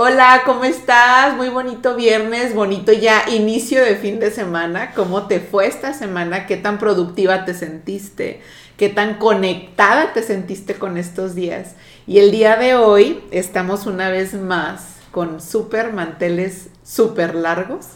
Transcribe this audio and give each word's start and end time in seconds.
Hola, 0.00 0.42
¿cómo 0.46 0.62
estás? 0.62 1.36
Muy 1.36 1.48
bonito 1.48 1.96
viernes, 1.96 2.54
bonito 2.54 2.92
ya 2.92 3.28
inicio 3.30 3.84
de 3.84 3.96
fin 3.96 4.20
de 4.20 4.30
semana. 4.30 4.92
¿Cómo 4.94 5.26
te 5.26 5.40
fue 5.40 5.66
esta 5.66 5.92
semana? 5.92 6.46
¿Qué 6.46 6.56
tan 6.56 6.78
productiva 6.78 7.44
te 7.44 7.52
sentiste? 7.52 8.40
¿Qué 8.76 8.90
tan 8.90 9.14
conectada 9.14 10.12
te 10.12 10.22
sentiste 10.22 10.74
con 10.74 10.98
estos 10.98 11.34
días? 11.34 11.74
Y 12.06 12.20
el 12.20 12.30
día 12.30 12.54
de 12.54 12.76
hoy 12.76 13.24
estamos 13.32 13.86
una 13.86 14.08
vez 14.08 14.34
más 14.34 14.98
con 15.10 15.40
súper 15.40 15.92
manteles 15.92 16.68
súper 16.84 17.34
largos. 17.34 17.86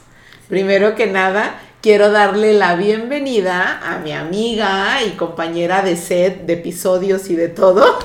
Primero 0.48 0.96
que 0.96 1.06
nada, 1.06 1.60
quiero 1.82 2.10
darle 2.10 2.52
la 2.52 2.74
bienvenida 2.74 3.78
a 3.80 3.98
mi 3.98 4.10
amiga 4.10 5.04
y 5.06 5.10
compañera 5.10 5.82
de 5.82 5.96
set, 5.96 6.46
de 6.46 6.54
episodios 6.54 7.30
y 7.30 7.36
de 7.36 7.46
todo. 7.46 8.00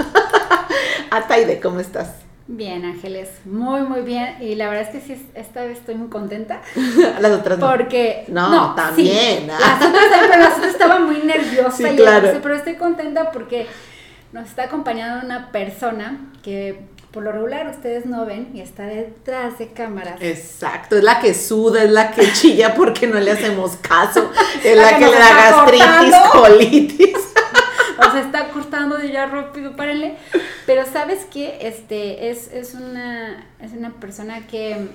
a 1.10 1.28
Taide, 1.28 1.60
¿cómo 1.60 1.80
estás? 1.80 2.27
Bien, 2.50 2.86
Ángeles, 2.86 3.30
muy, 3.44 3.82
muy 3.82 4.02
bien. 4.02 4.38
Y 4.42 4.56
la 4.56 4.70
verdad 4.70 4.90
es 4.94 5.04
que 5.04 5.16
sí, 5.16 5.30
esta 5.36 5.64
vez 5.64 5.80
estoy 5.80 5.96
muy 5.96 6.08
contenta. 6.08 6.62
las 7.20 7.32
otras 7.32 7.60
no. 7.60 7.70
Porque. 7.70 8.24
No, 8.30 8.74
también. 8.74 9.48
Las 9.48 9.86
otras, 9.86 10.06
pero 10.30 10.42
las 10.42 10.58
otras 10.58 10.72
estaba 10.72 11.00
muy 11.00 11.18
nerviosa. 11.24 11.90
Sí, 11.90 11.96
claro. 11.98 12.40
pero 12.42 12.56
estoy 12.56 12.76
contenta 12.76 13.32
porque 13.32 13.68
nos 14.32 14.48
está 14.48 14.64
acompañando 14.64 15.26
una 15.26 15.52
persona 15.52 16.32
que 16.42 16.80
por 17.12 17.24
lo 17.24 17.32
regular 17.32 17.68
ustedes 17.68 18.06
no 18.06 18.26
ven 18.26 18.50
y 18.54 18.62
está 18.62 18.84
detrás 18.84 19.58
de 19.58 19.72
cámaras. 19.74 20.22
Exacto, 20.22 20.98
es 20.98 21.04
la 21.04 21.20
que 21.20 21.34
suda, 21.34 21.84
es 21.84 21.90
la 21.90 22.12
que 22.12 22.32
chilla 22.34 22.76
porque 22.76 23.08
no 23.08 23.20
le 23.20 23.32
hacemos 23.32 23.76
caso, 23.78 24.32
es 24.64 24.78
la, 24.78 24.98
que, 24.98 25.06
le 25.06 25.18
da 25.18 25.34
gastritis, 25.34 26.16
colitis. 26.32 27.18
O 28.00 28.12
se 28.12 28.20
está 28.20 28.50
cortando 28.50 28.98
de 28.98 29.12
ya 29.12 29.26
rápido, 29.26 29.76
párenle. 29.76 30.16
Pero 30.66 30.86
sabes 30.86 31.26
que 31.26 31.58
este 31.62 32.30
es, 32.30 32.52
es, 32.52 32.74
una, 32.74 33.46
es 33.60 33.74
una 33.74 33.92
persona 33.92 34.48
que 34.48 34.88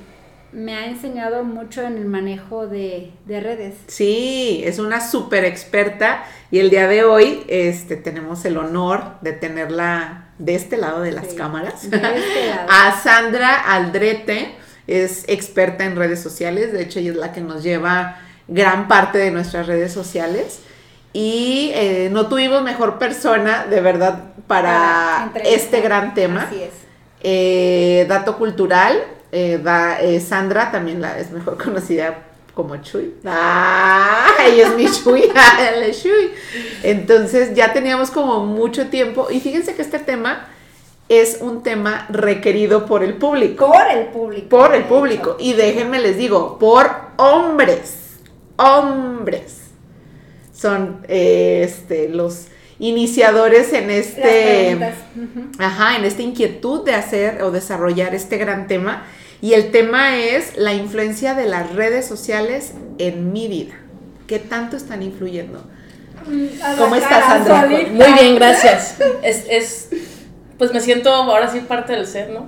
me 0.52 0.74
ha 0.74 0.86
enseñado 0.86 1.44
mucho 1.44 1.82
en 1.82 1.96
el 1.96 2.04
manejo 2.04 2.66
de, 2.66 3.10
redes. 3.26 3.74
Sí, 3.86 4.62
es 4.64 4.78
una 4.78 5.00
súper 5.00 5.44
experta 5.44 6.24
y 6.50 6.58
el 6.58 6.70
día 6.70 6.86
de 6.86 7.04
hoy 7.04 7.42
este, 7.48 7.96
tenemos 7.96 8.44
el 8.44 8.58
honor 8.58 9.14
de 9.22 9.32
tenerla 9.32 10.28
de 10.38 10.54
este 10.54 10.76
lado 10.76 11.00
de 11.00 11.12
las 11.12 11.28
cámaras. 11.28 11.90
De 11.90 11.96
este 11.96 12.48
lado. 12.48 12.66
A 12.70 13.00
Sandra 13.00 13.54
Aldrete, 13.54 14.54
es 14.86 15.24
experta 15.28 15.84
en 15.84 15.96
redes 15.96 16.20
sociales, 16.20 16.72
de 16.72 16.82
hecho 16.82 16.98
ella 16.98 17.12
es 17.12 17.16
la 17.16 17.32
que 17.32 17.40
nos 17.40 17.62
lleva 17.62 18.18
gran 18.48 18.88
parte 18.88 19.18
de 19.18 19.30
nuestras 19.30 19.66
redes 19.66 19.92
sociales. 19.92 20.60
Y 21.12 21.70
eh, 21.74 22.08
no 22.10 22.26
tuvimos 22.28 22.62
mejor 22.62 22.98
persona, 22.98 23.66
de 23.66 23.80
verdad, 23.80 24.32
para, 24.46 25.30
este 25.44 25.80
gran 25.82 26.14
tema. 26.14 26.44
Así 26.44 26.62
es. 26.62 26.72
Eh, 27.20 28.06
dato 28.08 28.38
cultural, 28.38 28.98
eh, 29.30 29.60
da, 29.62 29.98
Sandra 30.20 30.70
también 30.72 31.00
la, 31.00 31.18
es 31.18 31.30
mejor 31.30 31.58
conocida 31.62 32.24
como 32.54 32.76
Chuy. 32.78 33.14
¡Ah! 33.26 34.26
Ella 34.42 34.68
es 34.68 34.74
mi 34.74 34.90
Chuy, 34.90 35.30
Chuy. 36.02 36.30
Entonces 36.82 37.54
ya 37.54 37.72
teníamos 37.74 38.10
como 38.10 38.46
mucho 38.46 38.86
tiempo. 38.86 39.28
Y 39.30 39.40
fíjense 39.40 39.74
que 39.74 39.82
este 39.82 39.98
tema 39.98 40.48
es 41.10 41.38
un 41.42 41.62
tema 41.62 42.06
requerido 42.08 42.86
por 42.86 43.04
el 43.04 43.14
público. 43.14 43.70
Por 43.70 43.86
el 43.86 44.06
público. 44.06 44.48
Por 44.48 44.74
el 44.74 44.84
público. 44.84 45.36
Y 45.38 45.52
déjenme 45.52 46.00
les 46.00 46.16
digo, 46.16 46.58
por 46.58 46.90
hombres. 47.18 47.98
Hombres 48.56 49.61
son 50.52 51.04
eh, 51.08 51.62
este, 51.64 52.08
los 52.08 52.46
iniciadores 52.78 53.72
en 53.72 53.90
este, 53.90 54.76
ajá, 55.58 55.96
en 55.96 56.04
esta 56.04 56.22
inquietud 56.22 56.84
de 56.84 56.94
hacer 56.94 57.42
o 57.42 57.50
desarrollar 57.50 58.14
este 58.14 58.38
gran 58.38 58.66
tema. 58.66 59.04
Y 59.40 59.54
el 59.54 59.70
tema 59.70 60.18
es 60.18 60.56
la 60.56 60.72
influencia 60.72 61.34
de 61.34 61.46
las 61.46 61.74
redes 61.74 62.06
sociales 62.06 62.74
en 62.98 63.32
mi 63.32 63.48
vida. 63.48 63.74
¿Qué 64.26 64.38
tanto 64.38 64.76
están 64.76 65.02
influyendo? 65.02 65.64
Mm, 66.26 66.46
¿Cómo 66.78 66.94
estás, 66.94 67.24
Sandra? 67.24 67.66
Muy 67.66 68.12
bien, 68.12 68.36
gracias. 68.36 68.96
Es, 69.22 69.44
es, 69.48 69.88
pues 70.58 70.72
me 70.72 70.80
siento 70.80 71.12
ahora 71.12 71.50
sí 71.50 71.60
parte 71.60 71.92
del 71.92 72.06
set, 72.06 72.30
¿no? 72.30 72.46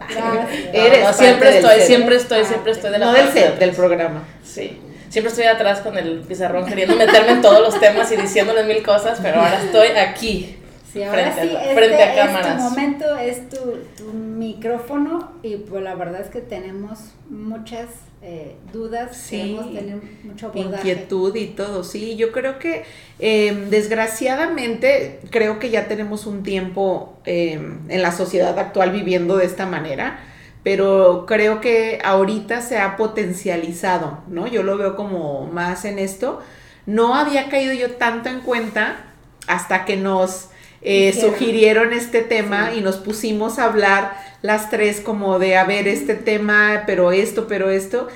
Eres 0.73 1.17
siempre, 1.17 1.59
estoy, 1.59 1.81
siempre 1.81 2.17
estoy, 2.17 2.45
siempre 2.45 2.73
estoy, 2.73 2.91
de 2.91 2.99
la 2.99 3.07
No 3.07 3.13
del 3.13 3.29
set, 3.29 3.59
del 3.59 3.71
programa. 3.71 4.23
Sí 4.45 4.81
siempre 5.15 5.31
estoy 5.31 5.45
atrás 5.45 5.81
con 5.81 5.97
el 5.97 6.23
pizarrón 6.23 6.67
queriendo 6.67 6.97
meterme 6.97 7.31
en 7.35 7.41
todos 7.41 7.61
los 7.61 7.79
temas 7.79 8.11
y 8.11 8.17
diciéndoles 8.17 8.67
mil 8.67 8.83
cosas, 8.83 9.21
pero 9.23 9.41
ahora 9.41 9.63
estoy 9.63 9.91
aquí. 9.97 10.57
Sí, 10.93 11.05
ahora 11.05 11.31
frente, 11.31 11.57
a, 11.57 11.75
frente 11.75 12.03
a 12.03 12.15
cámaras. 12.17 12.49
Es 12.49 12.57
tu 12.57 12.63
momento, 12.63 13.17
es 13.17 13.49
tu, 13.49 14.13
micrófono 14.13 15.33
y 15.45 15.57
pues 15.57 15.85
la 15.85 15.95
verdad 15.95 16.21
es 16.21 16.31
que 16.31 16.41
tenemos 16.41 16.99
muchas 17.31 17.87
eh, 18.23 18.57
dudas, 18.73 19.17
sí, 19.17 19.57
tener 19.73 20.01
mucho 20.25 20.49
abordaje. 20.49 20.89
Inquietud 20.89 21.37
y 21.37 21.47
todo, 21.47 21.85
sí. 21.85 22.17
Yo 22.17 22.33
creo 22.33 22.59
que 22.59 22.83
em, 23.21 23.71
desgraciadamente 23.71 25.21
creo 25.31 25.61
que 25.61 25.71
ya 25.71 25.87
tenemos 25.87 26.27
un 26.27 26.43
tiempo 26.43 27.21
em, 27.25 27.89
en 27.89 28.03
la 28.03 28.11
sociedad 28.11 28.59
actual 28.59 28.91
viviendo 28.91 29.37
de 29.37 29.45
esta 29.45 29.65
manera 29.65 30.19
pero 30.65 31.27
creo 31.27 31.61
que 31.61 32.01
ahorita 32.03 32.63
se 32.63 32.79
ha 32.79 32.97
potencializado, 32.97 34.19
¿no? 34.29 34.47
Yo 34.47 34.63
lo 34.63 34.79
veo 34.79 34.97
como 34.97 35.47
más 35.47 35.85
en 35.85 35.99
esto. 35.99 36.41
No 36.87 37.15
había 37.15 37.51
caído 37.51 37.75
yo 37.75 37.93
tanto 37.93 38.31
en 38.31 38.41
cuenta 38.41 39.05
hasta 39.47 39.85
que 39.85 39.97
nos 39.97 40.49
eh, 40.81 41.13
sugirieron 41.13 41.93
este 41.93 42.23
tema 42.23 42.75
y 42.75 42.81
nos 42.81 42.97
pusimos 42.97 43.59
a 43.59 43.65
hablar 43.65 44.17
las 44.41 44.71
tres 44.71 45.01
como 45.01 45.39
de, 45.39 45.57
a 45.57 45.65
ver, 45.65 45.87
este 45.87 46.15
tema, 46.15 46.85
pero 46.87 47.13
esto, 47.13 47.47
pero 47.47 47.69
esto. 47.69 48.09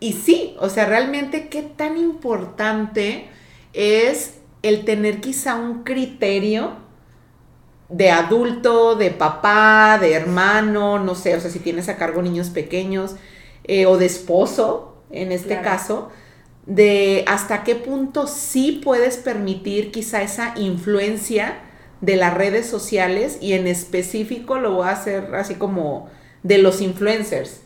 Y 0.00 0.14
sí, 0.14 0.56
o 0.58 0.68
sea, 0.68 0.86
realmente 0.86 1.48
qué 1.48 1.62
tan 1.62 1.96
importante 1.96 3.28
es 3.72 4.34
el 4.62 4.84
tener 4.84 5.20
quizá 5.20 5.54
un 5.54 5.84
criterio 5.84 6.72
de 7.92 8.10
adulto, 8.10 8.96
de 8.96 9.10
papá, 9.10 9.98
de 10.00 10.14
hermano, 10.14 10.98
no 10.98 11.14
sé, 11.14 11.36
o 11.36 11.40
sea, 11.40 11.50
si 11.50 11.58
tienes 11.58 11.88
a 11.88 11.96
cargo 11.96 12.22
niños 12.22 12.50
pequeños, 12.50 13.16
eh, 13.64 13.86
o 13.86 13.98
de 13.98 14.06
esposo, 14.06 14.96
en 15.10 15.30
este 15.30 15.60
caso, 15.60 16.10
de 16.66 17.24
hasta 17.26 17.64
qué 17.64 17.74
punto 17.74 18.26
sí 18.26 18.80
puedes 18.82 19.18
permitir 19.18 19.92
quizá 19.92 20.22
esa 20.22 20.54
influencia 20.56 21.60
de 22.00 22.16
las 22.16 22.34
redes 22.34 22.66
sociales 22.66 23.38
y 23.40 23.52
en 23.52 23.66
específico 23.66 24.58
lo 24.58 24.72
voy 24.72 24.86
a 24.86 24.92
hacer 24.92 25.34
así 25.34 25.54
como 25.54 26.08
de 26.42 26.58
los 26.58 26.80
influencers, 26.80 27.60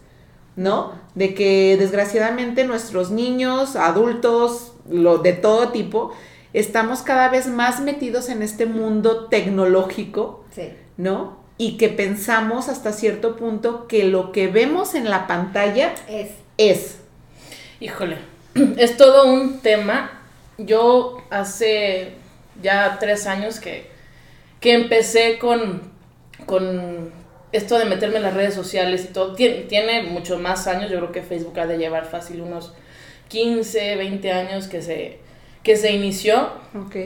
¿no? 0.56 0.92
De 1.14 1.34
que 1.34 1.76
desgraciadamente 1.78 2.64
nuestros 2.64 3.10
niños, 3.10 3.76
adultos, 3.76 4.74
lo, 4.90 5.18
de 5.18 5.32
todo 5.32 5.70
tipo, 5.70 6.12
estamos 6.56 7.02
cada 7.02 7.28
vez 7.28 7.46
más 7.48 7.80
metidos 7.80 8.30
en 8.30 8.40
este 8.42 8.64
mundo 8.64 9.26
tecnológico, 9.26 10.42
¿no? 10.96 11.38
Y 11.58 11.76
que 11.76 11.90
pensamos 11.90 12.70
hasta 12.70 12.92
cierto 12.92 13.36
punto 13.36 13.86
que 13.86 14.04
lo 14.04 14.32
que 14.32 14.48
vemos 14.48 14.94
en 14.94 15.10
la 15.10 15.26
pantalla 15.26 15.94
es. 16.08 16.30
Es. 16.56 16.96
Híjole, 17.78 18.16
es 18.78 18.96
todo 18.96 19.26
un 19.26 19.60
tema. 19.60 20.22
Yo 20.56 21.18
hace 21.28 22.12
ya 22.62 22.96
tres 22.98 23.26
años 23.26 23.60
que, 23.60 23.90
que 24.58 24.72
empecé 24.72 25.38
con, 25.38 25.82
con 26.46 27.12
esto 27.52 27.78
de 27.78 27.84
meterme 27.84 28.16
en 28.16 28.22
las 28.22 28.34
redes 28.34 28.54
sociales 28.54 29.04
y 29.04 29.12
todo. 29.12 29.34
Tiene, 29.34 29.64
tiene 29.64 30.04
muchos 30.04 30.40
más 30.40 30.66
años, 30.66 30.90
yo 30.90 30.96
creo 31.00 31.12
que 31.12 31.22
Facebook 31.22 31.60
ha 31.60 31.66
de 31.66 31.76
llevar 31.76 32.06
fácil 32.06 32.40
unos 32.40 32.72
15, 33.28 33.96
20 33.96 34.32
años 34.32 34.68
que 34.68 34.80
se, 34.80 35.25
que 35.66 35.76
se 35.76 35.92
inició. 35.92 36.48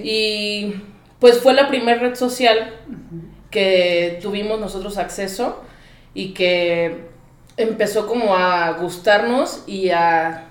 Y 0.05 0.75
pues 1.19 1.41
fue 1.41 1.55
la 1.55 1.69
primera 1.69 1.99
red 1.99 2.15
social 2.15 2.75
que 3.51 4.19
tuvimos 4.21 4.61
nosotros 4.61 4.99
acceso 4.99 5.65
y 6.13 6.35
que 6.35 7.07
empezó 7.57 8.07
como 8.07 8.37
a 8.37 8.73
gustarnos 8.73 9.65
y 9.67 9.89
a 9.89 10.45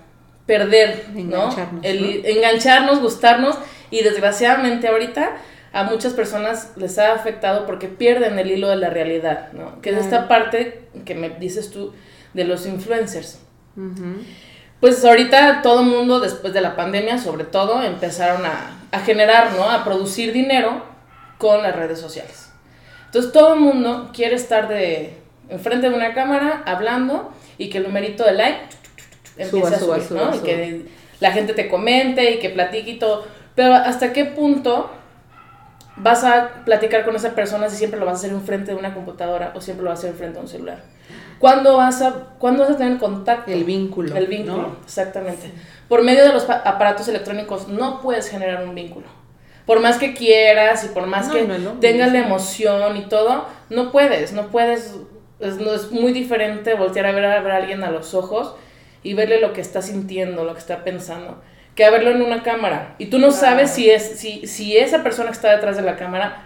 perder, 0.48 1.06
engancharnos, 1.16 1.86
El, 1.86 2.26
engancharnos, 2.26 3.00
gustarnos 3.00 3.60
y 3.92 4.02
desgraciadamente 4.02 4.88
ahorita 4.88 5.38
a 5.72 5.84
muchas 5.84 6.14
personas 6.14 6.72
les 6.78 6.98
ha 6.98 7.14
afectado 7.14 7.68
porque 7.68 7.90
pierden 7.90 8.40
el 8.40 8.50
hilo 8.50 8.70
de 8.70 8.78
la 8.78 8.90
realidad, 8.90 9.54
¿no? 9.54 9.84
Que 9.84 9.92
es 9.92 9.98
esta 9.98 10.28
parte 10.28 10.82
que 11.06 11.14
me 11.14 11.30
dices 11.30 11.70
tú 11.70 11.94
de 12.34 12.44
los 12.44 12.66
influencers. 12.66 13.40
Pues 14.80 15.04
ahorita 15.04 15.62
todo 15.62 15.82
el 15.82 15.88
mundo, 15.88 16.20
después 16.20 16.54
de 16.54 16.62
la 16.62 16.76
pandemia, 16.76 17.18
sobre 17.18 17.44
todo, 17.44 17.84
empezaron 17.84 18.44
a, 18.46 18.76
generar, 19.06 19.54
¿no? 19.54 19.70
A 19.70 19.84
producir 19.84 20.32
dinero 20.32 20.84
con 21.38 21.62
las 21.62 21.76
redes 21.76 22.00
sociales. 22.00 22.50
Entonces 23.06 23.32
todo 23.32 23.54
el 23.54 23.60
mundo 23.60 24.12
quiere 24.14 24.36
estar 24.36 24.68
de 24.68 25.18
enfrente 25.50 25.90
de 25.90 25.96
una 25.96 26.14
cámara 26.14 26.64
hablando 26.66 27.34
y 27.58 27.70
que 27.70 27.80
el 27.80 27.86
numerito 27.86 28.24
de 28.24 28.34
like 28.34 28.60
empiece 29.38 29.76
a 29.76 29.80
subir, 29.80 30.12
¿no? 30.12 30.36
y 30.36 30.40
que 30.40 30.86
la 31.20 31.32
gente 31.32 31.54
te 31.54 31.68
comente 31.68 32.32
y 32.32 32.40
que 32.40 32.50
platique 32.50 32.92
y 32.92 33.00
todo. 33.00 33.26
Pero 33.56 33.74
hasta 33.74 34.14
qué 34.14 34.26
punto 34.26 34.92
vas 36.00 36.24
a 36.24 36.64
platicar 36.66 37.06
con 37.06 37.16
esa 37.16 37.36
persona 37.36 37.70
si 37.70 37.78
siempre 37.78 38.00
lo 38.00 38.06
vas 38.06 38.16
a 38.16 38.18
hacer 38.18 38.32
enfrente 38.32 38.72
de 38.72 38.78
una 38.78 38.94
computadora 38.94 39.52
o 39.56 39.62
siempre 39.62 39.84
lo 39.84 39.90
vas 39.92 40.00
a 40.00 40.02
hacer 40.02 40.12
enfrente 40.12 40.36
de 40.38 40.42
un 40.42 40.48
celular. 40.50 40.84
¿Cuándo 41.40 41.78
vas 41.78 42.02
a, 42.02 42.14
¿cuándo 42.38 42.64
vas 42.64 42.72
a 42.72 42.78
tener 42.78 42.98
contacto? 42.98 43.52
El 43.52 43.64
vínculo. 43.64 44.16
El 44.16 44.28
vínculo, 44.28 44.76
exactamente. 44.84 45.52
Por 45.88 46.04
medio 46.04 46.24
de 46.24 46.34
los 46.34 46.44
pa- 46.44 46.62
aparatos 46.66 47.08
electrónicos 47.08 47.68
no 47.68 48.02
puedes 48.02 48.30
generar 48.30 48.64
un 48.68 48.76
vínculo. 48.76 49.08
Por 49.66 49.80
más 49.80 49.98
que 49.98 50.14
quieras 50.14 50.84
y 50.84 50.88
por 50.90 51.06
más 51.06 51.28
No, 51.28 51.34
que 51.34 51.44
no 51.48 51.72
tengas 51.80 52.12
la 52.12 52.20
emoción 52.20 52.98
y 52.98 53.04
todo, 53.04 53.46
no 53.70 53.92
puedes, 53.92 54.34
no 54.34 54.48
puedes. 54.48 54.96
Es, 55.40 55.58
no, 55.58 55.74
es 55.74 55.92
muy 55.92 56.12
diferente 56.12 56.74
voltear 56.74 57.06
a 57.06 57.12
ver, 57.14 57.24
a 57.26 57.40
ver 57.42 57.52
a 57.54 57.58
alguien 57.58 57.84
a 57.84 57.92
los 57.92 58.14
ojos 58.14 58.56
y 59.04 59.14
verle 59.14 59.40
lo 59.40 59.54
que 59.54 59.62
está 59.62 59.82
sintiendo, 59.82 60.44
lo 60.44 60.54
que 60.54 60.60
está 60.60 60.84
pensando, 60.84 61.42
que 61.80 61.86
a 61.86 61.92
verlo 61.92 62.12
en 62.12 62.22
una 62.22 62.44
cámara. 62.44 62.94
Y 62.98 63.06
tú 63.06 63.20
no 63.20 63.32
sabes 63.32 63.72
si, 63.72 63.90
es, 63.90 64.20
si, 64.20 64.46
si 64.46 64.76
esa 64.76 65.02
persona 65.02 65.30
que 65.30 65.36
está 65.36 65.50
detrás 65.56 65.78
de 65.78 65.82
la 65.82 65.96
cámara 65.96 66.46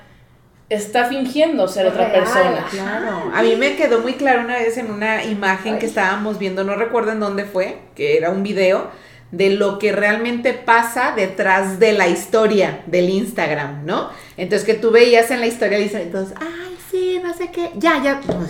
está 0.70 1.06
fingiendo 1.06 1.68
ser 1.68 1.88
otra 1.88 2.08
Real. 2.08 2.20
persona. 2.20 2.68
Claro, 2.70 3.32
a 3.34 3.42
mí 3.42 3.56
me 3.56 3.76
quedó 3.76 4.02
muy 4.02 4.14
claro 4.14 4.42
una 4.42 4.58
vez 4.58 4.78
en 4.78 4.92
una 4.92 5.24
imagen 5.24 5.80
que 5.80 5.88
estábamos 5.88 6.38
viendo, 6.38 6.64
no 6.64 6.76
recuerdo 6.76 7.14
en 7.14 7.20
dónde 7.20 7.46
fue, 7.46 7.80
que 7.96 8.16
era 8.16 8.30
un 8.30 8.44
video 8.44 8.92
de 9.32 9.50
lo 9.50 9.80
que 9.80 9.92
realmente 9.92 10.54
pasa 10.54 11.14
detrás 11.16 11.80
de 11.80 11.94
la 11.94 12.08
historia 12.08 12.82
del 12.86 13.10
Instagram, 13.10 13.88
¿no? 13.88 14.12
Entonces 14.38 14.68
que 14.68 14.76
tú 14.76 14.92
veías 14.92 15.32
en 15.32 15.40
la 15.40 15.48
historia 15.48 15.80
Instagram, 15.80 16.10
entonces, 16.10 16.38
ay, 16.40 16.78
sí, 16.92 17.20
no 17.24 17.34
sé 17.34 17.50
qué, 17.50 17.72
ya, 17.74 18.00
ya. 18.04 18.22
Uy. 18.28 18.50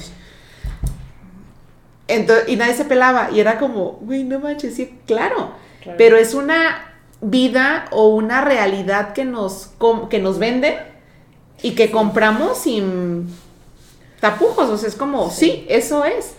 Entonces, 2.09 2.49
y 2.49 2.57
nadie 2.57 2.73
se 2.73 2.83
pelaba, 2.83 3.29
y 3.31 3.39
era 3.39 3.57
como, 3.57 3.99
güey, 4.01 4.25
no 4.25 4.39
manches, 4.39 4.75
sí, 4.75 4.99
claro. 5.07 5.63
Claro. 5.83 5.97
Pero 5.97 6.17
es 6.17 6.33
una 6.33 6.93
vida 7.21 7.85
o 7.91 8.07
una 8.07 8.41
realidad 8.41 9.13
que 9.13 9.25
nos, 9.25 9.71
que 10.09 10.19
nos 10.19 10.39
venden 10.39 10.75
y 11.61 11.71
que 11.71 11.91
compramos 11.91 12.59
sin 12.59 13.27
tapujos. 14.19 14.69
O 14.69 14.77
sea, 14.77 14.89
es 14.89 14.95
como, 14.95 15.29
sí, 15.29 15.65
eso 15.69 16.05
es. 16.05 16.35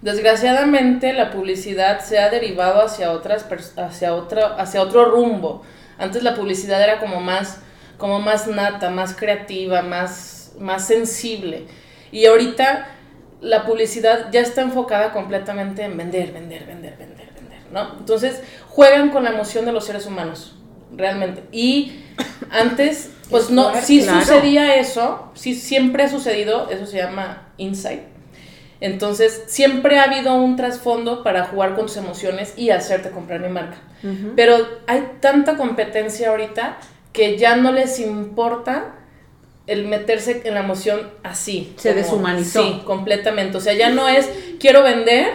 Desgraciadamente 0.00 1.12
la 1.12 1.30
publicidad 1.30 2.00
se 2.00 2.18
ha 2.18 2.28
derivado 2.28 2.82
hacia 2.82 3.12
otras 3.12 3.46
hacia 3.76 4.14
otro 4.14 4.44
hacia 4.58 4.82
otro 4.82 5.04
rumbo. 5.04 5.62
Antes 5.96 6.24
la 6.24 6.34
publicidad 6.34 6.82
era 6.82 6.98
como 6.98 7.20
más 7.20 7.58
como 7.98 8.18
más 8.18 8.48
nata, 8.48 8.90
más 8.90 9.14
creativa, 9.14 9.82
más 9.82 10.52
más 10.58 10.86
sensible. 10.86 11.66
Y 12.10 12.26
ahorita 12.26 12.88
la 13.40 13.64
publicidad 13.64 14.30
ya 14.32 14.40
está 14.40 14.62
enfocada 14.62 15.12
completamente 15.12 15.84
en 15.84 15.96
vender, 15.96 16.32
vender, 16.32 16.64
vender, 16.66 16.96
vender, 16.96 17.11
¿no? 17.72 17.94
Entonces, 17.98 18.40
juegan 18.68 19.10
con 19.10 19.24
la 19.24 19.30
emoción 19.30 19.64
de 19.64 19.72
los 19.72 19.84
seres 19.84 20.06
humanos, 20.06 20.54
realmente. 20.94 21.44
Y 21.52 22.00
antes 22.50 23.10
pues 23.30 23.50
no 23.50 23.70
fuerte, 23.70 23.86
sí 23.86 24.02
claro. 24.02 24.20
sucedía 24.20 24.76
eso, 24.76 25.30
sí 25.34 25.54
siempre 25.54 26.04
ha 26.04 26.08
sucedido, 26.08 26.68
eso 26.70 26.86
se 26.86 26.98
llama 26.98 27.48
insight. 27.56 28.02
Entonces, 28.80 29.44
siempre 29.46 29.98
ha 29.98 30.04
habido 30.04 30.34
un 30.34 30.56
trasfondo 30.56 31.22
para 31.22 31.44
jugar 31.44 31.76
con 31.76 31.86
tus 31.86 31.96
emociones 31.96 32.54
y 32.56 32.70
hacerte 32.70 33.10
comprar 33.10 33.40
mi 33.40 33.48
marca. 33.48 33.76
Pero 34.34 34.66
hay 34.88 35.18
tanta 35.20 35.56
competencia 35.56 36.30
ahorita 36.30 36.78
que 37.12 37.38
ya 37.38 37.54
no 37.54 37.70
les 37.70 38.00
importa 38.00 38.96
el 39.68 39.86
meterse 39.86 40.42
en 40.44 40.54
la 40.54 40.60
emoción 40.60 41.12
así. 41.22 41.72
Se 41.76 41.94
deshumanizó. 41.94 42.62
Sí, 42.62 42.82
completamente. 42.84 43.56
O 43.56 43.60
sea, 43.60 43.74
ya 43.74 43.90
no 43.90 44.08
es 44.08 44.28
quiero 44.58 44.82
vender, 44.82 45.28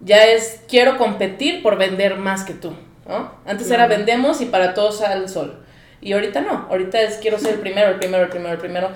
ya 0.00 0.26
es 0.26 0.62
quiero 0.68 0.96
competir 0.98 1.62
por 1.62 1.76
vender 1.76 2.16
más 2.16 2.44
que 2.44 2.54
tú. 2.54 2.72
¿no? 3.06 3.32
Antes 3.46 3.70
era 3.70 3.86
vendemos 3.86 4.40
y 4.40 4.46
para 4.46 4.74
todos 4.74 5.02
al 5.02 5.28
sol. 5.28 5.64
Y 6.00 6.12
ahorita 6.12 6.40
no. 6.40 6.66
Ahorita 6.70 7.00
es 7.00 7.16
quiero 7.16 7.38
ser 7.38 7.54
el 7.54 7.60
primero, 7.60 7.90
el 7.90 7.96
primero, 7.98 8.24
el 8.24 8.30
primero, 8.30 8.54
el 8.54 8.60
primero. 8.60 8.90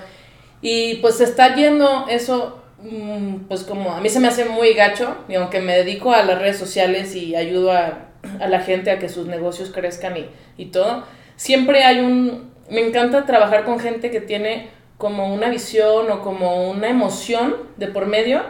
Y 0.61 0.95
pues 0.95 1.19
está 1.19 1.55
yendo 1.55 2.05
eso, 2.09 2.63
mm, 2.81 3.47
pues 3.49 3.63
como 3.63 3.91
a 3.91 3.99
mí 3.99 4.09
se 4.09 4.19
me 4.19 4.29
hace 4.29 4.45
muy 4.45 4.73
gacho, 4.73 5.17
y 5.27 5.35
aunque 5.35 5.59
me 5.59 5.75
dedico 5.75 6.13
a 6.13 6.23
las 6.23 6.39
redes 6.39 6.57
sociales 6.57 7.15
y 7.15 7.35
ayudo 7.35 7.73
a, 7.73 8.11
a 8.39 8.47
la 8.47 8.61
gente 8.61 8.89
a 8.89 8.99
que 8.99 9.09
sus 9.09 9.27
negocios 9.27 9.71
crezcan 9.71 10.15
y, 10.15 10.29
y 10.57 10.67
todo, 10.67 11.03
siempre 11.35 11.83
hay 11.83 11.99
un, 11.99 12.53
me 12.69 12.85
encanta 12.85 13.25
trabajar 13.25 13.65
con 13.65 13.79
gente 13.79 14.09
que 14.09 14.21
tiene 14.21 14.69
como 14.97 15.33
una 15.33 15.49
visión 15.49 16.09
o 16.09 16.21
como 16.21 16.69
una 16.69 16.87
emoción 16.87 17.55
de 17.75 17.87
por 17.87 18.05
medio, 18.05 18.41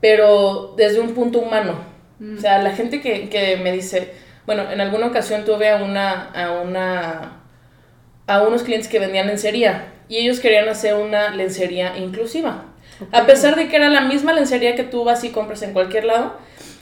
pero 0.00 0.74
desde 0.76 1.00
un 1.00 1.14
punto 1.14 1.38
humano. 1.40 1.78
O 2.36 2.40
sea, 2.40 2.60
la 2.62 2.72
gente 2.74 3.00
que, 3.00 3.28
que 3.28 3.56
me 3.58 3.70
dice, 3.70 4.12
bueno, 4.44 4.70
en 4.70 4.80
alguna 4.80 5.06
ocasión 5.06 5.44
tuve 5.44 5.68
a 5.68 5.76
una, 5.76 6.30
a 6.30 6.60
una, 6.60 7.42
a 8.26 8.42
unos 8.42 8.64
clientes 8.64 8.88
que 8.88 8.98
vendían 8.98 9.28
lencería 9.28 9.92
y 10.08 10.16
ellos 10.16 10.40
querían 10.40 10.68
hacer 10.68 10.94
una 10.94 11.30
lencería 11.30 11.96
inclusiva. 11.96 12.64
A 13.12 13.26
pesar 13.26 13.54
de 13.54 13.68
que 13.68 13.76
era 13.76 13.88
la 13.88 14.00
misma 14.00 14.32
lencería 14.32 14.74
que 14.74 14.82
tú 14.82 15.04
vas 15.04 15.22
y 15.22 15.30
compras 15.30 15.62
en 15.62 15.72
cualquier 15.72 16.04
lado, 16.04 16.36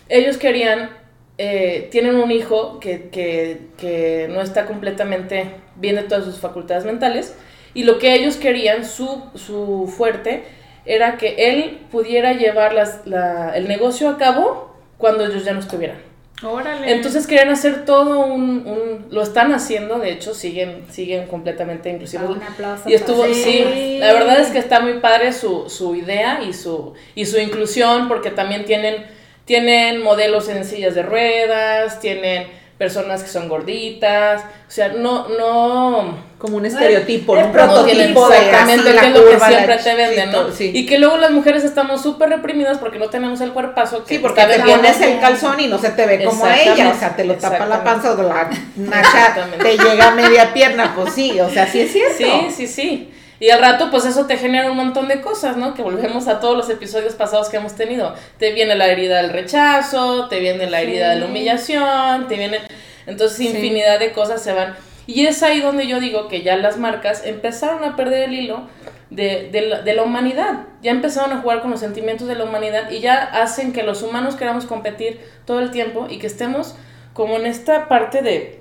ellos 0.08 0.38
querían, 0.38 0.90
eh, 1.36 1.88
tienen 1.90 2.16
un 2.16 2.30
hijo 2.30 2.80
que, 2.80 3.10
que, 3.10 3.60
que 3.76 4.28
no 4.30 4.40
está 4.40 4.64
completamente 4.64 5.50
bien 5.74 5.96
de 5.96 6.04
todas 6.04 6.24
sus 6.24 6.38
facultades 6.38 6.84
mentales 6.84 7.34
y 7.74 7.84
lo 7.84 7.98
que 7.98 8.14
ellos 8.14 8.36
querían, 8.36 8.86
su, 8.86 9.22
su 9.34 9.92
fuerte, 9.94 10.44
era 10.86 11.16
que 11.16 11.34
él 11.50 11.80
pudiera 11.90 12.32
llevar 12.32 12.72
las, 12.72 13.06
la- 13.06 13.56
el 13.56 13.68
negocio 13.68 14.08
a 14.08 14.18
cabo 14.18 14.74
cuando 14.98 15.24
ellos 15.26 15.44
ya 15.44 15.52
no 15.52 15.60
estuvieran. 15.60 15.98
Órale. 16.42 16.92
Entonces 16.92 17.26
querían 17.26 17.48
hacer 17.48 17.86
todo 17.86 18.20
un, 18.26 18.66
un- 18.66 19.06
lo 19.10 19.22
están 19.22 19.52
haciendo, 19.52 19.98
de 19.98 20.12
hecho 20.12 20.34
siguen 20.34 20.84
siguen 20.90 21.26
completamente 21.28 21.88
inclusivos. 21.88 22.28
Ah, 22.28 22.32
un 22.32 22.42
aplauso 22.42 22.88
Y 22.90 22.94
estuvo, 22.94 23.22
para- 23.22 23.32
sí. 23.34 23.64
Sí. 23.72 23.98
la 24.00 24.12
verdad 24.12 24.40
es 24.40 24.48
que 24.48 24.58
está 24.58 24.80
muy 24.80 24.94
padre 25.00 25.32
su, 25.32 25.70
su 25.70 25.94
idea 25.94 26.42
y 26.46 26.52
su, 26.52 26.92
y 27.14 27.24
su 27.24 27.38
inclusión, 27.40 28.06
porque 28.08 28.30
también 28.30 28.66
tienen, 28.66 29.06
tienen 29.46 30.02
modelos 30.02 30.48
en 30.50 30.64
sillas 30.66 30.94
de 30.94 31.02
ruedas, 31.02 32.00
tienen 32.00 32.48
personas 32.78 33.23
que 33.23 33.28
son 33.31 33.49
gorditas, 33.49 34.43
o 34.43 34.70
sea, 34.70 34.88
no, 34.88 35.28
no, 35.31 36.19
como 36.38 36.56
un 36.56 36.62
No 36.62 36.69
es- 36.69 36.75
estereotipo, 36.75 37.34
es 37.37 37.46
un 37.46 37.52
prototipo 37.52 38.20
no 38.20 38.28
de 38.28 38.52
la 38.52 38.73
es 39.06 39.14
lo 39.14 39.31
que 39.31 39.40
siempre 39.40 39.76
te 39.78 39.94
venden, 39.94 40.31
¿no? 40.31 40.50
sí. 40.52 40.73
Y 40.75 40.84
que 40.84 40.99
luego 40.99 41.17
las 41.17 41.31
mujeres 41.31 41.64
estamos 41.64 42.02
súper 42.02 42.28
reprimidas 42.28 42.76
porque 42.76 42.99
no 42.99 43.08
tenemos 43.08 43.40
el 43.40 43.52
cuerpazo 43.52 44.05
que 44.05 44.17
Sí, 44.17 44.20
porque 44.20 44.43
te 44.44 44.61
pones 44.61 45.00
el 45.00 45.19
calzón 45.20 45.58
y 45.58 45.69
no 45.69 45.78
se 45.78 45.90
te 45.90 46.05
ve 46.05 46.23
como 46.25 46.44
a 46.44 46.55
ella, 46.61 46.90
o 46.94 46.99
sea, 46.99 47.17
te 47.17 47.25
lo 47.25 47.34
tapa 47.37 47.64
la 47.64 47.82
panza 47.82 48.12
o 48.12 48.23
la 48.23 48.50
nacha 48.76 49.34
te 49.58 49.79
llega 49.79 50.08
a 50.08 50.15
media 50.15 50.53
pierna, 50.53 50.93
pues 50.94 51.15
sí, 51.15 51.41
o 51.41 51.48
sea, 51.48 51.67
sí 51.67 51.81
es 51.81 51.93
cierto. 51.93 52.17
Sí, 52.19 52.46
sí, 52.55 52.67
sí. 52.67 53.12
Y 53.38 53.50
al 53.50 53.60
rato, 53.60 53.90
pues 53.90 54.05
eso 54.06 54.26
te 54.26 54.36
genera 54.38 54.70
un 54.70 54.76
montón 54.76 55.08
de 55.08 55.20
cosas, 55.20 55.56
¿no? 55.56 55.74
Que 55.74 55.82
volvemos 55.82 56.26
a 56.28 56.40
todos 56.40 56.56
los 56.56 56.70
episodios 56.70 57.14
pasados 57.14 57.48
que 57.48 57.58
hemos 57.58 57.74
tenido. 57.74 58.14
Te 58.38 58.52
viene 58.52 58.74
la 58.74 58.86
herida 58.88 59.19
del 59.19 59.31
rechazo, 59.31 60.28
te 60.28 60.40
viene 60.40 60.70
la 60.70 60.81
herida 60.81 61.10
de 61.10 61.20
la 61.20 61.26
humillación, 61.26 62.28
te 62.28 62.36
viene... 62.36 62.60
Entonces, 63.06 63.36
Sí. 63.36 63.48
infinidad 63.48 63.98
de 63.98 64.12
cosas 64.12 64.43
se 64.43 64.52
van. 64.52 64.74
Y 65.06 65.26
es 65.26 65.43
ahí 65.43 65.60
donde 65.60 65.86
yo 65.86 66.00
digo 66.00 66.28
que 66.28 66.43
ya 66.43 66.56
las 66.56 66.78
marcas 66.78 67.24
empezaron 67.26 67.84
a 67.84 67.94
perder 67.94 68.24
el 68.31 68.34
hilo 68.34 68.62
de, 69.10 69.50
de 69.52 69.60
la, 69.62 69.82
de 69.82 69.93
la 69.94 70.02
humanidad. 70.02 70.64
Ya 70.82 70.90
empezaron 70.90 71.32
a 71.32 71.40
jugar 71.40 71.60
con 71.60 71.70
los 71.70 71.78
sentimientos 71.81 72.26
de 72.26 72.34
la 72.34 72.44
humanidad 72.44 72.90
y 72.90 73.00
ya 73.00 73.16
hacen 73.22 73.72
que 73.72 73.82
los 73.84 74.02
humanos 74.02 74.34
queramos 74.34 74.64
competir 74.64 75.20
todo 75.44 75.60
el 75.60 75.70
tiempo 75.70 76.06
y 76.10 76.19
que 76.19 76.26
estemos 76.26 76.74
como 77.12 77.36
en 77.36 77.46
esta 77.46 77.86
parte 77.86 78.22
de... 78.22 78.60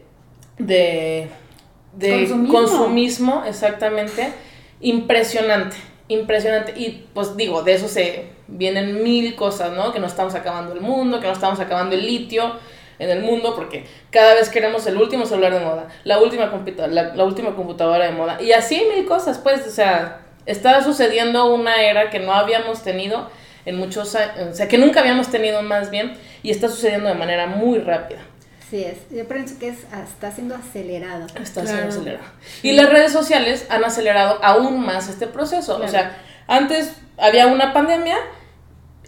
de 0.59 1.29
de 1.93 2.09
Consumismo. 2.27 2.53
consumismo, 2.53 3.43
exactamente, 3.47 4.33
impresionante, 4.81 5.75
impresionante. 6.07 6.73
Y 6.75 7.07
pues 7.13 7.35
digo, 7.37 7.63
de 7.63 7.73
eso 7.73 7.87
se 7.87 8.29
vienen 8.47 9.03
mil 9.03 9.35
cosas, 9.35 9.71
¿no? 9.73 9.91
Que 9.91 9.99
no 9.99 10.07
estamos 10.07 10.35
acabando 10.35 10.73
el 10.73 10.81
mundo, 10.81 11.19
que 11.19 11.27
no 11.27 11.33
estamos 11.33 11.59
acabando 11.59 11.95
el 11.95 12.05
litio 12.05 12.53
en 12.99 13.09
el 13.09 13.21
mundo, 13.21 13.55
porque 13.55 13.85
cada 14.09 14.35
vez 14.35 14.49
queremos 14.49 14.87
el 14.87 14.95
último 14.97 15.25
celular 15.25 15.53
de 15.53 15.59
moda, 15.59 15.89
la 16.05 16.19
última, 16.19 16.49
computa- 16.49 16.87
la, 16.87 17.23
última 17.25 17.53
computadora 17.53 18.05
de 18.05 18.11
moda, 18.11 18.41
y 18.41 18.53
así 18.53 18.81
mil 18.95 19.05
cosas, 19.05 19.37
pues, 19.37 19.67
o 19.67 19.69
sea, 19.69 20.21
está 20.45 20.81
sucediendo 20.81 21.53
una 21.53 21.75
era 21.81 22.09
que 22.09 22.19
no 22.19 22.31
habíamos 22.33 22.83
tenido 22.83 23.29
en 23.65 23.75
muchos 23.75 24.15
años, 24.15 24.47
o 24.51 24.53
sea, 24.53 24.69
que 24.69 24.77
nunca 24.77 25.01
habíamos 25.01 25.29
tenido 25.29 25.61
más 25.61 25.89
bien, 25.89 26.13
y 26.41 26.51
está 26.51 26.69
sucediendo 26.69 27.09
de 27.09 27.15
manera 27.15 27.47
muy 27.47 27.79
rápida. 27.79 28.19
Sí, 28.69 28.83
es. 28.83 28.97
Yo 29.11 29.27
pienso 29.27 29.59
que 29.59 29.69
es, 29.69 29.77
está 30.03 30.31
siendo 30.31 30.55
acelerado. 30.55 31.27
Está 31.39 31.61
Claro. 31.61 31.67
siendo 31.67 31.89
acelerado. 31.89 32.25
Y 32.63 32.71
las 32.73 32.89
redes 32.89 33.11
sociales 33.11 33.65
han 33.69 33.83
acelerado 33.83 34.39
aún 34.43 34.85
más 34.85 35.07
este 35.07 35.27
proceso. 35.27 35.79
O 35.83 35.87
sea, 35.87 36.17
antes 36.47 36.91
había 37.17 37.47
una 37.47 37.73
pandemia 37.73 38.17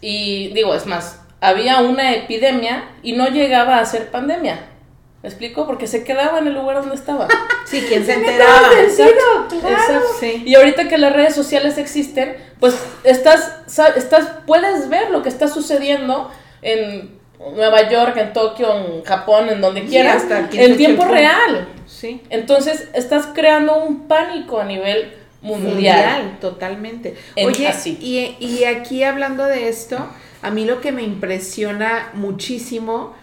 y 0.01 0.49
digo, 0.53 0.75
es 0.75 0.85
más, 0.85 1.21
había 1.41 1.79
una 1.81 2.13
epidemia 2.13 2.87
y 3.01 3.13
no 3.13 3.27
llegaba 3.29 3.79
a 3.79 3.85
ser 3.85 4.11
pandemia. 4.11 4.59
¿Me 5.23 5.29
explico? 5.29 5.65
Porque 5.65 5.87
se 5.87 6.03
quedaba 6.03 6.37
en 6.37 6.47
el 6.47 6.53
lugar 6.53 6.77
donde 6.77 6.95
estaba. 6.95 7.27
Sí, 7.67 7.83
¿quién 7.85 8.05
se 8.05 8.13
enteraba? 8.13 8.69
Exacto, 8.79 9.59
claro. 9.59 9.75
exacto. 9.75 10.07
Sí. 10.21 10.41
Y 10.45 10.55
ahorita 10.55 10.87
que 10.87 10.97
las 10.97 11.11
redes 11.11 11.35
sociales 11.35 11.77
existen, 11.77 12.37
pues 12.61 12.81
estás, 13.03 13.57
estás, 13.97 14.29
puedes 14.45 14.87
ver 14.87 15.09
lo 15.11 15.21
que 15.21 15.27
está 15.27 15.49
sucediendo 15.49 16.31
en, 16.61 17.16
Nueva 17.39 17.89
York, 17.89 18.17
en 18.17 18.33
Tokio, 18.33 18.73
en 18.75 19.03
Japón, 19.03 19.49
en 19.49 19.61
donde 19.61 19.81
Sí, 19.81 19.87
quieras, 19.87 20.23
hasta 20.23 20.49
en 20.51 20.77
tiempo 20.77 21.05
real. 21.05 21.67
Sí. 21.85 22.21
Entonces, 22.29 22.89
estás 22.93 23.27
creando 23.33 23.77
un 23.83 24.07
pánico 24.07 24.59
a 24.59 24.65
nivel 24.65 25.13
mundial. 25.41 25.73
Mundial, 25.73 26.37
totalmente. 26.41 27.15
En- 27.35 27.47
Oye, 27.47 27.67
así. 27.67 27.97
Y, 28.01 28.35
y 28.45 28.63
aquí 28.65 29.03
hablando 29.03 29.45
de 29.45 29.69
esto, 29.69 29.97
a 30.41 30.49
mí 30.49 30.65
lo 30.65 30.81
que 30.81 30.91
me 30.91 31.03
impresiona 31.03 32.09
muchísimo 32.13 33.13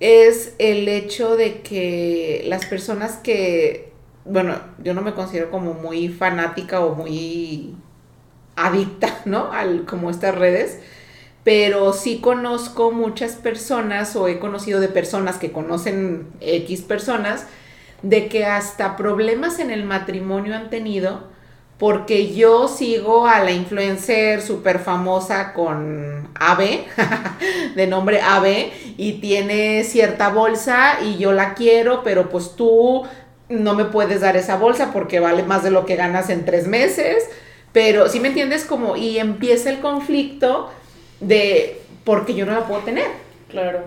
es 0.00 0.54
el 0.58 0.88
hecho 0.88 1.36
de 1.36 1.60
que 1.62 2.44
las 2.46 2.66
personas 2.66 3.16
que, 3.16 3.92
bueno, 4.24 4.54
yo 4.82 4.94
no 4.94 5.02
me 5.02 5.14
considero 5.14 5.50
como 5.50 5.74
muy 5.74 6.08
fanática 6.08 6.80
o 6.80 6.94
muy 6.94 7.74
adicta, 8.56 9.20
¿no? 9.24 9.52
Al, 9.52 9.84
como 9.84 10.10
estas 10.10 10.34
redes, 10.34 10.80
pero 11.46 11.92
sí 11.92 12.18
conozco 12.18 12.90
muchas 12.90 13.34
personas 13.34 14.16
o 14.16 14.26
he 14.26 14.40
conocido 14.40 14.80
de 14.80 14.88
personas 14.88 15.36
que 15.36 15.52
conocen 15.52 16.26
X 16.40 16.82
personas 16.82 17.46
de 18.02 18.26
que 18.26 18.44
hasta 18.44 18.96
problemas 18.96 19.60
en 19.60 19.70
el 19.70 19.84
matrimonio 19.84 20.56
han 20.56 20.70
tenido 20.70 21.28
porque 21.78 22.34
yo 22.34 22.66
sigo 22.66 23.28
a 23.28 23.44
la 23.44 23.52
influencer 23.52 24.42
súper 24.42 24.80
famosa 24.80 25.52
con 25.52 26.30
AB, 26.34 26.84
de 27.76 27.86
nombre 27.86 28.22
AB, 28.22 28.72
y 28.96 29.20
tiene 29.20 29.84
cierta 29.84 30.30
bolsa 30.30 30.98
y 31.00 31.16
yo 31.16 31.30
la 31.30 31.54
quiero, 31.54 32.02
pero 32.02 32.28
pues 32.28 32.56
tú 32.56 33.04
no 33.48 33.74
me 33.74 33.84
puedes 33.84 34.20
dar 34.20 34.36
esa 34.36 34.56
bolsa 34.56 34.92
porque 34.92 35.20
vale 35.20 35.44
más 35.44 35.62
de 35.62 35.70
lo 35.70 35.86
que 35.86 35.94
ganas 35.94 36.28
en 36.28 36.44
tres 36.44 36.66
meses, 36.66 37.22
pero 37.70 38.08
si 38.08 38.18
me 38.18 38.28
entiendes 38.28 38.64
como, 38.64 38.96
y 38.96 39.20
empieza 39.20 39.70
el 39.70 39.78
conflicto 39.78 40.72
de 41.20 41.80
porque 42.04 42.34
yo 42.34 42.46
no 42.46 42.52
la 42.52 42.66
puedo 42.66 42.80
tener. 42.82 43.06
Claro. 43.48 43.84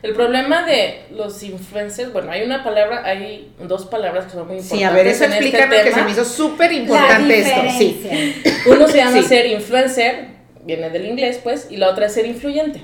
El 0.00 0.14
problema 0.14 0.64
de 0.64 1.06
los 1.10 1.42
influencers, 1.42 2.12
bueno, 2.12 2.30
hay 2.30 2.42
una 2.42 2.62
palabra, 2.62 3.02
hay 3.04 3.52
dos 3.60 3.86
palabras 3.86 4.26
que 4.26 4.30
son 4.32 4.46
muy 4.46 4.56
importantes. 4.58 4.78
Sí, 4.78 4.84
a 4.84 4.90
ver, 4.92 5.06
eso 5.08 5.24
en 5.24 5.32
este 5.32 5.44
explícame 5.46 5.76
que 5.78 5.88
se 5.88 5.90
tema. 5.90 6.04
me 6.04 6.12
hizo 6.12 6.24
súper 6.24 6.72
importante 6.72 7.38
esto. 7.40 7.60
Sí. 7.76 8.42
Uno 8.66 8.86
se 8.86 8.96
llama 8.98 9.20
Sí. 9.22 9.22
ser 9.24 9.46
influencer, 9.46 10.26
viene 10.62 10.90
del 10.90 11.06
inglés, 11.06 11.40
pues, 11.42 11.66
y 11.70 11.78
la 11.78 11.88
otra 11.88 12.06
es 12.06 12.14
ser 12.14 12.26
influyente. 12.26 12.80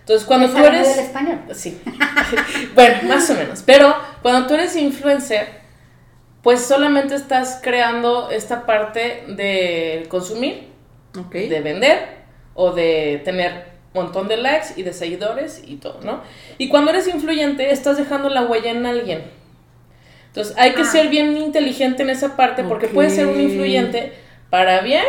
Entonces, 0.00 0.26
cuando 0.26 0.48
tú 0.48 0.64
eres... 0.64 0.88
del 0.96 1.04
español. 1.04 1.40
Sí. 1.52 1.78
bueno, 2.74 2.96
más 3.02 3.28
o 3.28 3.34
menos. 3.34 3.62
Pero 3.66 3.94
cuando 4.22 4.46
tú 4.46 4.54
eres 4.54 4.74
influencer, 4.74 5.46
pues 6.42 6.64
solamente 6.64 7.14
estás 7.14 7.60
creando 7.62 8.30
esta 8.30 8.64
parte 8.64 9.24
de 9.28 10.06
consumir, 10.08 10.68
Ok. 11.18 11.32
de 11.34 11.60
vender 11.60 12.17
o 12.60 12.72
de 12.72 13.22
tener 13.24 13.66
un 13.94 14.02
montón 14.02 14.26
de 14.26 14.36
likes 14.36 14.68
y 14.76 14.82
de 14.82 14.92
seguidores 14.92 15.62
y 15.64 15.76
todo, 15.76 16.00
¿no? 16.02 16.22
Y 16.58 16.68
cuando 16.68 16.90
eres 16.90 17.06
influyente, 17.06 17.70
estás 17.70 17.96
dejando 17.96 18.28
la 18.30 18.42
huella 18.42 18.72
en 18.72 18.84
alguien. 18.84 19.22
Entonces, 20.26 20.56
hay 20.58 20.72
que 20.74 20.82
Ah. 20.82 20.84
ser 20.84 21.08
bien 21.08 21.36
inteligente 21.36 22.02
en 22.02 22.10
esa 22.10 22.36
parte 22.36 22.64
porque 22.64 22.88
puedes 22.88 23.14
ser 23.14 23.26
un 23.28 23.40
influyente 23.40 24.12
para 24.50 24.80
bien 24.80 25.04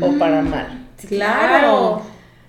o 0.00 0.12
para 0.18 0.42
mal. 0.42 0.86
Claro. 1.08 2.02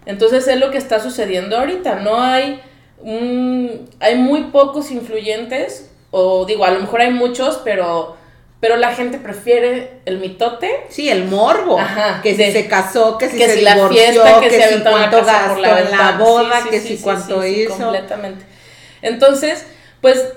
Entonces 0.05 0.47
es 0.47 0.59
lo 0.59 0.69
que 0.71 0.77
está 0.77 0.99
sucediendo 0.99 1.57
ahorita. 1.57 1.95
No 1.95 2.21
hay 2.21 2.61
un- 2.99 3.89
hay 3.99 4.15
muy 4.17 4.43
pocos 4.45 4.91
influyentes 4.91 5.89
o 6.11 6.45
digo 6.45 6.63
a 6.63 6.71
lo 6.71 6.79
mejor 6.79 7.01
hay 7.01 7.11
muchos, 7.11 7.59
pero 7.63 8.16
pero 8.59 8.75
la 8.77 8.93
gente 8.95 9.17
prefiere 9.19 9.99
el 10.05 10.17
mitote. 10.19 10.69
Sí, 10.89 11.09
el 11.09 11.25
morbo. 11.25 11.79
Ajá, 11.79 12.21
que 12.23 12.31
si 12.31 12.37
de- 12.37 12.51
se 12.51 12.67
casó, 12.67 13.17
que 13.17 13.29
si 13.29 13.37
que 13.37 13.47
se 13.47 13.55
si 13.57 13.61
la 13.61 13.75
divorció, 13.75 13.99
fiesta, 14.01 14.39
que, 14.39 14.49
que, 14.49 14.61
se 14.61 14.73
si 14.77 14.81
cuánto 14.81 15.23
gastó 15.23 15.49
por 15.53 15.59
la 15.59 15.79
en 15.81 15.91
la 15.91 16.11
boda, 16.13 16.61
Sí, 16.63 16.69
que 16.69 16.79
sí, 16.79 16.87
si 16.89 16.97
sí, 16.97 17.03
cuánto 17.03 17.41
sí, 17.43 17.53
sí, 17.53 17.61
hizo. 17.63 17.77
completamente. 17.77 18.45
Entonces, 19.01 19.65
pues 20.01 20.33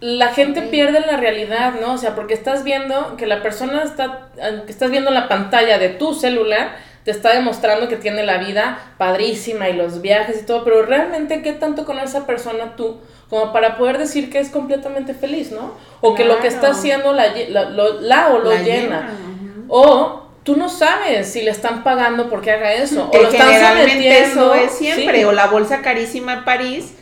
la 0.00 0.28
gente 0.28 0.62
pierde 0.62 1.00
la 1.00 1.16
realidad, 1.16 1.74
¿no? 1.80 1.94
O 1.94 1.98
sea, 1.98 2.14
porque 2.14 2.34
estás 2.34 2.64
viendo 2.64 3.16
que 3.16 3.26
la 3.26 3.42
persona 3.42 3.82
está, 3.82 4.28
que 4.66 4.70
estás 4.70 4.90
viendo 4.90 5.10
la 5.10 5.26
pantalla 5.28 5.78
de 5.78 5.88
tu 5.88 6.14
celular, 6.14 6.76
te 7.04 7.10
está 7.10 7.32
demostrando 7.32 7.88
que 7.88 7.96
tiene 7.96 8.22
la 8.24 8.36
vida 8.38 8.78
padrísima 8.98 9.68
y 9.68 9.72
los 9.74 10.02
viajes 10.02 10.42
y 10.42 10.44
todo, 10.46 10.64
pero 10.64 10.82
realmente, 10.82 11.40
¿qué 11.40 11.52
tanto 11.52 11.84
con 11.86 11.98
esa 11.98 12.26
persona 12.26 12.74
tú 12.76 13.00
como 13.30 13.52
para 13.52 13.76
poder 13.76 13.98
decir 13.98 14.30
que 14.30 14.38
es 14.38 14.50
completamente 14.50 15.12
feliz, 15.14 15.50
¿no? 15.50 15.74
O 16.00 16.14
que 16.14 16.24
lo 16.24 16.38
que 16.40 16.46
está 16.48 16.70
haciendo 16.70 17.12
la, 17.12 17.34
lle- 17.34 17.48
la- 17.48 17.70
lo- 17.70 18.00
la 18.00 18.28
o 18.28 18.38
lo 18.38 18.52
La 18.52 18.62
llena. 18.62 19.10
O 19.68 20.22
tú 20.44 20.56
no 20.56 20.68
sabes 20.68 21.32
si 21.32 21.42
le 21.42 21.50
están 21.50 21.82
pagando 21.82 22.28
porque 22.30 22.52
haga 22.52 22.72
eso. 22.74 23.06
o 23.06 23.10
Que 23.10 23.22
lo 23.22 23.28
están 23.30 23.48
generalmente 23.48 24.18
eso 24.20 24.34
sometiendo. 24.34 24.54
es 24.54 24.70
siempre. 24.78 25.18
sí. 25.18 25.24
O 25.24 25.32
la 25.32 25.46
bolsa 25.48 25.82
carísima 25.82 26.34
en 26.34 26.44
París. 26.44 26.92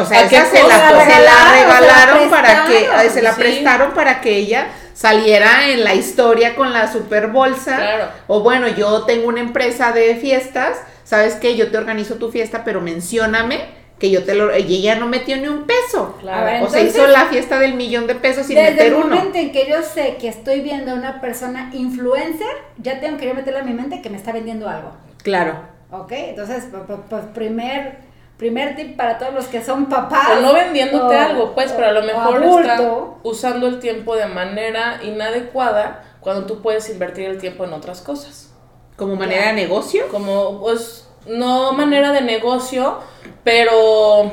O 0.00 0.04
sea, 0.06 0.20
¿A 0.24 0.28
qué 0.28 0.36
esa 0.36 0.46
se 0.46 0.62
la, 0.62 0.88
se 1.04 1.20
la 1.20 1.52
Regalaron, 1.52 2.20
se 2.24 2.28
para 2.30 2.64
que, 2.64 2.72
prestaron, 2.78 3.10
se 3.12 3.22
la 3.22 3.32
sí. 3.34 3.40
prestaron 3.40 3.92
para 3.92 4.20
que 4.20 4.36
ella 4.36 4.68
saliera 4.94 5.68
en 5.68 5.82
la 5.84 5.94
historia 5.94 6.54
con 6.54 6.72
la 6.72 6.90
super 6.92 7.26
bolsa. 7.28 7.76
Claro. 7.76 8.08
O 8.28 8.40
bueno, 8.40 8.68
yo 8.68 9.02
tengo 9.02 9.26
una 9.28 9.40
empresa 9.40 9.92
de 9.92 10.14
fiestas, 10.16 10.78
¿sabes 11.04 11.34
qué? 11.34 11.56
Yo 11.56 11.70
te 11.70 11.76
organizo 11.78 12.14
tu 12.16 12.30
fiesta, 12.30 12.62
pero 12.64 12.80
mencióname 12.80 13.79
que 14.00 14.10
yo 14.10 14.24
te 14.24 14.34
lo... 14.34 14.56
Y 14.56 14.76
ella 14.76 14.96
no 14.96 15.06
metió 15.06 15.36
ni 15.36 15.46
un 15.46 15.64
peso. 15.66 16.16
Claro. 16.20 16.40
O 16.42 16.70
sea, 16.70 16.80
entonces- 16.80 16.96
hizo 16.96 17.06
la 17.06 17.26
fiesta 17.26 17.58
del 17.60 17.74
millón 17.74 18.06
de 18.06 18.14
pesos 18.16 18.46
sin 18.46 18.56
Desde 18.56 18.70
meter 18.72 18.86
el 18.88 18.94
uno. 18.94 19.14
momento 19.14 19.38
en 19.38 19.52
que 19.52 19.68
yo 19.68 19.82
sé 19.82 20.16
que 20.18 20.26
estoy 20.28 20.60
viendo 20.62 20.90
a 20.92 20.94
una 20.94 21.20
persona 21.20 21.70
influencer, 21.74 22.48
ya 22.78 22.98
tengo 22.98 23.18
que 23.18 23.26
yo 23.28 23.34
meterle 23.34 23.60
a 23.60 23.62
mi 23.64 23.74
mente 23.74 24.00
que 24.02 24.08
me 24.10 24.16
está 24.16 24.32
vendiendo 24.32 24.68
algo. 24.68 24.92
Claro. 25.22 25.60
¿Ok? 25.92 26.12
Entonces, 26.12 26.72
pu- 26.72 26.86
pu- 26.86 27.02
pues 27.10 27.24
primer, 27.34 27.98
primer 28.38 28.74
tip 28.74 28.96
para 28.96 29.18
todos 29.18 29.34
los 29.34 29.46
que 29.48 29.62
son 29.62 29.86
papás. 29.90 30.28
O 30.38 30.40
no 30.40 30.54
vendiéndote 30.54 31.14
o- 31.14 31.20
algo, 31.20 31.54
pues, 31.54 31.70
pero 31.72 31.88
a 31.88 31.92
lo 31.92 32.02
mejor 32.02 32.42
está 32.62 32.80
usando 33.22 33.66
el 33.66 33.80
tiempo 33.80 34.16
de 34.16 34.26
manera 34.26 35.00
inadecuada 35.02 36.04
cuando 36.20 36.46
tú 36.46 36.62
puedes 36.62 36.88
invertir 36.88 37.26
el 37.26 37.38
tiempo 37.38 37.64
en 37.64 37.72
otras 37.74 38.00
cosas. 38.00 38.52
Como 38.96 39.16
manera 39.16 39.48
de 39.48 39.52
negocio. 39.54 40.08
Como, 40.10 40.60
pues, 40.60 41.06
no 41.26 41.72
manera 41.72 42.12
de 42.12 42.20
negocio, 42.22 42.98
pero 43.44 44.30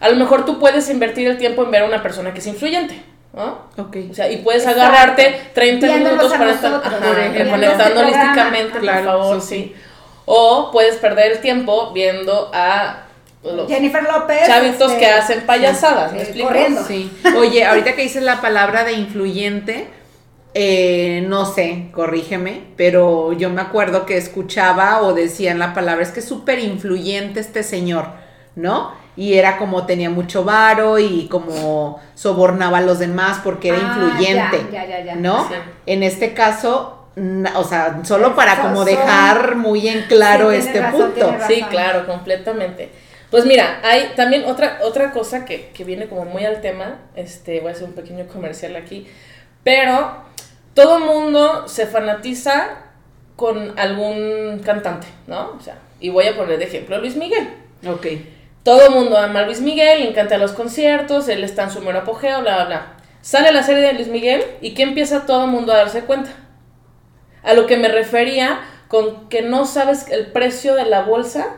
a 0.00 0.08
lo 0.08 0.16
mejor 0.16 0.44
tú 0.44 0.58
puedes 0.58 0.88
invertir 0.90 1.28
el 1.28 1.38
tiempo 1.38 1.62
en 1.64 1.70
ver 1.70 1.82
a 1.82 1.86
una 1.86 2.02
persona 2.02 2.32
que 2.32 2.40
es 2.40 2.46
influyente, 2.46 3.00
¿no? 3.32 3.58
Ok. 3.78 3.96
O 4.10 4.14
sea, 4.14 4.30
y 4.30 4.38
puedes 4.38 4.62
Exacto. 4.62 4.82
agarrarte 4.82 5.50
30 5.54 5.86
Viéndonos 5.86 6.18
minutos 6.18 6.38
para 6.38 6.50
estar 6.52 6.82
por 6.82 7.50
conectando 7.50 7.84
este 8.00 8.02
holísticamente, 8.02 8.72
por 8.72 8.80
programa. 8.80 9.06
favor, 9.06 9.26
Claro, 9.26 9.40
sí. 9.40 9.74
O 10.26 10.70
puedes 10.72 10.96
perder 10.96 11.32
el 11.32 11.40
tiempo 11.40 11.92
viendo 11.92 12.50
a 12.52 13.04
los 13.44 13.68
Jennifer 13.68 14.02
López. 14.02 14.44
chavitos 14.46 14.90
este, 14.92 14.98
que 15.04 15.10
hacen 15.10 15.40
payasadas, 15.46 16.12
¿me 16.12 16.18
sí, 16.18 16.24
explico? 16.24 16.48
corriendo. 16.48 16.84
Sí. 16.84 17.16
Oye, 17.36 17.64
ahorita 17.64 17.94
que 17.94 18.02
dices 18.02 18.22
la 18.24 18.40
palabra 18.40 18.82
de 18.82 18.92
influyente, 18.94 19.88
eh, 20.58 21.22
no 21.28 21.44
sé, 21.44 21.88
corrígeme, 21.92 22.62
pero 22.78 23.34
yo 23.34 23.50
me 23.50 23.60
acuerdo 23.60 24.06
que 24.06 24.16
escuchaba 24.16 25.02
o 25.02 25.12
decían 25.12 25.58
la 25.58 25.74
palabra, 25.74 26.02
es 26.02 26.10
que 26.12 26.20
es 26.20 26.26
súper 26.26 26.60
influyente 26.60 27.40
este 27.40 27.62
señor, 27.62 28.06
¿no? 28.54 28.90
Y 29.16 29.34
era 29.34 29.58
como 29.58 29.84
tenía 29.84 30.08
mucho 30.08 30.44
varo 30.44 30.98
y 30.98 31.28
como 31.28 32.00
sobornaba 32.14 32.78
a 32.78 32.80
los 32.80 32.98
demás 32.98 33.40
porque 33.44 33.68
era 33.68 33.78
Ah, 33.80 33.82
influyente, 33.82 34.66
ya, 34.72 34.86
ya, 34.86 34.98
ya, 35.00 35.04
ya. 35.04 35.14
¿no? 35.16 35.46
Sí. 35.46 35.54
En 35.84 36.02
este 36.02 36.32
caso, 36.32 37.06
o 37.54 37.64
sea, 37.64 38.00
solo 38.04 38.34
para 38.34 38.56
So- 38.56 38.62
como 38.62 38.86
dejar 38.86 39.56
muy 39.56 39.86
en 39.88 40.04
claro 40.04 40.52
Sí, 40.52 40.56
este 40.56 40.80
razón, 40.80 41.12
punto. 41.12 41.34
Sí, 41.46 41.62
claro, 41.68 42.06
completamente. 42.06 42.88
Pues 43.30 43.44
mira, 43.44 43.80
hay 43.84 44.12
también 44.16 44.44
otra, 44.46 44.78
otra 44.84 45.10
cosa 45.12 45.44
que, 45.44 45.68
que 45.74 45.84
viene 45.84 46.06
como 46.06 46.24
muy 46.24 46.46
al 46.46 46.62
tema, 46.62 46.96
este, 47.14 47.60
voy 47.60 47.68
a 47.70 47.72
hacer 47.72 47.84
un 47.84 47.92
pequeño 47.92 48.26
comercial 48.26 48.74
aquí, 48.76 49.06
pero 49.62 50.24
todo 50.76 51.00
mundo 51.00 51.66
se 51.66 51.86
fanatiza 51.86 52.68
con 53.34 53.78
algún 53.78 54.60
cantante, 54.62 55.06
¿no? 55.26 55.56
O 55.58 55.60
sea, 55.60 55.78
y 56.00 56.10
voy 56.10 56.26
a 56.26 56.36
poner 56.36 56.58
de 56.58 56.66
ejemplo 56.66 56.96
a 56.96 56.98
Luis 56.98 57.16
Miguel. 57.16 57.48
Ok. 57.88 58.06
Todo 58.62 58.90
mundo 58.90 59.16
ama 59.16 59.40
a 59.40 59.46
Luis 59.46 59.62
Miguel, 59.62 60.00
le 60.00 60.10
encanta 60.10 60.36
los 60.36 60.52
conciertos, 60.52 61.28
él 61.28 61.44
está 61.44 61.62
en 61.62 61.70
su 61.70 61.80
mero 61.80 62.00
apogeo, 62.00 62.42
bla, 62.42 62.56
bla, 62.56 62.64
bla. 62.66 62.96
Sale 63.22 63.52
la 63.52 63.62
serie 63.62 63.82
de 63.82 63.94
Luis 63.94 64.08
Miguel 64.08 64.44
y 64.60 64.74
¿qué 64.74 64.82
empieza 64.82 65.24
todo 65.24 65.46
el 65.46 65.50
mundo 65.50 65.72
a 65.72 65.78
darse 65.78 66.02
cuenta? 66.02 66.30
A 67.42 67.54
lo 67.54 67.66
que 67.66 67.78
me 67.78 67.88
refería 67.88 68.60
con 68.88 69.30
que 69.30 69.40
no 69.40 69.64
sabes 69.64 70.10
el 70.10 70.26
precio 70.26 70.74
de 70.74 70.84
la 70.84 71.02
bolsa 71.02 71.56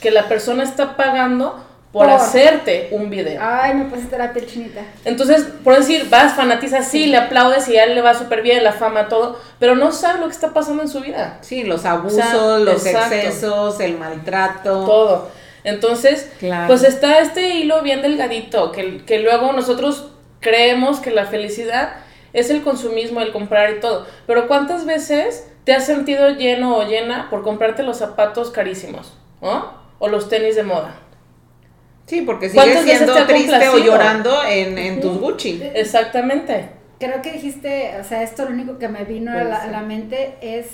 que 0.00 0.12
la 0.12 0.28
persona 0.28 0.62
está 0.62 0.96
pagando 0.96 1.66
por, 1.92 2.06
Por. 2.06 2.14
hacerte 2.14 2.88
un 2.92 3.10
video. 3.10 3.40
Ay, 3.42 3.74
me 3.74 3.84
pusiste 3.86 4.16
la 4.16 4.32
piel 4.32 4.46
chinita. 4.46 4.80
Entonces, 5.04 5.44
por 5.64 5.76
decir, 5.76 6.08
vas, 6.08 6.34
fanatizas, 6.34 6.86
sí, 6.86 7.06
le 7.06 7.16
aplaudes 7.16 7.66
y 7.68 7.76
a 7.76 7.84
él 7.84 7.94
le 7.96 8.00
va 8.00 8.14
súper 8.14 8.42
bien, 8.42 8.62
la 8.62 8.72
fama, 8.72 9.08
todo, 9.08 9.38
pero 9.58 9.74
no 9.74 9.90
sabes 9.90 10.20
lo 10.20 10.26
que 10.26 10.32
está 10.32 10.52
pasando 10.54 10.82
en 10.82 10.88
su 10.88 11.00
vida. 11.00 11.38
Sí, 11.40 11.64
los 11.64 11.84
abusos, 11.84 12.18
O 12.20 12.22
sea, 12.22 12.58
los 12.58 12.86
exacto. 12.86 13.14
excesos, 13.16 13.80
el 13.80 13.98
maltrato. 13.98 14.84
todo. 14.84 15.28
Entonces, 15.64 16.30
Claro. 16.38 16.68
pues 16.68 16.84
está 16.84 17.18
este 17.20 17.54
hilo 17.56 17.82
bien 17.82 18.02
delgadito, 18.02 18.72
que, 18.72 19.04
que 19.04 19.18
luego 19.18 19.52
nosotros 19.52 20.08
creemos 20.40 21.00
que 21.00 21.10
la 21.10 21.26
felicidad 21.26 21.94
es 22.32 22.50
el 22.50 22.62
consumismo, 22.62 23.20
el 23.20 23.32
comprar 23.32 23.70
y 23.70 23.80
todo. 23.80 24.06
Pero 24.26 24.46
¿cuántas 24.46 24.86
veces 24.86 25.48
te 25.64 25.74
has 25.74 25.84
sentido 25.84 26.30
lleno 26.30 26.76
o 26.76 26.84
llena 26.84 27.28
por 27.28 27.42
comprarte 27.42 27.82
los 27.82 27.98
zapatos 27.98 28.50
carísimos? 28.50 29.12
¿no? 29.42 29.72
O 29.98 30.08
los 30.08 30.28
tenis 30.28 30.54
de 30.56 30.62
moda. 30.62 30.94
Sí, 32.10 32.22
porque 32.22 32.50
¿Cuántas 32.50 32.80
sigues 32.82 32.96
siendo 32.98 33.24
triste 33.26 33.68
o 33.68 33.78
llorando 33.78 34.42
en, 34.44 34.76
en 34.76 35.00
tus 35.00 35.16
Gucci. 35.18 35.62
Exactamente. 35.74 36.68
Creo 36.98 37.22
que 37.22 37.30
dijiste, 37.32 37.94
o 38.00 38.04
sea, 38.04 38.24
esto 38.24 38.44
lo 38.46 38.50
único 38.50 38.78
que 38.78 38.88
me 38.88 39.04
vino 39.04 39.30
a 39.30 39.44
la, 39.44 39.56
a 39.58 39.62
ser. 39.62 39.70
la 39.70 39.80
mente 39.82 40.34
es 40.42 40.66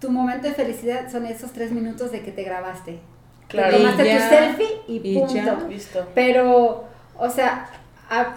tu 0.00 0.08
momento 0.10 0.46
de 0.46 0.54
felicidad 0.54 1.10
son 1.10 1.26
esos 1.26 1.52
tres 1.52 1.72
minutos 1.72 2.12
de 2.12 2.22
que 2.22 2.30
te 2.30 2.44
grabaste. 2.44 3.00
Claro. 3.48 3.72
Te 3.72 3.76
tomaste 3.82 4.04
ya, 4.06 4.16
tu 4.18 4.34
selfie 4.36 4.66
y, 4.86 5.00
y 5.02 5.18
punto. 5.18 5.34
ya. 5.34 5.58
Listo. 5.68 6.06
Pero, 6.14 6.84
o 7.18 7.28
sea, 7.30 7.66
a- 8.08 8.34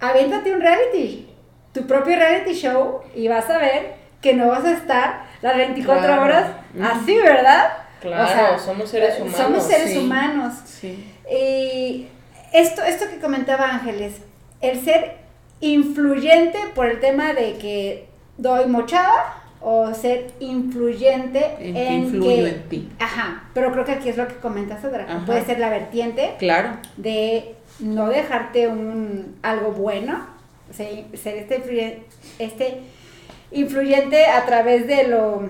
aviéntate 0.00 0.52
un 0.52 0.60
reality, 0.60 1.28
tu 1.72 1.86
propio 1.86 2.16
reality 2.16 2.54
show 2.54 3.02
y 3.14 3.28
vas 3.28 3.48
a 3.50 3.58
ver 3.58 3.94
que 4.20 4.34
no 4.34 4.48
vas 4.48 4.64
a 4.64 4.72
estar 4.72 5.24
las 5.42 5.56
24 5.56 6.02
Claro. 6.04 6.22
horas 6.22 6.46
así, 6.82 7.16
¿verdad? 7.18 7.68
Claro, 8.08 8.24
O 8.24 8.26
sea, 8.28 8.58
somos 8.58 8.88
seres 8.90 9.18
humanos. 9.20 9.36
Somos 9.36 9.62
seres 9.64 9.90
sí. 9.92 9.98
humanos. 9.98 10.54
Sí. 10.66 11.12
Y 11.30 12.06
esto, 12.52 12.82
esto 12.82 13.06
que 13.10 13.18
comentaba 13.18 13.64
Ángeles, 13.70 14.14
el 14.60 14.84
ser 14.84 15.16
influyente 15.60 16.58
por 16.74 16.86
el 16.86 17.00
tema 17.00 17.32
de 17.32 17.54
que 17.54 18.06
doy 18.36 18.66
mochada 18.66 19.40
o 19.60 19.94
ser 19.94 20.26
influyente 20.40 21.56
En 21.58 21.76
en, 21.76 21.86
que 21.86 21.92
influyo 21.94 22.44
que- 22.44 22.48
en 22.50 22.68
ti. 22.68 22.88
Ajá, 22.98 23.44
pero 23.54 23.72
creo 23.72 23.84
que 23.84 23.92
aquí 23.92 24.08
es 24.10 24.16
lo 24.16 24.28
que 24.28 24.34
comenta 24.36 24.80
Sandra, 24.80 25.04
Ajá. 25.08 25.24
puede 25.24 25.44
ser 25.44 25.58
la 25.58 25.70
vertiente 25.70 26.34
Claro. 26.38 26.76
de 26.98 27.54
no 27.78 28.08
dejarte 28.08 28.68
un 28.68 29.36
algo 29.42 29.70
bueno, 29.72 30.26
o 30.70 30.72
sea, 30.74 30.86
ser 31.14 31.36
este, 31.36 32.02
este 32.38 32.80
influyente 33.52 34.26
a 34.26 34.44
través 34.44 34.86
de 34.86 35.04
lo 35.08 35.48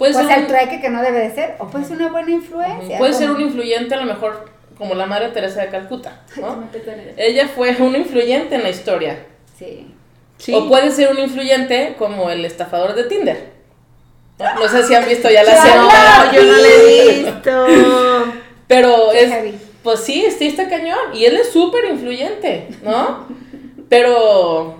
Puede 0.00 0.14
pues 0.14 0.26
ser 0.26 0.34
el 0.38 0.42
un- 0.44 0.48
trueque 0.48 0.80
que 0.80 0.88
no 0.88 1.02
debe 1.02 1.18
de 1.20 1.34
ser, 1.34 1.54
o 1.58 1.66
puede 1.68 1.84
ser 1.84 1.96
una 1.98 2.08
buena 2.10 2.30
influencia. 2.30 2.96
Puede 2.98 3.12
ser 3.12 3.30
un 3.30 3.40
influyente 3.40 3.94
a 3.94 3.98
lo 3.98 4.04
mejor 4.06 4.46
como 4.78 4.94
la 4.94 5.04
Madre 5.04 5.28
Teresa 5.28 5.60
de 5.60 5.68
Calcuta, 5.68 6.22
¿no? 6.36 6.64
Ella 7.18 7.46
fue 7.48 7.76
un 7.78 7.94
influyente 7.94 8.54
en 8.54 8.62
la 8.62 8.70
historia. 8.70 9.26
Sí. 9.58 9.94
Sí. 10.38 10.54
O 10.54 10.66
puede 10.68 10.90
ser 10.90 11.10
un 11.10 11.18
influyente 11.18 11.94
como 11.98 12.30
el 12.30 12.46
estafador 12.46 12.94
de 12.94 13.04
Tinder. 13.04 13.50
No, 14.38 14.54
No 14.54 14.68
sé 14.68 14.82
si 14.84 14.94
han 14.94 15.06
visto 15.06 15.28
ya 15.30 15.44
la 15.44 15.54
serie. 15.60 15.76
No, 15.76 16.32
yo 16.32 16.42
no 16.44 16.56
la 16.56 16.68
he 16.68 17.22
visto. 17.22 17.66
Pero 18.66 19.08
Qué 19.12 19.24
es, 19.24 19.30
heavy. 19.30 19.58
pues 19.82 20.00
sí, 20.00 20.26
sí 20.38 20.46
está 20.46 20.66
cañón. 20.70 20.98
Y 21.12 21.26
él 21.26 21.36
es 21.36 21.50
súper 21.52 21.84
influyente, 21.90 22.68
¿no? 22.82 23.26
Pero, 23.90 24.79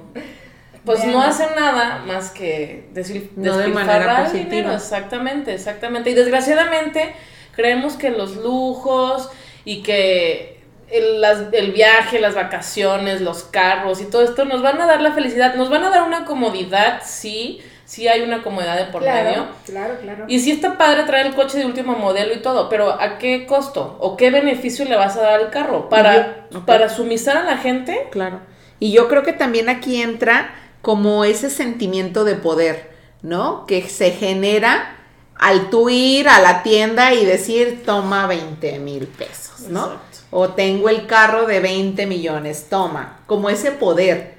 pues 0.84 1.04
no 1.04 1.22
hace 1.22 1.44
nada 1.58 2.02
más 2.06 2.30
que 2.30 2.88
decir, 2.92 3.30
No 3.36 3.56
de 3.58 3.68
manera 3.68 4.18
el 4.20 4.24
positiva. 4.24 4.50
dinero. 4.50 4.74
Exactamente, 4.74 5.54
exactamente. 5.54 6.10
Y 6.10 6.14
desgraciadamente 6.14 7.14
creemos 7.54 7.94
que 7.94 8.10
los 8.10 8.36
lujos 8.36 9.30
y 9.64 9.82
que 9.82 10.60
el, 10.90 11.20
las- 11.20 11.52
el 11.52 11.72
viaje, 11.72 12.18
las 12.20 12.34
vacaciones, 12.34 13.20
los 13.20 13.44
carros 13.44 14.00
y 14.00 14.06
todo 14.06 14.22
esto 14.22 14.44
nos 14.44 14.62
van 14.62 14.80
a 14.80 14.86
dar 14.86 15.00
la 15.00 15.12
felicidad, 15.12 15.54
nos 15.54 15.70
van 15.70 15.84
a 15.84 15.90
dar 15.90 16.02
una 16.02 16.24
comodidad, 16.24 17.02
sí, 17.04 17.60
sí 17.84 18.08
hay 18.08 18.22
una 18.22 18.42
comodidad 18.42 18.76
de 18.76 18.86
por 18.86 19.02
claro, 19.02 19.28
medio. 19.28 19.46
claro, 19.66 19.94
claro. 20.02 20.24
Y 20.28 20.40
sí 20.40 20.50
está 20.50 20.78
padre 20.78 21.04
traer 21.04 21.26
el 21.26 21.34
coche 21.34 21.58
de 21.58 21.66
último 21.66 21.92
modelo 21.96 22.32
y 22.34 22.38
todo, 22.42 22.68
pero 22.68 22.90
¿a 23.00 23.18
qué 23.18 23.46
costo? 23.46 23.96
¿O 24.00 24.16
qué 24.16 24.30
beneficio 24.30 24.84
le 24.84 24.96
vas 24.96 25.16
a 25.16 25.22
dar 25.22 25.34
al 25.40 25.50
carro? 25.50 25.88
¿Para, 25.88 26.46
Yo- 26.50 26.64
para 26.66 26.88
sumizar 26.88 27.36
a 27.36 27.44
la 27.44 27.58
gente? 27.58 28.08
Claro. 28.10 28.40
Y 28.80 28.92
yo 28.92 29.08
creo 29.08 29.22
que 29.22 29.32
también 29.34 29.68
aquí 29.68 30.00
entra 30.00 30.54
como 30.82 31.24
ese 31.24 31.50
sentimiento 31.50 32.24
de 32.24 32.34
poder, 32.34 32.90
¿no? 33.22 33.66
Que 33.66 33.88
se 33.88 34.10
genera 34.12 34.96
al 35.36 35.70
tú 35.70 35.88
ir 35.88 36.28
a 36.28 36.40
la 36.40 36.62
tienda 36.62 37.14
y 37.14 37.24
decir, 37.24 37.82
toma 37.84 38.26
20 38.26 38.78
mil 38.78 39.06
pesos, 39.06 39.68
¿no? 39.68 39.84
Exacto. 39.86 40.18
O 40.30 40.50
tengo 40.50 40.88
el 40.88 41.06
carro 41.06 41.46
de 41.46 41.60
20 41.60 42.06
millones, 42.06 42.66
toma. 42.68 43.20
Como 43.26 43.50
ese 43.50 43.72
poder, 43.72 44.34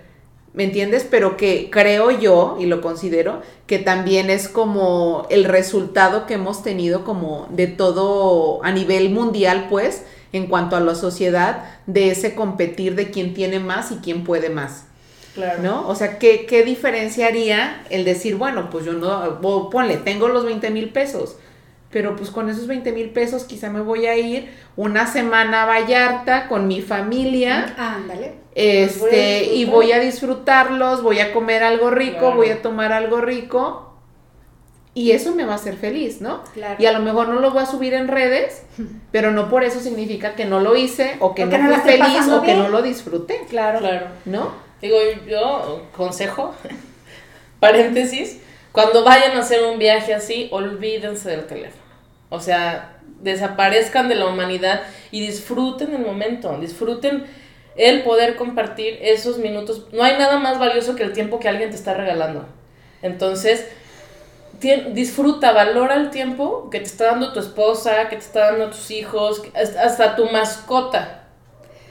¿me 0.54 0.64
entiendes? 0.64 1.06
Pero 1.10 1.38
que 1.38 1.70
creo 1.72 2.12
yo, 2.12 2.58
y 2.60 2.66
lo 2.66 2.82
considero, 2.82 3.42
que 3.68 3.80
también 3.80 4.30
es 4.30 4.48
como 4.48 5.28
el 5.30 5.46
resultado 5.46 6.28
que 6.28 6.36
hemos 6.36 6.64
tenido 6.64 7.04
como 7.04 7.48
de 7.50 7.68
todo 7.68 8.64
a 8.64 8.72
nivel 8.72 9.10
mundial, 9.10 9.68
pues, 9.70 10.04
en 10.34 10.48
cuanto 10.48 10.76
a 10.76 10.80
la 10.80 10.96
sociedad, 10.96 11.66
de 11.88 12.12
ese 12.12 12.36
competir 12.36 12.96
de 12.96 13.12
quién 13.12 13.34
tiene 13.34 13.60
más 13.60 13.92
y 13.92 13.96
quién 13.96 14.24
puede 14.24 14.50
más. 14.50 14.86
Claro. 15.34 15.62
¿No? 15.64 15.88
O 15.88 15.96
sea, 15.96 16.20
¿qué, 16.20 16.46
qué 16.46 16.64
diferencia 16.64 17.28
haría 17.28 17.84
el 17.90 18.04
decir, 18.04 18.36
bueno, 18.36 18.70
pues 18.70 18.84
yo 18.86 18.94
no, 18.94 19.40
o 19.42 19.70
ponle, 19.70 19.98
tengo 19.98 20.28
los 20.28 20.44
20 20.44 20.70
mil 20.72 20.90
pesos, 20.90 21.38
pero 21.90 22.16
pues 22.16 22.30
con 22.32 22.50
esos 22.50 22.68
20 22.68 22.92
mil 22.92 23.10
pesos 23.12 23.44
quizá 23.46 23.70
me 23.70 23.80
voy 23.82 24.08
a 24.08 24.18
ir 24.18 24.50
una 24.76 25.08
semana 25.08 25.64
a 25.64 25.66
Vallarta 25.66 26.48
con 26.48 26.68
mi 26.68 26.82
familia, 26.82 27.74
Ándale. 27.78 28.34
este, 28.56 29.46
y 29.54 29.66
voy 29.66 29.92
a 29.94 30.00
disfrutarlos, 30.00 31.02
voy 31.02 31.20
a 31.20 31.34
comer 31.34 31.64
algo 31.64 31.90
rico, 31.92 32.20
Claro. 32.20 32.36
voy 32.36 32.50
a 32.50 32.62
tomar 32.62 32.92
algo 32.92 33.22
rico, 33.22 33.88
y 34.94 35.12
eso 35.12 35.34
me 35.34 35.46
va 35.46 35.54
a 35.54 35.56
hacer 35.56 35.78
feliz, 35.78 36.20
¿no? 36.20 36.44
Claro. 36.54 36.76
Y 36.78 36.86
a 36.86 36.92
lo 36.92 37.00
mejor 37.00 37.30
no 37.30 37.40
lo 37.40 37.52
voy 37.52 37.64
a 37.64 37.66
subir 37.66 37.94
en 37.94 38.10
redes, 38.10 38.64
pero 39.12 39.32
no 39.32 39.50
por 39.50 39.64
eso 39.64 39.80
significa 39.80 40.36
que 40.36 40.44
no 40.46 40.60
lo 40.60 40.76
hice, 40.76 41.16
o 41.20 41.34
que 41.34 41.46
O 41.46 41.50
que 41.50 41.58
no 41.58 41.70
la 41.70 41.80
fui 41.80 41.92
feliz, 41.94 42.28
o 42.30 42.42
que 42.42 42.54
no 42.56 42.68
lo 42.68 42.82
disfruté, 42.82 43.46
Claro. 43.50 43.80
Claro. 43.80 44.08
¿no? 44.26 44.70
Digo, 44.82 44.98
yo, 45.28 45.88
consejo, 45.96 46.56
paréntesis, 47.60 48.42
cuando 48.72 49.04
vayan 49.04 49.38
a 49.38 49.42
hacer 49.42 49.64
un 49.64 49.78
viaje 49.78 50.14
así, 50.14 50.48
olvídense 50.52 51.30
del 51.30 51.46
teléfono. 51.46 51.84
O 52.30 52.40
sea, 52.40 52.98
desaparezcan 53.20 54.10
de 54.10 54.16
la 54.16 54.26
humanidad 54.26 54.82
y 55.12 55.22
disfruten 55.22 55.94
el 55.94 56.02
momento, 56.02 56.58
disfruten 56.60 57.26
el 57.76 58.04
poder 58.04 58.36
compartir 58.36 58.98
esos 59.02 59.38
minutos. 59.38 59.88
No 59.92 60.04
hay 60.04 60.18
nada 60.18 60.40
más 60.40 60.58
valioso 60.58 60.96
que 60.96 61.04
el 61.04 61.14
tiempo 61.14 61.40
que 61.40 61.50
alguien 61.50 61.70
te 61.70 61.76
está 61.76 61.94
regalando. 61.94 62.46
Entonces, 63.02 63.68
disfruta, 64.94 65.52
valora 65.52 65.96
el 65.96 66.10
tiempo 66.10 66.70
que 66.70 66.80
te 66.80 66.86
está 66.86 67.06
dando 67.08 67.34
tu 67.34 67.40
esposa, 67.40 68.10
que 68.10 68.16
te 68.16 68.22
está 68.22 68.52
dando 68.52 68.70
tus 68.70 68.92
hijos, 68.92 69.42
hasta 69.54 70.16
tu 70.16 70.26
mascota. 70.30 71.24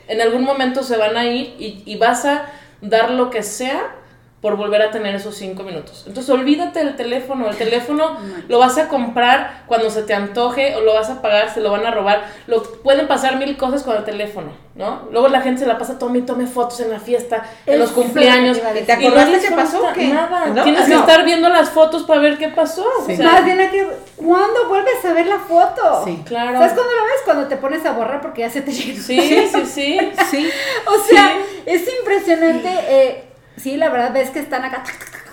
En 0.08 0.20
algún 0.20 0.42
momento 0.42 0.82
se 0.82 0.96
van 0.96 1.16
a 1.16 1.26
ir 1.26 1.54
y, 1.58 1.82
y 1.84 1.96
vas 1.96 2.24
a 2.24 2.50
dar 2.80 3.10
lo 3.10 3.30
que 3.30 3.42
sea 3.42 3.94
por 4.40 4.56
volver 4.56 4.80
a 4.80 4.90
tener 4.90 5.14
esos 5.14 5.34
cinco 5.36 5.64
minutos. 5.64 6.04
Entonces 6.06 6.30
olvídate 6.30 6.78
del 6.82 6.96
teléfono, 6.96 7.50
el 7.50 7.56
teléfono 7.56 8.16
lo 8.48 8.58
vas 8.58 8.78
a 8.78 8.88
comprar 8.88 9.64
cuando 9.66 9.90
se 9.90 10.02
te 10.02 10.14
antoje 10.14 10.76
o 10.76 10.80
lo 10.80 10.94
vas 10.94 11.10
a 11.10 11.20
pagar, 11.20 11.52
se 11.52 11.60
lo 11.60 11.70
van 11.70 11.84
a 11.84 11.90
robar, 11.90 12.24
lo, 12.46 12.62
pueden 12.62 13.06
pasar 13.06 13.36
mil 13.36 13.58
cosas 13.58 13.82
con 13.82 13.96
el 13.96 14.04
teléfono, 14.04 14.52
¿no? 14.74 15.02
Luego 15.12 15.28
la 15.28 15.42
gente 15.42 15.60
se 15.60 15.66
la 15.66 15.76
pasa 15.76 15.98
tome 15.98 16.20
y 16.20 16.22
tome 16.22 16.46
fotos 16.46 16.80
en 16.80 16.90
la 16.90 16.98
fiesta, 17.00 17.44
en 17.66 17.78
los 17.78 17.90
cumpleaños. 17.90 18.56
que 18.58 18.62
te 18.64 18.78
y 18.78 18.80
no 18.80 18.86
¿Te 18.86 18.92
acordaste 18.92 19.40
qué 19.48 19.54
pasó 19.54 19.82
qué? 19.94 20.08
Nada, 20.08 20.46
¿No? 20.46 20.62
tienes 20.64 20.86
que 20.86 20.94
No. 20.94 21.00
estar 21.00 21.22
viendo 21.26 21.48
las 21.50 21.68
fotos 21.68 22.04
para 22.04 22.20
ver 22.22 22.38
qué 22.38 22.48
pasó. 22.48 22.86
Sí. 23.06 23.12
o 23.12 23.16
sea, 23.16 23.32
Más 23.32 23.44
bien 23.44 23.58
que, 23.70 23.86
¿cuándo 24.16 24.68
vuelves 24.68 25.04
a 25.04 25.12
ver 25.12 25.26
la 25.26 25.38
foto? 25.40 26.02
Sí. 26.06 26.18
claro. 26.24 26.52
¿Sabes 26.56 26.72
cuándo 26.72 26.94
lo 26.94 27.04
ves? 27.04 27.20
Cuando 27.26 27.46
te 27.46 27.56
pones 27.58 27.84
a 27.84 27.92
borrar 27.92 28.22
porque 28.22 28.40
ya 28.40 28.48
se 28.48 28.62
te 28.62 28.72
llegó. 28.72 29.02
Sí, 29.02 29.48
sí, 29.52 29.66
sí. 29.66 29.98
Sí, 30.30 30.48
O 30.86 30.98
sea, 31.04 31.34
es 31.66 31.82
impresionante. 32.00 32.68
eh, 32.88 33.24
sí, 33.62 33.76
la 33.76 33.88
verdad, 33.90 34.12
ves 34.12 34.30
que 34.30 34.40
están 34.40 34.64
acá. 34.64 34.82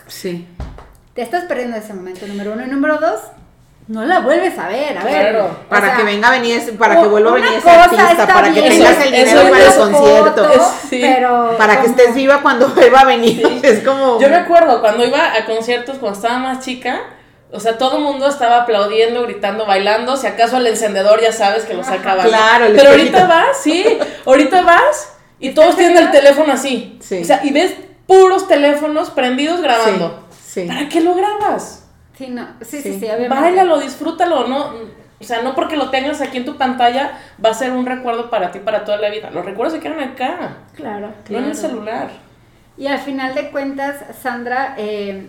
sí. 0.08 0.48
Te 1.14 1.24
estás 1.24 1.46
perdiendo 1.46 1.76
ese 1.78 1.96
momento, 1.96 2.28
número 2.28 2.54
uno. 2.54 2.64
Y 2.64 2.68
número 2.68 2.98
dos, 2.98 3.20
no 3.88 4.06
la 4.06 4.20
vuelves 4.20 4.56
a 4.60 4.68
ver. 4.68 4.96
A 4.96 5.04
ver. 5.04 5.32
Claro. 5.32 5.46
o 5.46 5.68
Para 5.70 5.88
sea, 5.88 5.98
que 5.98 6.04
venga 6.04 6.28
a 6.28 6.32
venir, 6.32 6.78
para 6.78 7.02
que 7.02 7.08
vuelva 7.08 7.32
a 7.32 7.34
venir 7.34 7.54
ese 7.58 7.70
artista, 7.72 8.28
para 8.28 8.52
que 8.54 8.62
tengas 8.62 9.04
el 9.04 9.12
dinero 9.12 9.50
para 9.50 9.66
el 9.66 9.74
concierto, 9.74 10.46
foto, 10.46 10.72
Sí. 10.90 11.00
pero 11.02 11.56
para 11.58 11.82
que 11.82 11.88
estés 11.88 12.14
viva 12.14 12.44
cuando 12.44 12.68
vuelva 12.76 13.00
a 13.00 13.06
venir. 13.06 13.60
Es 13.64 13.80
como. 13.84 14.20
Yo 14.20 14.30
me 14.30 14.36
acuerdo 14.36 14.80
cuando 14.80 15.04
iba 15.06 15.34
a 15.34 15.46
conciertos 15.46 15.98
cuando 15.98 16.20
estaba 16.20 16.38
más 16.38 16.64
chica, 16.64 17.00
o 17.52 17.60
sea, 17.60 17.80
todo 17.80 17.98
el 17.98 18.04
mundo 18.04 18.28
estaba 18.28 18.58
aplaudiendo, 18.62 19.24
gritando, 19.24 19.66
bailando, 19.66 20.18
si 20.18 20.28
acaso 20.28 20.58
el 20.58 20.68
encendedor 20.68 21.20
ya 21.20 21.32
sabes 21.32 21.64
que 21.64 21.74
lo 21.74 21.84
sacaban. 21.84 22.28
Claro, 22.28 22.66
el 22.66 22.76
Pero 22.76 22.92
ahorita 22.92 23.26
vas, 23.26 23.58
sí, 23.60 23.98
ahorita 24.24 24.62
vas 24.62 25.14
y 25.40 25.50
todos 25.56 25.76
tienen 25.76 25.98
el 25.98 26.12
teléfono 26.12 26.54
así. 26.54 27.00
Sí. 27.02 27.22
O 27.24 27.26
sea, 27.26 27.40
y 27.44 27.52
ves 27.52 27.74
puros 28.08 28.48
teléfonos 28.48 29.10
prendidos 29.12 29.62
grabando. 29.62 30.26
Sí, 30.32 30.62
sí. 30.62 30.68
¿Para 30.68 30.90
qué 30.90 31.02
lo 31.02 31.14
grabas? 31.16 31.88
Sí, 32.18 32.28
no, 32.30 32.48
sí, 32.62 32.82
sí, 32.82 32.94
Sí. 32.94 33.00
sí, 33.00 33.06
obviamente. 33.06 33.30
Báilalo, 33.30 33.80
disfrútalo, 33.80 34.48
no, 34.48 34.72
o 35.20 35.24
sea, 35.24 35.42
no 35.42 35.54
porque 35.54 35.78
lo 35.78 35.90
tengas 35.92 36.22
aquí 36.22 36.38
en 36.38 36.46
tu 36.46 36.58
pantalla 36.58 37.20
va 37.44 37.50
a 37.50 37.54
ser 37.54 37.72
un 37.72 37.86
recuerdo 37.86 38.30
para 38.30 38.52
ti 38.52 38.60
para 38.60 38.86
toda 38.86 38.98
la 38.98 39.10
vida. 39.10 39.30
Los 39.32 39.46
recuerdos 39.46 39.74
se 39.74 39.80
quedan 39.80 40.00
acá, 40.00 40.58
Claro, 40.76 41.12
no 41.30 41.38
en 41.38 41.46
el 41.46 41.56
celular. 41.56 42.10
Y 42.78 42.88
al 42.88 43.00
final 43.00 43.34
de 43.36 43.50
cuentas, 43.52 43.98
Sandra, 44.22 44.76
eh, 44.78 45.28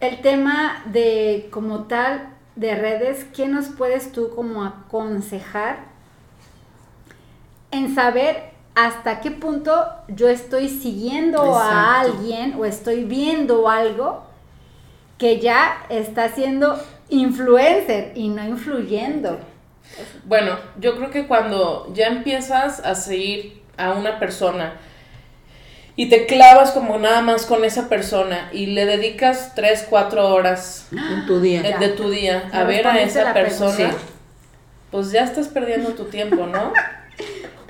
el 0.00 0.20
tema 0.20 0.82
de 0.86 1.48
como 1.50 1.84
tal 1.84 2.28
de 2.54 2.74
redes, 2.74 3.24
¿qué 3.34 3.48
nos 3.48 3.66
puedes 3.68 4.12
tú 4.12 4.34
como 4.34 4.64
aconsejar 4.64 5.78
en 7.70 7.94
saber 7.94 8.50
hasta 8.76 9.20
qué 9.20 9.30
punto 9.30 9.86
yo 10.06 10.28
estoy 10.28 10.68
siguiendo 10.68 11.58
a 11.58 11.98
alguien 11.98 12.54
o 12.58 12.66
estoy 12.66 13.04
viendo 13.04 13.70
algo 13.70 14.22
que 15.16 15.40
ya 15.40 15.86
está 15.88 16.28
siendo 16.28 16.78
influencer 17.08 18.12
y 18.14 18.28
no 18.28 18.44
influyendo? 18.46 19.40
Bueno, 20.26 20.58
yo 20.78 20.94
creo 20.96 21.10
que 21.10 21.26
cuando 21.26 21.90
ya 21.94 22.08
empiezas 22.08 22.80
a 22.80 22.94
seguir 22.94 23.62
a 23.78 23.92
una 23.92 24.18
persona 24.18 24.74
y 25.96 26.10
te 26.10 26.26
clavas 26.26 26.72
como 26.72 26.98
nada 26.98 27.22
más 27.22 27.46
con 27.46 27.64
esa 27.64 27.88
persona 27.88 28.50
y 28.52 28.66
le 28.66 28.84
dedicas 28.84 29.54
3, 29.54 29.86
4 29.88 30.28
horas 30.34 30.88
En 30.92 31.24
tu 31.26 31.40
día. 31.40 31.62
eh, 31.66 31.76
de 31.80 31.88
tu 31.88 32.10
día 32.10 32.50
a 32.52 32.64
ver 32.64 32.86
a 32.86 33.00
esa 33.00 33.32
persona, 33.32 33.94
pues 34.90 35.12
ya 35.12 35.24
estás 35.24 35.48
perdiendo 35.48 35.94
tu 35.94 36.04
tiempo, 36.04 36.46
¿no? 36.46 36.74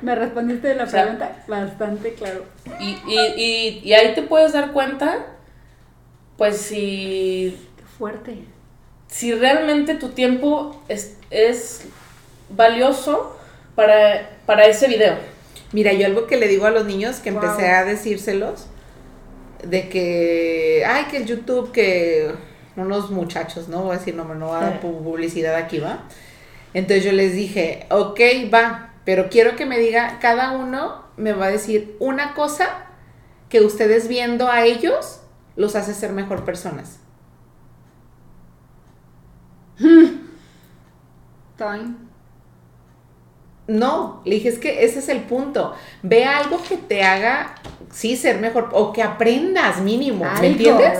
Me 0.02 0.14
respondiste 0.14 0.74
la 0.74 0.84
O 0.84 0.86
sea, 0.86 1.02
pregunta 1.02 1.44
bastante 1.48 2.14
claro. 2.14 2.44
Y, 2.80 2.98
y, 3.06 3.18
y, 3.36 3.80
y 3.84 3.92
ahí 3.94 4.14
te 4.14 4.22
puedes 4.22 4.52
dar 4.52 4.72
cuenta, 4.72 5.26
pues 6.36 6.58
si, 6.58 7.56
Qué 7.76 7.84
fuerte. 7.98 8.38
si 9.08 9.32
realmente 9.34 9.94
tu 9.94 10.10
tiempo 10.10 10.82
es, 10.88 11.16
es 11.30 11.82
valioso 12.50 13.36
para, 13.74 14.30
para 14.46 14.66
ese 14.66 14.88
video. 14.88 15.14
Mira, 15.72 15.92
yo 15.92 16.06
algo 16.06 16.26
que 16.26 16.36
le 16.36 16.46
digo 16.48 16.66
a 16.66 16.70
los 16.70 16.84
niños, 16.86 17.16
que 17.16 17.30
Wow. 17.30 17.42
empecé 17.42 17.70
a 17.70 17.84
decírselos, 17.84 18.66
de 19.64 19.88
que, 19.88 20.84
ay, 20.86 21.04
que 21.10 21.16
el 21.18 21.26
YouTube, 21.26 21.72
que 21.72 22.30
unos 22.76 23.10
muchachos, 23.10 23.68
¿no? 23.68 23.82
Voy 23.84 23.96
a 23.96 23.98
decir, 23.98 24.14
no, 24.14 24.24
no 24.34 24.48
voy 24.48 24.56
a 24.58 24.60
dar 24.60 24.80
publicidad 24.80 25.54
aquí, 25.56 25.78
¿va? 25.78 26.04
Entonces 26.74 27.04
yo 27.04 27.12
les 27.12 27.32
dije, 27.32 27.86
ok, 27.90 28.20
va, 28.52 28.90
pero 29.06 29.30
quiero 29.30 29.54
que 29.54 29.66
me 29.66 29.78
diga, 29.78 30.18
cada 30.20 30.50
uno 30.50 31.04
me 31.16 31.32
va 31.32 31.46
a 31.46 31.50
decir 31.50 31.96
una 32.00 32.34
cosa 32.34 32.86
que 33.48 33.60
ustedes 33.60 34.08
viendo 34.08 34.50
a 34.50 34.64
ellos 34.64 35.20
los 35.54 35.76
hace 35.76 35.94
ser 35.94 36.12
mejor 36.12 36.44
personas. 36.44 36.98
Time. 39.78 40.18
No, 43.68 44.22
le 44.24 44.34
dije, 44.34 44.48
es 44.48 44.58
que 44.58 44.84
ese 44.84 44.98
es 44.98 45.08
el 45.08 45.20
punto. 45.20 45.72
Ve 46.02 46.24
algo 46.24 46.60
que 46.68 46.76
te 46.76 47.04
haga, 47.04 47.54
sí, 47.92 48.16
ser 48.16 48.40
mejor, 48.40 48.70
o 48.72 48.92
que 48.92 49.04
aprendas 49.04 49.80
mínimo, 49.80 50.24
¿me 50.40 50.48
entiendes? 50.48 50.98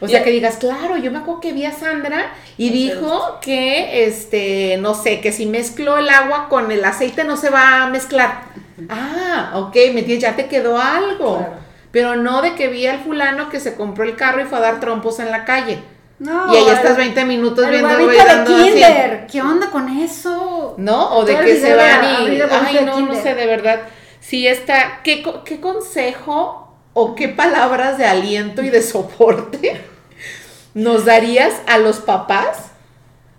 O 0.00 0.08
sea, 0.08 0.22
que 0.22 0.30
digas, 0.30 0.56
claro, 0.56 0.96
yo 0.98 1.10
me 1.10 1.18
acuerdo 1.18 1.40
que 1.40 1.52
vi 1.52 1.64
a 1.64 1.72
Sandra 1.72 2.32
y 2.58 2.70
dijo 2.70 3.38
que, 3.40 4.04
este, 4.06 4.76
no 4.78 4.94
sé, 4.94 5.20
que 5.20 5.32
si 5.32 5.46
mezclo 5.46 5.96
el 5.96 6.08
agua 6.08 6.48
con 6.48 6.70
el 6.70 6.84
aceite 6.84 7.24
no 7.24 7.36
se 7.36 7.48
va 7.50 7.82
a 7.82 7.86
mezclar. 7.88 8.42
Ah, 8.90 9.52
ok, 9.54 9.74
me 9.74 10.00
entiendes, 10.00 10.20
ya 10.20 10.36
te 10.36 10.46
quedó 10.46 10.78
algo. 10.78 11.38
Claro. 11.38 11.52
Pero 11.92 12.16
no 12.16 12.42
de 12.42 12.54
que 12.54 12.68
vi 12.68 12.86
al 12.86 13.00
fulano 13.00 13.48
que 13.48 13.58
se 13.58 13.74
compró 13.74 14.04
el 14.04 14.16
carro 14.16 14.42
y 14.42 14.44
fue 14.44 14.58
a 14.58 14.60
dar 14.60 14.80
trompos 14.80 15.18
en 15.18 15.30
la 15.30 15.44
calle. 15.44 15.78
No. 16.18 16.52
y 16.52 16.56
ahí 16.56 16.66
el- 16.68 16.74
estás 16.74 16.96
20 16.96 17.24
minutos 17.26 17.64
el 17.64 17.70
viendo 17.72 17.94
güey, 18.04 18.16
de 18.16 18.22
así. 18.22 18.52
Kinder. 18.54 19.26
¿Qué 19.30 19.42
onda 19.42 19.70
con 19.70 19.88
eso? 19.98 20.74
¿no? 20.78 21.10
O 21.16 21.24
de 21.24 21.36
el 21.36 21.44
que 21.44 21.60
se 21.60 21.74
van 21.74 22.04
y, 22.04 22.16
el 22.16 22.22
huevito 22.24 22.46
ay, 22.50 22.84
no, 22.86 23.00
no 23.00 23.14
sé, 23.14 23.34
de 23.34 23.46
verdad. 23.46 23.80
Sí 24.20 24.46
está, 24.46 25.00
¿qué, 25.04 25.22
qué 25.44 25.60
consejo 25.60 26.65
o 26.98 27.14
qué 27.14 27.28
palabras 27.28 27.98
de 27.98 28.06
aliento 28.06 28.62
y 28.62 28.70
de 28.70 28.80
soporte 28.80 29.78
nos 30.74 31.04
darías 31.04 31.52
a 31.66 31.76
los 31.76 31.98
papás 31.98 32.70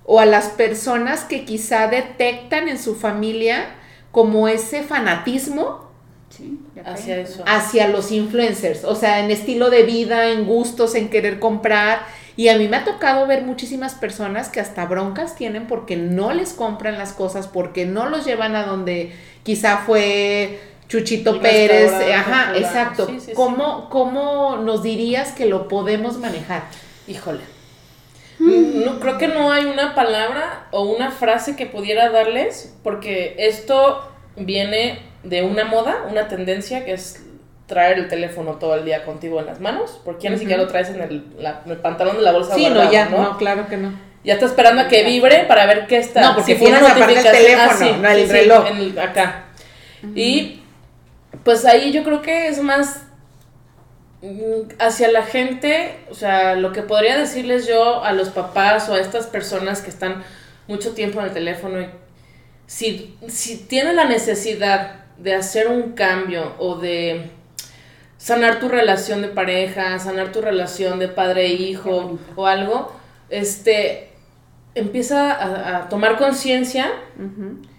o 0.05 0.19
a 0.19 0.27
las 0.27 0.45
personas 0.49 1.23
que 1.23 1.43
quizá 1.43 1.87
detectan 1.87 2.67
en 2.69 2.77
su 2.77 2.93
familia 2.93 3.65
como 4.11 4.47
ese 4.47 4.83
fanatismo 4.83 5.87
Sí, 6.29 6.59
Hacia 6.85 7.17
eso. 7.17 7.43
hacia 7.47 7.87
los 7.87 8.11
influencers, 8.11 8.83
o 8.83 8.93
sea, 8.95 9.21
en 9.21 9.31
estilo 9.31 9.71
de 9.71 9.83
vida, 9.83 10.27
en 10.29 10.45
gustos, 10.45 10.93
en 10.93 11.09
querer 11.09 11.39
comprar. 11.39 12.01
Y 12.35 12.49
a 12.49 12.57
mí 12.57 12.67
me 12.67 12.77
ha 12.77 12.83
tocado 12.83 13.25
ver 13.25 13.41
muchísimas 13.43 13.95
personas 13.95 14.49
que 14.49 14.59
hasta 14.59 14.85
broncas 14.85 15.35
tienen 15.35 15.65
porque 15.65 15.95
no 15.95 16.33
les 16.33 16.53
compran 16.53 16.97
las 16.99 17.13
cosas, 17.13 17.47
porque 17.47 17.85
no 17.85 18.07
los 18.09 18.23
llevan 18.25 18.55
a 18.55 18.65
donde 18.65 19.13
quizá 19.41 19.77
fue 19.79 20.59
Chuchito 20.87 21.39
Pérez. 21.41 21.91
restaurante, 21.91 22.13
Ajá, 22.13 22.57
exacto. 22.57 23.05
Sí, 23.07 23.19
sí, 23.19 23.25
sí. 23.27 23.31
¿Cómo, 23.33 23.89
¿Cómo 23.89 24.57
nos 24.57 24.83
dirías 24.83 25.31
que 25.33 25.45
lo 25.45 25.67
podemos 25.67 26.17
manejar? 26.17 26.63
Híjole. 27.07 27.41
No, 28.39 28.99
creo 28.99 29.17
que 29.17 29.27
no 29.27 29.51
hay 29.51 29.65
una 29.65 29.95
palabra 29.95 30.67
o 30.71 30.83
una 30.83 31.09
frase 31.11 31.55
que 31.55 31.65
pudiera 31.65 32.09
darles, 32.11 32.75
porque 32.83 33.35
esto 33.39 34.07
viene 34.35 34.99
de 35.23 35.41
una 35.41 35.65
moda, 35.65 36.05
una 36.09 36.27
tendencia 36.27 36.85
que 36.85 36.93
es 36.93 37.23
traer 37.65 37.97
el 37.97 38.07
teléfono 38.07 38.53
todo 38.53 38.75
el 38.75 38.85
día 38.85 39.03
contigo 39.03 39.39
en 39.39 39.47
las 39.47 39.59
manos, 39.59 39.99
porque 40.05 40.23
ya 40.25 40.29
ni 40.29 40.35
Ujú. 40.35 40.41
siquiera 40.43 40.61
lo 40.61 40.69
traes 40.69 40.89
en 40.89 41.01
el, 41.01 41.25
la- 41.39 41.61
en 41.65 41.71
el 41.71 41.77
pantalón 41.79 42.15
de 42.17 42.21
la 42.21 42.31
bolsa 42.31 42.53
Sí, 42.55 42.61
guardado, 42.61 42.85
no, 42.85 42.91
ya, 42.91 43.05
¿no? 43.09 43.23
no, 43.23 43.37
claro 43.37 43.67
que 43.67 43.75
no. 43.77 43.91
Ya 44.23 44.33
está 44.35 44.45
esperando 44.45 44.83
a 44.83 44.87
que 44.87 45.03
vibre 45.03 45.45
para 45.47 45.65
ver 45.65 45.87
qué 45.87 45.97
está. 45.97 46.21
No, 46.21 46.35
porque 46.35 46.55
fue 46.55 46.67
una 46.69 46.79
tienes 46.79 46.95
aparte 46.95 47.19
el 47.19 47.27
ah, 47.27 47.31
teléfono, 47.31 47.97
no 48.03 48.09
el 48.09 48.29
reloj. 48.29 48.67
en 48.71 48.77
el- 48.77 48.99
acá. 48.99 49.45
Y 50.15 50.61
pues 51.47 51.63
ahí 51.63 51.93
yo 51.93 52.03
creo 52.03 52.21
que 52.21 52.49
es 52.49 52.61
más 52.61 53.03
mm, 54.21 54.73
hacia 54.79 55.09
la 55.09 55.23
gente, 55.23 55.95
o 56.11 56.13
sea, 56.13 56.55
lo 56.55 56.73
que 56.73 56.81
podría 56.81 57.17
decirles 57.17 57.65
yo 57.65 58.03
a 58.03 58.11
los 58.11 58.27
papás 58.27 58.89
o 58.89 58.95
a 58.95 58.99
estas 58.99 59.27
personas 59.27 59.79
que 59.79 59.89
están 59.89 60.25
mucho 60.67 60.93
tiempo 60.93 61.21
en 61.21 61.27
el 61.27 61.31
teléfono, 61.31 61.79
y 61.79 61.87
si, 62.65 63.17
si 63.29 63.59
tienen 63.59 63.95
la 63.95 64.03
necesidad 64.03 65.05
de 65.17 65.35
hacer 65.35 65.69
un 65.69 65.93
cambio 65.93 66.53
o 66.59 66.75
de 66.75 67.29
sanar 68.17 68.59
tu 68.59 68.67
relación 68.67 69.21
de 69.21 69.29
pareja, 69.29 69.97
sanar 69.99 70.33
tu 70.33 70.41
relación 70.41 70.99
de 70.99 71.07
padre 71.07 71.45
e 71.45 71.53
hijo 71.53 72.19
o 72.35 72.45
algo, 72.45 72.91
este, 73.29 74.09
empieza 74.75 75.31
a, 75.31 75.77
a 75.77 75.87
tomar 75.87 76.17
conciencia. 76.17 76.91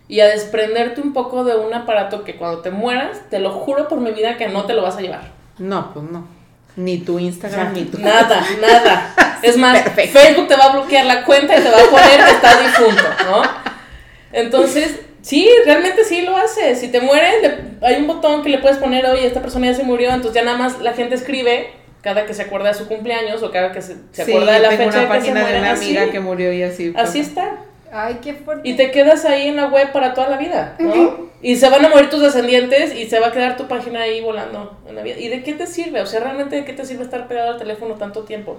Y 0.08 0.20
a 0.20 0.26
desprenderte 0.26 1.00
un 1.00 1.12
poco 1.12 1.44
de 1.44 1.54
un 1.56 1.72
aparato 1.74 2.24
que 2.24 2.36
cuando 2.36 2.60
te 2.60 2.70
mueras, 2.70 3.20
te 3.30 3.38
lo 3.38 3.50
juro 3.50 3.88
por 3.88 4.00
mi 4.00 4.10
vida 4.12 4.36
que 4.38 4.48
no 4.48 4.64
te 4.64 4.72
lo 4.74 4.82
vas 4.82 4.96
a 4.96 5.00
llevar. 5.02 5.32
No, 5.58 5.92
pues 5.92 6.10
no. 6.10 6.26
Ni 6.76 6.98
tu 6.98 7.18
Instagram, 7.18 7.72
ni 7.74 7.82
tu... 7.84 7.98
Nada, 7.98 8.40
nada. 8.60 9.14
Es 9.42 9.56
más, 9.56 9.80
Perfecto. 9.82 10.18
Facebook 10.18 10.48
te 10.48 10.56
va 10.56 10.64
a 10.64 10.72
bloquear 10.72 11.04
la 11.06 11.24
cuenta 11.24 11.56
y 11.58 11.60
te 11.62 11.70
va 11.70 11.78
a 11.78 11.90
poner 11.90 12.24
que 12.24 12.30
estás 12.30 12.60
difunto, 12.60 13.02
¿no? 13.30 13.42
Entonces, 14.32 15.00
sí, 15.22 15.48
realmente 15.64 16.04
sí 16.04 16.22
lo 16.22 16.36
hace. 16.36 16.74
Si 16.76 16.88
te 16.88 17.00
mueres, 17.00 17.42
le- 17.42 17.86
hay 17.86 17.96
un 17.96 18.06
botón 18.06 18.42
que 18.42 18.48
le 18.48 18.58
puedes 18.58 18.78
poner, 18.78 19.04
oye, 19.06 19.26
esta 19.26 19.40
persona 19.40 19.66
ya 19.66 19.74
se 19.74 19.82
murió, 19.84 20.10
entonces 20.10 20.34
ya 20.34 20.44
nada 20.44 20.58
más 20.58 20.80
la 20.80 20.92
gente 20.92 21.14
escribe 21.14 21.70
cada 22.02 22.26
que 22.26 22.34
se 22.34 22.42
acuerda 22.42 22.68
de 22.68 22.74
su 22.74 22.86
cumpleaños 22.86 23.42
o 23.42 23.50
cada 23.50 23.72
que 23.72 23.82
se, 23.82 23.96
se 24.12 24.24
Sí, 24.24 24.30
acuerda 24.32 24.52
de 24.52 24.60
la 24.60 24.68
tengo 24.70 24.84
fecha 24.84 25.00
una 25.04 25.08
de 25.14 25.18
que 25.20 25.26
se 25.26 25.32
página 25.32 25.34
de 25.40 25.42
mueren. 25.42 25.62
una 25.62 25.72
Así, 25.72 25.96
amiga 25.96 26.12
que 26.12 26.20
murió 26.20 26.52
y 26.52 26.62
así. 26.62 26.92
así 26.96 27.18
pasa. 27.18 27.18
está. 27.18 27.56
Ay, 27.92 28.18
qué 28.22 28.34
fuerte. 28.34 28.68
Y 28.68 28.74
te 28.74 28.90
quedas 28.90 29.24
ahí 29.24 29.48
en 29.48 29.56
la 29.56 29.66
web 29.68 29.92
para 29.92 30.14
toda 30.14 30.28
la 30.28 30.36
vida, 30.36 30.76
¿no? 30.78 31.28
Y 31.40 31.56
se 31.56 31.68
van 31.70 31.84
a 31.84 31.88
morir 31.88 32.10
tus 32.10 32.20
descendientes 32.20 32.94
y 32.94 33.06
se 33.08 33.20
va 33.20 33.28
a 33.28 33.32
quedar 33.32 33.56
tu 33.56 33.66
página 33.68 34.00
ahí 34.02 34.20
volando 34.20 34.76
en 34.88 34.96
la 34.96 35.02
vida. 35.02 35.18
¿Y 35.18 35.28
de 35.28 35.42
qué 35.42 35.52
te 35.54 35.66
sirve? 35.66 36.00
O 36.00 36.06
sea, 36.06 36.20
¿realmente 36.20 36.56
de 36.56 36.64
qué 36.64 36.72
te 36.72 36.84
sirve 36.84 37.04
estar 37.04 37.28
pegado 37.28 37.50
al 37.52 37.58
teléfono 37.58 37.94
tanto 37.94 38.24
tiempo? 38.24 38.58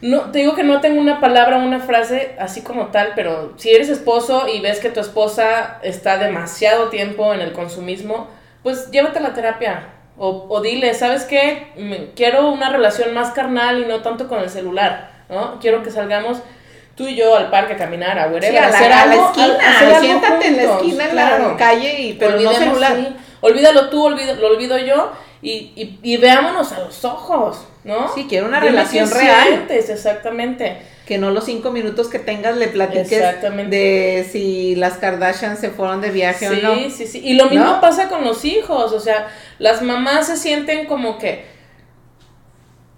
No, 0.00 0.32
te 0.32 0.40
digo 0.40 0.56
que 0.56 0.64
no 0.64 0.80
tengo 0.80 1.00
una 1.00 1.20
palabra, 1.20 1.58
una 1.58 1.78
frase 1.78 2.34
así 2.40 2.62
como 2.62 2.88
tal, 2.88 3.12
pero 3.14 3.52
si 3.56 3.70
eres 3.70 3.88
esposo 3.88 4.48
y 4.52 4.60
ves 4.60 4.80
que 4.80 4.88
tu 4.90 4.98
esposa 4.98 5.78
está 5.84 6.18
demasiado 6.18 6.88
tiempo 6.88 7.32
en 7.32 7.40
el 7.40 7.52
consumismo, 7.52 8.28
pues 8.64 8.90
llévate 8.90 9.20
a 9.20 9.22
la 9.22 9.32
terapia. 9.34 9.86
O, 10.18 10.46
o 10.48 10.60
dile, 10.60 10.92
¿sabes 10.94 11.24
qué? 11.24 11.68
Me- 11.76 12.10
quiero 12.16 12.50
una 12.50 12.70
relación 12.70 13.14
más 13.14 13.30
carnal 13.30 13.80
y 13.80 13.86
no 13.86 14.02
tanto 14.02 14.26
con 14.28 14.40
el 14.40 14.50
celular, 14.50 15.12
¿no? 15.30 15.58
Quiero 15.60 15.82
que 15.84 15.90
salgamos 15.92 16.42
tú 16.96 17.06
y 17.08 17.16
yo 17.16 17.36
al 17.36 17.50
parque 17.50 17.74
a 17.74 17.76
caminar, 17.76 18.18
a 18.18 18.26
wherever, 18.28 18.50
Sí, 18.50 18.56
a 18.56 18.68
la, 18.68 18.76
hacer 18.76 18.92
a 18.92 19.06
la 19.06 19.12
algo, 19.12 19.26
esquina, 19.26 19.46
a- 19.60 19.70
hacer 19.76 19.88
algo 19.88 20.00
siéntate 20.00 20.46
en 20.48 20.56
la 20.56 20.62
esquina 20.62 21.04
en 21.04 21.10
claro. 21.10 21.48
la 21.52 21.56
calle, 21.56 22.00
y, 22.02 22.12
pero 22.14 22.32
no 22.32 22.36
Olvidemos, 22.50 22.58
celular. 22.78 22.96
sí. 22.96 23.16
Olvídalo 23.40 23.88
tú, 23.90 24.04
olvido, 24.04 24.34
lo 24.36 24.48
olvido 24.48 24.78
yo 24.78 25.10
y, 25.40 25.72
y, 25.74 25.98
y 26.02 26.16
veámonos 26.18 26.70
a 26.72 26.78
los 26.80 27.04
ojos, 27.04 27.66
¿no? 27.82 28.12
Sí, 28.14 28.26
quiero 28.28 28.46
una 28.46 28.58
Dime 28.60 28.70
relación 28.70 29.10
real. 29.10 29.48
sientes, 29.48 29.90
exactamente. 29.90 30.76
Que 31.06 31.18
no 31.18 31.30
los 31.32 31.44
cinco 31.44 31.72
minutos 31.72 32.06
que 32.08 32.20
tengas 32.20 32.56
le 32.56 32.68
platiques 32.68 33.10
de 33.68 34.28
si 34.30 34.76
las 34.76 34.94
Kardashian 34.98 35.56
se 35.56 35.70
fueron 35.70 36.00
de 36.00 36.10
viaje 36.10 36.48
o 36.48 36.52
Sí, 36.54 36.60
no. 36.62 36.74
sí, 36.90 37.06
sí. 37.08 37.20
Y 37.24 37.34
lo 37.34 37.46
mismo 37.46 37.64
¿No? 37.66 37.80
pasa 37.80 38.08
con 38.08 38.22
los 38.22 38.44
hijos, 38.44 38.92
o 38.92 39.00
sea, 39.00 39.28
las 39.58 39.82
mamás 39.82 40.28
se 40.28 40.36
sienten 40.36 40.86
como 40.86 41.18
que 41.18 41.44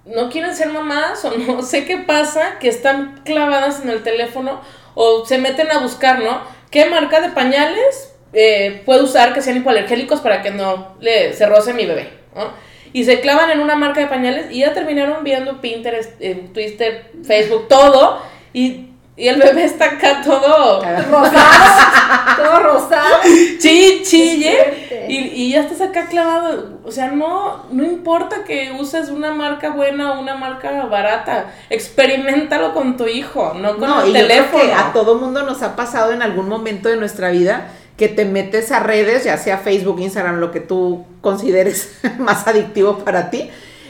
no 0.07 0.31
quieren 0.31 0.55
ser 0.55 0.69
mamás 0.71 1.25
o 1.25 1.37
no 1.37 1.63
sé 1.63 1.85
qué 1.85 1.99
pasa, 1.99 2.59
que 2.61 2.69
están 2.69 3.21
clavadas 3.25 3.83
en 3.83 3.91
el 3.91 4.03
teléfono 4.03 4.61
o 4.95 5.25
se 5.27 5.39
meten 5.39 5.71
a 5.71 5.79
buscar, 5.79 6.21
¿no? 6.21 6.43
¿Qué 6.71 6.87
marca 6.87 7.21
de 7.21 7.31
pañales 7.31 8.15
eh, 8.33 8.83
puedo 8.85 9.05
usar 9.05 9.33
que 9.33 9.43
sean 9.43 9.57
hipoalergénicos 9.59 10.21
para 10.21 10.43
que 10.43 10.51
no 10.51 10.97
le, 11.01 11.33
se 11.33 11.47
roce 11.47 11.73
mi 11.73 11.87
bebé? 11.87 12.11
¿no? 12.35 12.51
Y 12.93 13.05
se 13.05 13.21
clavan 13.21 13.51
en 13.51 13.61
una 13.61 13.75
marca 13.75 14.01
de 14.01 14.07
pañales 14.07 14.47
y 14.51 14.61
ya 14.61 14.73
terminaron 14.73 15.25
viendo 15.25 15.61
Pinterest, 15.61 16.13
eh, 16.21 16.49
Twitter, 16.53 17.11
Facebook, 17.25 17.67
todo. 17.69 18.23
Y 18.53 18.94
Y 19.17 19.29
el 19.29 19.39
bebé 19.41 19.65
está 19.65 19.85
acá 19.85 20.23
todo 20.25 20.81
Rosado, 20.81 22.37
todo 22.37 22.61
rosado. 22.61 23.17
chi, 23.61 24.03
chille. 24.05 25.07
Y, 25.09 25.19
y 25.19 25.53
ya 25.53 25.61
estás 25.61 25.81
acá 25.83 26.07
clavado. 26.07 26.81
O 26.85 26.91
sea, 26.91 27.09
no, 27.13 27.65
no 27.71 27.85
importa 27.85 28.43
que 28.45 28.73
uses 28.79 29.11
una 29.11 29.33
marca 29.33 29.71
buena 29.71 30.13
o 30.13 30.21
una 30.21 30.35
marca 30.35 30.85
barata. 30.87 31.53
Experimentalo 31.71 32.75
con 32.75 32.97
tu 32.97 33.07
hijo, 33.07 33.53
no 33.55 33.77
con 33.77 33.89
No, 33.89 34.03
el 34.03 34.09
y 34.09 34.13
yo 34.13 34.15
creo 34.15 34.29
teléfono. 34.29 34.65
que 34.65 34.73
a 34.73 34.93
todo 34.93 35.15
mundo 35.17 35.43
nos 35.45 35.63
ha 35.63 35.77
pasado 35.77 36.13
en 36.13 36.23
algún 36.23 36.49
momento 36.49 36.89
de 36.89 36.97
nuestra 36.97 37.31
vida 37.31 37.69
que 37.97 38.09
te 38.09 38.25
metes 38.25 38.73
a 38.73 38.81
redes, 38.81 39.23
ya 39.25 39.37
sea 39.39 39.59
Facebook, 39.59 40.01
Instagram, 40.01 40.41
lo 40.41 40.51
que 40.51 40.59
tú 40.59 41.05
consideres 41.21 41.99
más 42.19 42.47
adictivo 42.49 42.99
para 42.99 43.31
ti, 43.31 43.49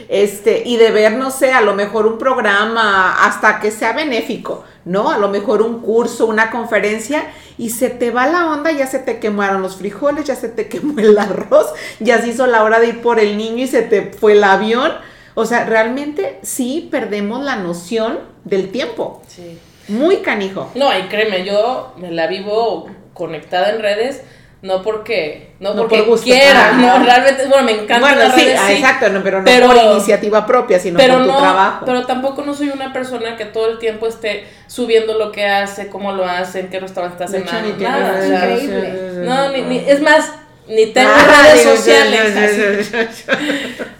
este, 0.09 0.63
y 0.65 0.77
de 0.77 0.91
ver, 0.91 1.13
no 1.13 1.31
sé, 1.31 1.51
a 1.51 1.61
lo 1.61 1.73
mejor 1.73 2.07
un 2.07 2.17
programa, 2.17 3.25
hasta 3.25 3.59
que 3.59 3.71
sea 3.71 3.93
benéfico, 3.93 4.63
¿no? 4.85 5.09
A 5.09 5.17
lo 5.17 5.29
mejor 5.29 5.61
un 5.61 5.81
curso, 5.81 6.25
una 6.25 6.51
conferencia, 6.51 7.27
y 7.57 7.69
se 7.69 7.89
te 7.89 8.11
va 8.11 8.27
la 8.27 8.51
onda, 8.51 8.71
ya 8.71 8.87
se 8.87 8.99
te 8.99 9.19
quemaron 9.19 9.61
los 9.61 9.77
frijoles, 9.77 10.25
ya 10.25 10.35
se 10.35 10.49
te 10.49 10.67
quemó 10.69 10.99
el 10.99 11.17
arroz, 11.17 11.67
ya 11.99 12.21
se 12.21 12.29
hizo 12.29 12.47
la 12.47 12.63
hora 12.63 12.79
de 12.79 12.87
ir 12.87 13.01
por 13.01 13.19
el 13.19 13.37
niño 13.37 13.63
y 13.63 13.67
se 13.67 13.81
te 13.81 14.11
fue 14.11 14.33
el 14.33 14.43
avión. 14.43 14.91
O 15.33 15.45
sea, 15.45 15.65
realmente 15.65 16.39
sí 16.43 16.87
perdemos 16.89 17.43
la 17.43 17.57
noción 17.57 18.19
del 18.45 18.71
tiempo. 18.71 19.21
Sí. 19.27 19.59
Muy 19.87 20.17
canijo. 20.17 20.71
No, 20.75 20.97
y 20.97 21.03
créeme, 21.03 21.45
yo 21.45 21.93
me 21.97 22.11
la 22.11 22.27
vivo 22.27 22.89
conectada 23.13 23.69
en 23.69 23.81
redes, 23.81 24.23
no 24.65 24.81
porque, 24.81 25.49
no, 25.59 25.73
No 25.75 25.81
porque 25.83 25.97
por 25.99 26.07
gusto. 26.07 26.25
quiera, 26.25 26.71
Ah. 26.73 26.77
no, 26.77 27.05
realmente, 27.05 27.45
bueno, 27.45 27.63
me 27.65 27.71
encantan 27.73 28.01
Bueno, 28.01 28.17
las 28.17 28.33
sí, 28.35 28.41
redes, 28.45 28.59
ah, 28.61 28.67
sí, 28.67 28.73
exacto, 28.73 29.09
no, 29.09 29.21
pero 29.23 29.39
no 29.39 29.45
Pero- 29.45 29.67
por 29.67 29.77
iniciativa 29.77 30.45
propia, 30.47 30.79
sino 30.79 30.97
pero 30.97 31.13
por 31.15 31.25
tu 31.27 31.31
no, 31.31 31.37
trabajo. 31.37 31.85
pero 31.85 32.05
tampoco 32.05 32.41
no 32.43 32.53
soy 32.55 32.69
una 32.69 32.91
persona 32.91 33.37
que 33.37 33.45
todo 33.45 33.69
el 33.69 33.77
tiempo 33.79 34.07
esté 34.07 34.45
subiendo 34.67 35.17
lo 35.17 35.31
que 35.31 35.45
hace, 35.45 35.87
cómo 35.89 36.11
lo 36.13 36.25
hace, 36.25 36.61
en 36.61 36.69
qué 36.69 36.79
restaurante 36.79 37.23
está 37.23 37.37
cenando, 37.37 37.77
nada, 37.77 38.11
redes 38.13 38.27
sea, 38.27 38.45
increíble. 38.49 38.93
no, 39.25 39.51
ni, 39.51 39.61
ni- 39.61 39.83
es 39.87 40.01
más, 40.01 40.31
ni 40.67 40.87
tengo 40.87 41.11
Ah, 41.13 41.43
redes 41.43 41.61
sociales. 41.63 42.91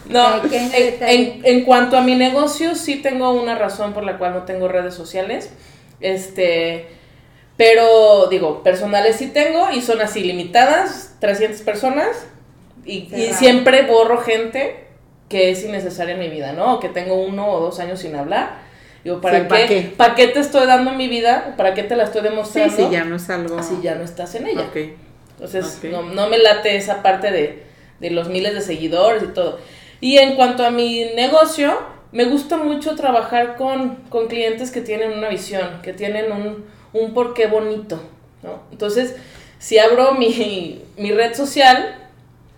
No, 0.10 0.43
en, 0.51 0.71
en- 1.01 1.41
en 1.43 1.63
cuanto 1.63 1.97
a 1.97 2.01
mi 2.01 2.15
negocio, 2.15 2.75
sí 2.75 2.95
tengo 2.97 3.32
una 3.32 3.56
razón 3.56 3.93
por 3.93 4.04
la 4.04 4.17
cual 4.17 4.34
no 4.34 4.43
tengo 4.43 4.67
redes 4.67 4.93
sociales. 4.95 5.51
Este, 6.01 6.88
pero 7.58 8.28
digo, 8.28 8.63
personales 8.63 9.15
sí 9.15 9.28
tengo 9.28 9.70
y 9.72 9.82
son 9.82 10.02
así 10.02 10.24
limitadas, 10.24 11.15
300 11.20 11.62
personas. 11.62 12.28
Y, 12.86 13.10
y 13.15 13.34
siempre 13.34 13.84
borro 13.84 14.20
gente 14.20 14.86
que 15.30 15.50
es 15.50 15.63
innecesaria 15.63 16.13
en 16.13 16.20
mi 16.20 16.30
vida, 16.30 16.54
¿no? 16.54 16.76
O 16.76 16.80
que 16.80 16.89
tengo 16.89 17.15
uno 17.15 17.50
o 17.50 17.60
dos 17.60 17.80
años 17.80 18.00
sin 18.00 18.15
hablar. 18.15 18.58
Digo, 19.04 19.22
¿para, 19.22 19.38
Sí, 19.38 19.44
qué, 19.44 19.48
¿para 19.50 19.68
qué? 19.68 19.82
¿para 19.98 20.15
qué 20.15 20.28
te 20.28 20.39
estoy 20.39 20.68
dando 20.68 20.91
mi 20.91 21.08
vida? 21.08 21.56
¿Para 21.58 21.74
qué 21.74 21.84
te 21.84 21.96
la 21.96 22.04
estoy 22.04 22.22
demostrando? 22.22 22.76
sí, 22.76 22.88
ya 22.91 23.04
no 23.06 23.15
es 23.15 23.30
algo. 23.30 23.62
Si 23.63 23.82
ya 23.82 23.96
no 23.96 24.04
estás 24.04 24.36
en 24.36 24.48
ella. 24.48 24.62
Ok. 24.62 24.78
Entonces, 25.32 25.80
Ok. 25.80 25.91
no, 25.91 26.02
no 26.04 26.28
me 26.28 26.38
late 26.38 26.76
esa 26.76 27.02
parte 27.02 27.32
de, 27.32 27.63
de 28.00 28.10
los 28.12 28.30
miles 28.30 28.54
de 28.54 28.62
seguidores 28.62 29.24
y 29.24 29.28
todo. 29.28 29.60
Y 30.02 30.18
en 30.18 30.36
cuanto 30.36 30.65
a 30.65 30.72
mi 30.72 31.06
negocio, 31.15 31.78
me 32.12 32.26
gusta 32.26 32.58
mucho 32.58 32.96
trabajar 32.96 33.56
con, 33.56 33.96
con 34.10 34.28
clientes 34.28 34.72
que 34.72 34.82
tienen 34.82 35.18
una 35.18 35.30
visión, 35.30 35.82
que 35.82 35.94
tienen 35.94 36.32
un, 36.32 36.65
un 37.00 37.14
porqué 37.14 37.48
bonito, 37.48 38.02
¿no? 38.44 38.62
Entonces, 38.72 39.16
si 39.60 39.78
abro 39.80 40.14
mi, 40.14 40.82
mi 40.98 41.12
red 41.12 41.34
social, 41.34 41.96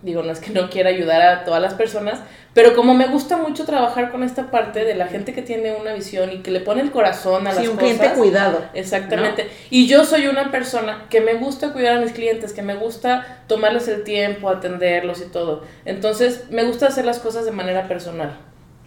digo, 0.02 0.22
no 0.22 0.32
es 0.32 0.40
que 0.40 0.50
no 0.50 0.70
quiera 0.70 0.90
ayudar 0.90 1.22
a 1.22 1.44
todas 1.44 1.60
las 1.60 1.74
personas, 1.74 2.20
pero 2.54 2.74
como 2.74 2.94
me 2.94 3.06
gusta 3.06 3.36
mucho 3.36 3.64
trabajar 3.64 4.10
con 4.10 4.22
esta 4.22 4.50
parte 4.50 4.84
de 4.84 4.94
la 4.94 5.06
gente 5.06 5.32
que 5.32 5.42
tiene 5.42 5.74
una 5.74 5.92
visión 5.92 6.32
y 6.32 6.38
que 6.38 6.50
le 6.50 6.60
pone 6.60 6.80
el 6.82 6.90
corazón 6.90 7.46
a 7.46 7.52
las 7.52 7.58
Sí, 7.62 7.68
un 7.68 7.76
cosas. 7.76 7.96
cliente 7.98 8.16
cuidado. 8.18 8.64
Exactamente. 8.74 9.48
Y 9.70 9.86
yo 9.86 10.04
soy 10.04 10.26
una 10.26 10.50
persona 10.50 11.06
que 11.10 11.20
me 11.20 11.34
gusta 11.34 11.72
cuidar 11.72 11.98
a 11.98 12.00
mis 12.00 12.12
clientes, 12.12 12.52
que 12.52 12.62
me 12.62 12.74
gusta 12.74 13.42
tomarles 13.46 13.86
el 13.88 14.02
tiempo, 14.02 14.48
atenderlos 14.48 15.20
y 15.20 15.26
todo. 15.26 15.62
Entonces, 15.84 16.44
me 16.50 16.64
gusta 16.64 16.86
hacer 16.88 17.04
las 17.04 17.18
cosas 17.20 17.44
de 17.44 17.52
manera 17.52 17.86
personal. 17.86 18.36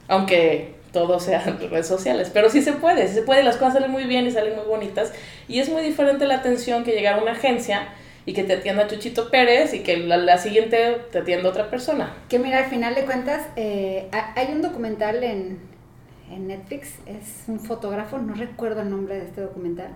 Aunque 0.10 0.76
todo 0.92 1.20
sea 1.20 1.40
redes 1.70 1.88
sociales. 1.88 2.30
Pero 2.34 2.50
sí 2.50 2.62
se 2.62 2.74
puede, 2.74 3.08
sí 3.08 3.16
se 3.16 3.22
puede. 3.22 3.44
Las 3.44 3.58
cosas 3.58 3.76
salen 3.76 3.92
muy 3.92 4.04
bien 4.04 4.26
y 4.28 4.32
salen 4.32 4.56
muy 4.56 4.66
bonitas. 4.66 5.12
Y 5.48 5.60
es 5.60 5.70
muy 5.70 5.82
diferente 5.82 6.26
la 6.26 6.36
atención 6.36 6.84
que 6.84 6.92
llegar 6.92 7.20
a 7.20 7.22
una 7.22 7.32
agencia 7.34 7.90
y 8.26 8.34
que 8.34 8.44
te 8.44 8.54
atienda 8.54 8.88
Chuchito 8.88 9.32
Pérez 9.32 9.74
y 9.74 9.80
que 9.80 9.98
la, 9.98 10.18
la 10.18 10.38
siguiente 10.38 10.98
te 11.12 11.20
atienda 11.20 11.50
otra 11.50 11.70
persona. 11.70 12.14
Que 12.30 12.38
mira, 12.40 12.60
al 12.60 12.66
final 12.70 12.94
de 12.96 13.06
cuentas, 13.06 13.42
eh, 13.56 14.10
ha- 14.12 14.34
hay 14.40 14.54
un 14.54 14.62
documental 14.62 15.24
en, 15.24 15.60
en 16.30 16.48
Netflix, 16.48 16.90
es 17.08 17.44
un 17.48 17.60
fotógrafo, 17.60 18.20
no 18.20 18.36
recuerdo 18.36 18.82
el 18.82 18.90
nombre 18.92 19.16
de 19.16 19.26
este 19.26 19.42
documental, 19.42 19.90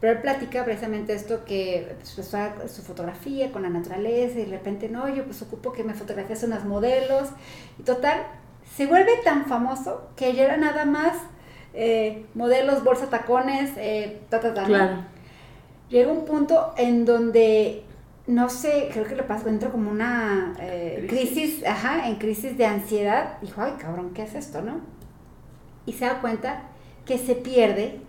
pero 0.00 0.14
él 0.14 0.20
platica 0.22 0.64
precisamente 0.64 1.12
esto 1.12 1.44
que 1.44 1.86
pues, 1.98 2.08
su 2.72 2.82
fotografía 2.82 3.52
con 3.52 3.60
la 3.62 3.68
naturaleza 3.68 4.38
y 4.38 4.44
de 4.46 4.50
repente, 4.50 4.88
no, 4.88 5.14
yo 5.14 5.24
pues 5.24 5.42
ocupo 5.42 5.72
que 5.72 5.84
me 5.84 5.92
fotografías 5.92 6.42
unas 6.44 6.64
modelos 6.64 7.28
y 7.78 7.82
total, 7.82 8.22
se 8.76 8.86
vuelve 8.86 9.12
tan 9.24 9.46
famoso 9.46 10.08
que 10.16 10.32
ya 10.32 10.44
era 10.44 10.56
nada 10.56 10.84
más 10.84 11.16
eh, 11.74 12.26
modelos, 12.34 12.82
bolsa, 12.82 13.08
tacones, 13.08 13.70
eh, 13.76 14.20
ta, 14.28 14.40
ta, 14.40 14.54
ta, 14.54 15.06
llega 15.88 16.10
un 16.12 16.24
punto 16.24 16.72
en 16.76 17.04
donde 17.04 17.84
no 18.26 18.48
sé, 18.48 18.88
creo 18.92 19.04
que 19.04 19.16
le 19.16 19.22
pasó, 19.24 19.48
entró 19.48 19.72
como 19.72 19.90
una 19.90 20.54
eh, 20.60 21.06
crisis, 21.08 21.64
ajá, 21.66 22.06
en 22.08 22.16
crisis 22.16 22.56
de 22.56 22.64
ansiedad. 22.66 23.38
Dijo, 23.40 23.60
ay, 23.60 23.72
cabrón, 23.78 24.12
¿qué 24.14 24.22
es 24.22 24.34
esto, 24.34 24.62
no? 24.62 24.80
Y 25.84 25.94
se 25.94 26.04
da 26.04 26.20
cuenta 26.20 26.62
que 27.04 27.18
se 27.18 27.34
pierde 27.34 28.00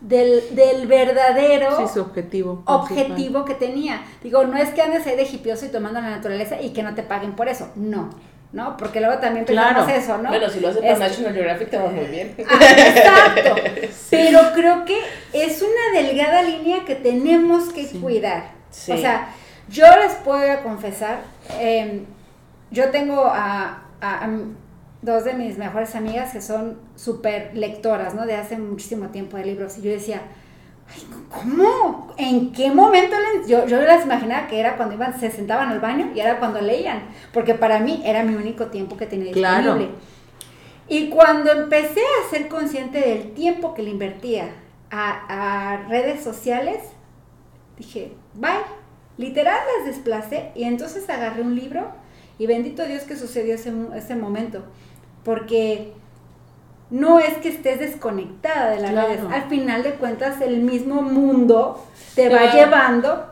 del, 0.00 0.54
del 0.54 0.86
verdadero 0.86 1.76
Sí, 1.76 1.92
su 1.92 2.02
objetivo. 2.02 2.62
objetivo 2.66 3.44
que 3.44 3.54
tenía. 3.54 4.02
Digo, 4.22 4.44
no 4.44 4.56
es 4.56 4.70
que 4.70 4.82
andes 4.82 5.06
ahí 5.06 5.16
de 5.16 5.24
hipioso 5.24 5.66
y 5.66 5.70
tomando 5.70 6.00
la 6.00 6.10
naturaleza 6.10 6.60
y 6.60 6.72
que 6.72 6.82
no 6.82 6.94
te 6.94 7.02
paguen 7.02 7.34
por 7.34 7.48
eso, 7.48 7.70
no, 7.74 8.10
¿no? 8.54 8.76
Porque 8.78 9.00
luego 9.00 9.18
también 9.18 9.44
pensamos 9.44 9.84
Claro. 9.84 10.00
eso, 10.00 10.16
¿no? 10.18 10.28
Bueno, 10.30 10.48
si 10.48 10.60
lo 10.60 10.68
haces 10.68 10.80
para 10.80 10.92
Este- 10.94 11.08
National 11.08 11.34
Geographic 11.34 11.68
te 11.70 11.76
va 11.76 11.88
muy 11.90 12.04
bien. 12.06 12.34
Ah, 12.48 13.34
exacto. 13.36 13.56
Pero 14.10 14.38
creo 14.54 14.84
que 14.84 14.96
es 15.32 15.60
una 15.60 16.00
delgada 16.00 16.40
línea 16.42 16.84
que 16.86 16.94
tenemos 16.94 17.72
que 17.72 17.84
Sí. 17.84 17.98
cuidar. 17.98 18.52
Sí. 18.70 18.92
O 18.92 18.96
sea, 18.96 19.28
yo 19.68 19.84
les 20.02 20.14
puedo 20.14 20.62
confesar, 20.62 21.18
eh, 21.58 22.04
yo 22.70 22.90
tengo 22.90 23.26
a, 23.26 23.82
a- 24.00 24.24
a 24.24 24.30
dos 25.02 25.24
de 25.24 25.34
mis 25.34 25.58
mejores 25.58 25.94
amigas 25.96 26.32
que 26.32 26.40
son 26.40 26.78
súper 26.96 27.50
lectoras, 27.54 28.14
¿no? 28.14 28.24
De 28.24 28.36
hace 28.36 28.56
muchísimo 28.56 29.08
tiempo 29.08 29.36
de 29.36 29.44
libros. 29.46 29.76
Y 29.78 29.82
yo 29.82 29.90
decía, 29.90 30.22
Ay, 30.88 31.02
¿cómo? 31.30 32.12
¿En 32.16 32.52
qué 32.52 32.70
momento? 32.70 33.16
les-?" 33.18 33.48
Yo, 33.48 33.66
yo 33.66 33.80
las 33.80 34.04
imaginaba 34.04 34.46
que 34.46 34.60
era 34.60 34.76
cuando 34.76 34.94
iban, 34.94 35.18
se 35.18 35.30
sentaban 35.30 35.68
al 35.70 35.80
baño 35.80 36.10
y 36.14 36.20
era 36.20 36.38
cuando 36.38 36.60
leían. 36.60 37.02
Porque 37.32 37.54
para 37.54 37.80
mí 37.80 38.02
era 38.04 38.22
mi 38.22 38.34
único 38.34 38.66
tiempo 38.66 38.96
que 38.96 39.06
tenía 39.06 39.32
Claro. 39.32 39.74
disponible. 39.74 39.94
Y 40.88 41.08
cuando 41.08 41.50
empecé 41.52 42.00
a 42.00 42.30
ser 42.30 42.48
consciente 42.48 43.00
del 43.00 43.32
tiempo 43.32 43.72
que 43.74 43.82
le 43.82 43.90
invertía 43.90 44.50
a, 44.90 45.72
a 45.72 45.88
redes 45.88 46.22
sociales, 46.22 46.78
dije, 47.78 48.12
bye. 48.34 48.50
Literal 49.16 49.58
las 49.78 49.86
desplacé 49.86 50.50
y 50.56 50.64
entonces 50.64 51.08
agarré 51.08 51.40
un 51.42 51.54
libro 51.54 51.86
y 52.36 52.46
bendito 52.48 52.84
Dios 52.84 53.04
que 53.04 53.16
sucedió 53.16 53.54
ese, 53.54 53.72
ese 53.94 54.16
momento. 54.16 54.64
Porque 55.24 55.92
no 56.90 57.18
es 57.18 57.34
que 57.38 57.48
estés 57.48 57.80
desconectada 57.80 58.70
de 58.70 58.80
las 58.80 58.90
Claro. 58.92 59.08
redes. 59.08 59.24
Al 59.32 59.48
final 59.48 59.82
de 59.82 59.90
cuentas, 59.94 60.40
el 60.40 60.60
mismo 60.60 61.02
mundo 61.02 61.84
te 62.14 62.28
va 62.28 62.38
Claro. 62.38 62.52
llevando 62.58 63.26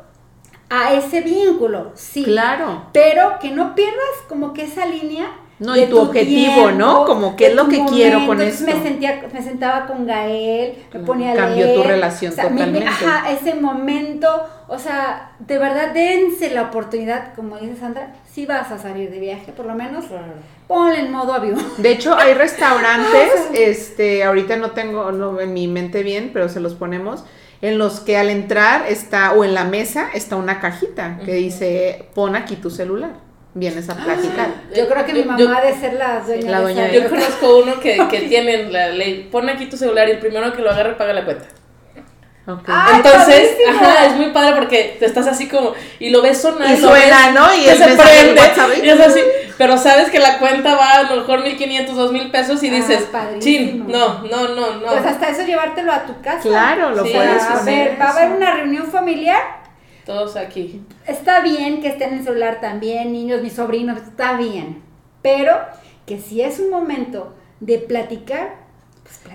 a 0.70 0.94
ese 0.94 1.20
vínculo, 1.20 1.92
sí. 1.94 2.24
Claro. 2.24 2.86
Pero 2.92 3.38
que 3.40 3.50
no 3.50 3.74
pierdas 3.74 3.94
como 4.28 4.52
que 4.52 4.64
esa 4.64 4.86
línea. 4.86 5.26
No, 5.58 5.74
de 5.74 5.82
y 5.82 5.86
tu 5.86 6.00
objetivo, 6.00 6.72
¿no? 6.72 7.04
Como 7.04 7.36
qué 7.36 7.48
es 7.48 7.54
lo 7.54 7.68
que 7.68 7.84
quiero 7.84 8.26
con 8.26 8.40
esto. 8.40 8.64
Me 8.64 8.82
sentía, 8.82 9.22
me 9.32 9.42
sentaba 9.42 9.86
con 9.86 10.06
Gael, 10.06 10.74
me 10.92 11.00
ponía 11.00 11.32
a 11.32 11.36
cambió 11.36 11.66
leer. 11.66 11.76
tu 11.76 11.82
relación 11.86 12.34
totalmente. 12.34 12.84
ajá, 12.84 13.30
ese 13.30 13.54
momento, 13.54 14.28
o 14.74 14.78
sea, 14.78 15.32
de 15.38 15.58
verdad 15.58 15.92
dense 15.92 16.50
la 16.50 16.62
oportunidad, 16.62 17.34
como 17.34 17.58
dice 17.58 17.76
Sandra, 17.76 18.14
si 18.32 18.46
vas 18.46 18.70
a 18.70 18.78
salir 18.78 19.10
de 19.10 19.18
viaje, 19.20 19.52
por 19.52 19.66
lo 19.66 19.74
menos, 19.74 20.06
ponle 20.66 21.00
en 21.00 21.12
modo 21.12 21.34
avión. 21.34 21.62
De 21.76 21.90
hecho, 21.90 22.16
hay 22.16 22.32
restaurantes, 22.34 23.30
Ah, 23.36 23.50
este, 23.54 24.24
ahorita 24.24 24.56
no 24.56 24.70
tengo 24.70 25.12
no, 25.12 25.38
en 25.40 25.52
mi 25.52 25.68
mente 25.68 26.02
bien, 26.02 26.30
pero 26.32 26.48
se 26.48 26.60
los 26.60 26.74
ponemos, 26.74 27.24
en 27.60 27.76
los 27.76 28.00
que 28.00 28.16
al 28.16 28.30
entrar 28.30 28.86
está, 28.88 29.32
o 29.34 29.44
en 29.44 29.52
la 29.54 29.64
mesa, 29.64 30.08
está 30.14 30.36
una 30.36 30.58
cajita 30.60 31.18
que 31.24 31.34
dice, 31.34 32.06
pon 32.14 32.34
aquí 32.34 32.56
tu 32.56 32.70
celular, 32.70 33.10
vienes 33.54 33.90
a 33.90 33.94
platicar. 33.94 34.48
Yo 34.74 34.88
creo 34.88 35.04
que 35.04 35.12
mi 35.12 35.22
mamá 35.24 35.38
Yo- 35.38 35.54
ha 35.54 35.60
de 35.60 35.74
ser 35.74 35.92
la 35.92 36.20
dueña 36.20 36.50
La 36.50 36.56
de 36.58 36.62
dueña 36.64 36.86
esa 36.86 36.92
de- 36.96 37.02
Yo 37.02 37.10
conozco 37.10 37.58
uno 37.58 37.78
que, 37.78 37.98
que 38.10 38.20
tienen 38.22 38.72
la 38.72 38.88
ley, 38.88 39.28
pon 39.30 39.48
aquí 39.50 39.66
tu 39.66 39.76
celular 39.76 40.08
y 40.08 40.12
el 40.12 40.18
primero 40.18 40.50
que 40.54 40.62
lo 40.62 40.70
agarre 40.70 40.94
paga 40.96 41.12
la 41.12 41.24
cuenta. 41.26 41.44
Ok. 42.44 42.64
¡Ay, 42.66 42.96
Entonces, 42.96 43.56
ajá, 43.68 44.06
es 44.06 44.16
muy 44.16 44.30
padre 44.30 44.56
porque 44.56 44.96
te 44.98 45.06
estás 45.06 45.28
así 45.28 45.48
como, 45.48 45.74
y 46.00 46.10
lo 46.10 46.22
ves 46.22 46.42
sonar. 46.42 46.76
Y 46.76 46.80
lo 46.80 46.88
suena, 46.88 47.26
ves 47.26 47.34
¿no? 47.34 47.54
Y 47.54 47.68
el 47.68 47.78
se 47.78 47.84
prende, 47.84 48.40
WhatsApp, 48.40 48.70
y 48.82 48.88
es 48.88 49.00
así, 49.00 49.20
pero 49.56 49.78
sabes 49.78 50.10
que 50.10 50.18
la 50.18 50.38
cuenta 50.40 50.74
va 50.74 50.92
a 50.94 51.02
lo 51.04 51.16
mejor 51.20 51.42
1500, 51.44 51.94
2000 51.94 52.30
pesos 52.32 52.60
y 52.64 52.68
Ah, 52.68 52.72
dices, 52.72 53.02
padrísimo. 53.12 53.42
chin, 53.42 53.86
no, 53.86 54.22
no, 54.24 54.48
no, 54.48 54.74
no. 54.80 54.86
Pues 54.86 55.06
hasta 55.06 55.28
eso 55.28 55.42
llevártelo 55.42 55.92
a 55.92 56.02
tu 56.04 56.20
casa. 56.20 56.40
Claro, 56.42 56.90
lo 56.90 57.04
Sí, 57.04 57.12
puedes 57.14 57.42
a 57.44 57.62
ver, 57.62 57.96
va 58.00 58.06
a 58.06 58.10
haber 58.10 58.32
una 58.36 58.50
reunión 58.54 58.86
familiar. 58.90 59.62
Todos 60.04 60.34
aquí. 60.34 60.82
Está 61.06 61.42
bien 61.42 61.80
que 61.80 61.86
estén 61.86 62.12
en 62.12 62.18
el 62.18 62.24
celular 62.24 62.58
también, 62.60 63.12
niños, 63.12 63.40
mis 63.40 63.52
sobrinos, 63.52 63.98
está 64.02 64.32
bien. 64.32 64.82
Pero 65.22 65.56
que 66.06 66.18
si 66.18 66.42
es 66.42 66.58
un 66.58 66.70
momento 66.70 67.36
de 67.60 67.78
platicar, 67.78 68.61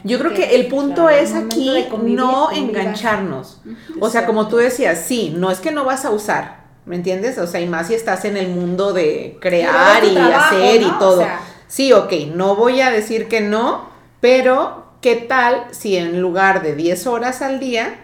Yo 0.03 0.19
creo 0.19 0.33
que 0.33 0.55
el 0.55 0.67
punto 0.67 1.09
es 1.09 1.33
aquí 1.33 1.85
no 2.03 2.51
engancharnos. 2.51 3.61
O 3.99 4.09
sea, 4.09 4.25
como 4.25 4.47
tú 4.47 4.57
decías, 4.57 5.03
sí, 5.05 5.33
no 5.35 5.51
es 5.51 5.59
que 5.59 5.71
no 5.71 5.85
vas 5.85 6.05
a 6.05 6.11
usar, 6.11 6.65
¿me 6.85 6.95
entiendes? 6.95 7.37
O 7.37 7.47
sea, 7.47 7.59
y 7.61 7.67
más 7.67 7.87
si 7.87 7.93
estás 7.95 8.25
en 8.25 8.37
el 8.37 8.49
mundo 8.49 8.93
de 8.93 9.37
crear 9.41 10.03
y 10.03 10.13
trabajo, 10.13 10.55
hacer 10.55 10.81
¿no? 10.81 10.87
y 10.87 10.91
O 10.91 10.97
todo. 10.97 11.17
sea. 11.19 11.39
Sí, 11.67 11.91
ok, 11.93 12.13
no 12.33 12.55
voy 12.55 12.79
a 12.81 12.89
decir 12.91 13.27
que 13.27 13.41
no, 13.41 13.89
pero 14.21 14.85
¿qué 15.01 15.15
tal 15.15 15.65
si 15.71 15.97
en 15.97 16.21
lugar 16.21 16.61
de 16.63 16.75
10 16.75 17.07
horas 17.07 17.41
al 17.41 17.59
día, 17.59 17.99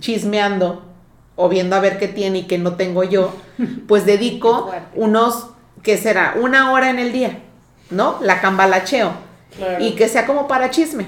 chismeando 0.00 0.84
o 1.36 1.48
viendo 1.48 1.76
a 1.76 1.80
ver 1.80 1.98
qué 1.98 2.08
tiene 2.08 2.38
y 2.40 2.42
qué 2.46 2.58
no 2.58 2.74
tengo 2.76 3.04
yo, 3.04 3.32
pues 3.88 4.04
dedico 4.06 4.70
unos, 4.94 5.48
¿qué 5.82 5.96
será? 5.96 6.34
Una 6.40 6.72
hora 6.72 6.90
en 6.90 6.98
el 6.98 7.12
día, 7.12 7.40
¿no? 7.90 8.18
La 8.20 8.40
cambalacheo. 8.40 9.27
Claro. 9.56 9.84
Y 9.84 9.92
que 9.94 10.08
sea 10.08 10.26
como 10.26 10.46
para 10.48 10.70
chisme, 10.70 11.06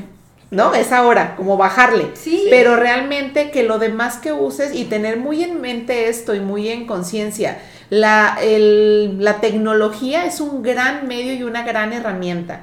¿no? 0.50 0.74
Esa 0.74 1.07
hora, 1.07 1.37
como 1.37 1.57
bajarle. 1.57 2.11
Sí. 2.14 2.46
Pero 2.50 2.76
realmente 2.76 3.50
que 3.50 3.62
lo 3.62 3.79
demás 3.79 4.16
que 4.16 4.33
uses 4.33 4.74
y 4.74 4.85
tener 4.87 5.16
muy 5.18 5.44
en 5.44 5.61
mente 5.61 6.09
esto 6.09 6.35
y 6.35 6.40
muy 6.40 6.68
en 6.68 6.87
conciencia, 6.87 7.59
la, 7.90 8.38
el- 8.42 9.22
la 9.22 9.40
tecnología 9.40 10.24
es 10.24 10.40
un 10.40 10.62
gran 10.62 11.07
medio 11.09 11.35
y 11.35 11.42
una 11.42 11.62
gran 11.64 11.92
herramienta 11.92 12.62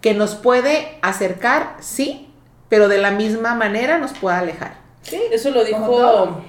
que 0.00 0.14
nos 0.14 0.34
puede 0.34 0.98
acercar, 1.02 1.76
sí, 1.80 2.28
pero 2.68 2.88
de 2.88 2.98
la 2.98 3.10
misma 3.10 3.54
manera 3.54 3.98
nos 3.98 4.12
puede 4.12 4.36
alejar. 4.36 4.74
Sí, 5.02 5.20
Eso 5.32 5.50
lo 5.50 5.64
dijo. 5.64 6.42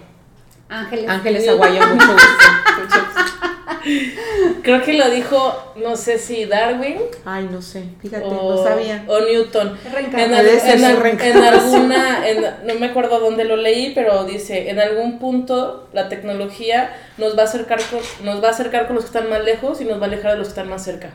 Ángeles. 0.69 1.09
Ángeles 1.09 1.47
Aguayo, 1.49 1.81
mucho 1.87 2.13
gusto. 2.13 2.27
Creo 4.63 4.81
que 4.83 4.93
lo 4.93 5.09
dijo, 5.09 5.73
no 5.75 5.95
sé 5.95 6.17
si 6.19 6.45
Darwin 6.45 6.97
Ay, 7.25 7.47
no 7.51 7.61
sé, 7.61 7.83
fíjate, 8.01 8.23
o, 8.25 8.55
no 8.55 8.63
sabía. 8.63 9.03
o 9.07 9.19
Newton. 9.19 9.77
Reencarnación. 9.91 10.21
En, 10.21 10.33
al- 10.85 11.43
al- 11.43 11.53
alguna, 11.59 12.27
en- 12.27 12.45
no 12.65 12.75
me 12.75 12.87
acuerdo 12.87 13.19
dónde 13.19 13.43
lo 13.45 13.55
leí, 13.55 13.91
pero 13.95 14.23
dice, 14.25 14.69
en 14.69 14.79
algún 14.79 15.19
punto 15.19 15.87
la 15.93 16.09
tecnología 16.09 16.95
nos 17.17 17.37
va 17.37 17.41
a 17.41 17.45
acercar 17.45 17.79
con, 17.89 17.99
nos 18.25 18.43
va 18.43 18.47
a 18.49 18.51
acercar 18.51 18.87
con 18.87 18.95
los 18.95 19.05
que 19.05 19.09
están 19.17 19.29
más 19.29 19.43
lejos 19.43 19.81
y 19.81 19.85
nos 19.85 19.99
va 19.99 20.03
a 20.03 20.07
alejar 20.07 20.31
de 20.33 20.37
los 20.37 20.47
que 20.47 20.51
están 20.51 20.69
más 20.69 20.83
cerca. 20.83 21.09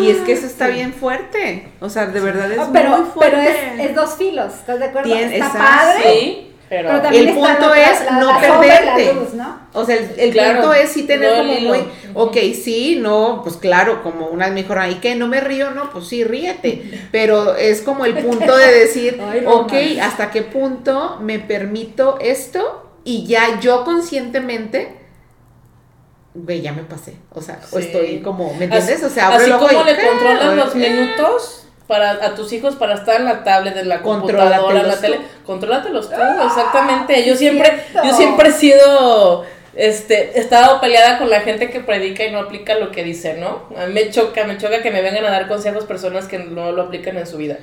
Y 0.00 0.08
es 0.10 0.18
que 0.18 0.32
eso 0.32 0.46
está 0.46 0.68
bien 0.68 0.94
fuerte. 0.94 1.68
O 1.80 1.90
sea, 1.90 2.06
de 2.06 2.20
verdad 2.20 2.50
es 2.50 2.58
Ah, 2.58 2.70
pero, 2.72 2.90
muy 2.96 3.06
fuerte. 3.10 3.36
pero 3.36 3.42
es, 3.82 3.90
es 3.90 3.94
dos 3.94 4.14
filos, 4.16 4.54
¿estás 4.54 4.78
de 4.78 4.86
acuerdo? 4.86 5.10
Tien- 5.10 5.30
Está 5.32 5.46
exacto. 5.46 5.58
padre. 5.58 6.02
Sí, 6.18 6.49
pero, 6.70 6.88
Pero 6.88 7.02
también 7.02 7.22
El 7.24 7.28
está 7.30 7.40
punto 7.58 7.68
la 7.74 7.90
es 7.90 8.04
la- 8.06 8.10
no 8.12 8.26
la 8.32 8.40
perderte. 8.40 9.12
luz, 9.14 9.34
¿no? 9.34 9.60
O 9.74 9.84
sea, 9.84 9.96
el, 9.96 10.08
el 10.18 10.30
Claro, 10.32 10.60
punto 10.62 10.74
es 10.74 10.90
sí 10.90 11.02
tener 11.02 11.30
no 11.32 11.36
como 11.38 11.60
muy, 11.60 11.78
ok, 12.14 12.36
sí, 12.54 12.96
no, 13.00 13.40
pues 13.42 13.56
claro, 13.56 14.02
como 14.02 14.28
una 14.28 14.48
me 14.48 14.62
dijeron, 14.62 14.90
¿y 14.90 14.94
qué? 14.94 15.16
¿No 15.16 15.26
me 15.26 15.40
río? 15.40 15.72
No, 15.72 15.90
pues 15.90 16.06
sí, 16.06 16.24
ríete. 16.24 17.08
Pero 17.12 17.56
es 17.56 17.82
como 17.82 18.04
el 18.06 18.16
punto 18.24 18.56
de 18.56 18.72
decir, 18.72 19.20
Ay, 19.30 19.42
ok. 19.44 19.72
¿hasta 20.00 20.30
qué 20.30 20.42
punto 20.42 21.18
me 21.20 21.40
permito 21.40 22.18
esto? 22.20 22.86
Y 23.04 23.26
ya 23.26 23.58
yo 23.60 23.84
conscientemente, 23.84 24.96
güey, 26.34 26.60
ya 26.62 26.72
me 26.72 26.82
pasé. 26.84 27.16
O 27.32 27.40
sea, 27.40 27.60
o 27.72 27.78
estoy 27.78 28.20
como, 28.22 28.54
¿me 28.54 28.64
entiendes? 28.66 28.96
Así, 28.96 29.04
o 29.04 29.10
sea, 29.10 29.26
abro 29.28 29.38
así 29.38 29.50
el 29.50 29.52
ojo 29.52 29.66
como 29.68 29.82
y, 29.82 29.84
le 29.84 29.96
¿qué? 29.96 30.06
controlas 30.06 30.54
los 30.56 30.74
minutos 30.74 31.66
para 31.90 32.12
a 32.24 32.36
tus 32.36 32.52
hijos 32.52 32.76
para 32.76 32.94
estar 32.94 33.16
en 33.16 33.24
la 33.24 33.42
tablet, 33.42 33.76
en 33.76 33.88
la 33.88 34.00
computadora, 34.00 34.80
en 34.80 34.86
la 34.88 35.00
tele, 35.00 35.18
contrólatelos 35.44 36.08
tú, 36.08 36.14
exactamente. 36.46 37.24
Yo 37.26 37.34
siempre, 37.34 37.68
cierto. 37.90 38.08
yo 38.08 38.14
siempre 38.16 38.48
he 38.50 38.52
sido, 38.52 39.44
este, 39.74 40.38
he 40.38 40.40
estado 40.40 40.80
peleada 40.80 41.18
con 41.18 41.28
la 41.28 41.40
gente 41.40 41.68
que 41.68 41.80
predica 41.80 42.24
y 42.24 42.30
no 42.30 42.38
aplica 42.38 42.76
lo 42.76 42.92
que 42.92 43.02
dice, 43.02 43.34
¿no? 43.34 43.64
A 43.76 43.86
mí 43.86 43.92
me 43.92 44.08
choca, 44.08 44.44
me 44.44 44.56
choca 44.56 44.82
que 44.82 44.92
me 44.92 45.02
vengan 45.02 45.26
a 45.26 45.30
dar 45.30 45.48
consejos 45.48 45.84
personas 45.84 46.26
que 46.26 46.38
no 46.38 46.70
lo 46.70 46.82
aplican 46.82 47.18
en 47.18 47.26
su 47.26 47.38
vida. 47.38 47.58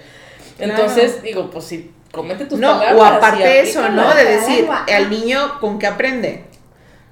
Entonces, 0.60 1.24
digo, 1.24 1.50
pues 1.50 1.64
si 1.64 1.92
comete 2.12 2.44
tus 2.46 2.60
No, 2.60 2.80
palabras. 2.80 3.00
o 3.00 3.06
aparte 3.06 3.62
eso, 3.62 3.88
¿no? 3.90 4.14
De 4.14 4.26
decir, 4.26 4.68
al 4.94 5.10
niño 5.10 5.58
con 5.62 5.80
qué 5.80 5.88
aprende. 5.88 6.44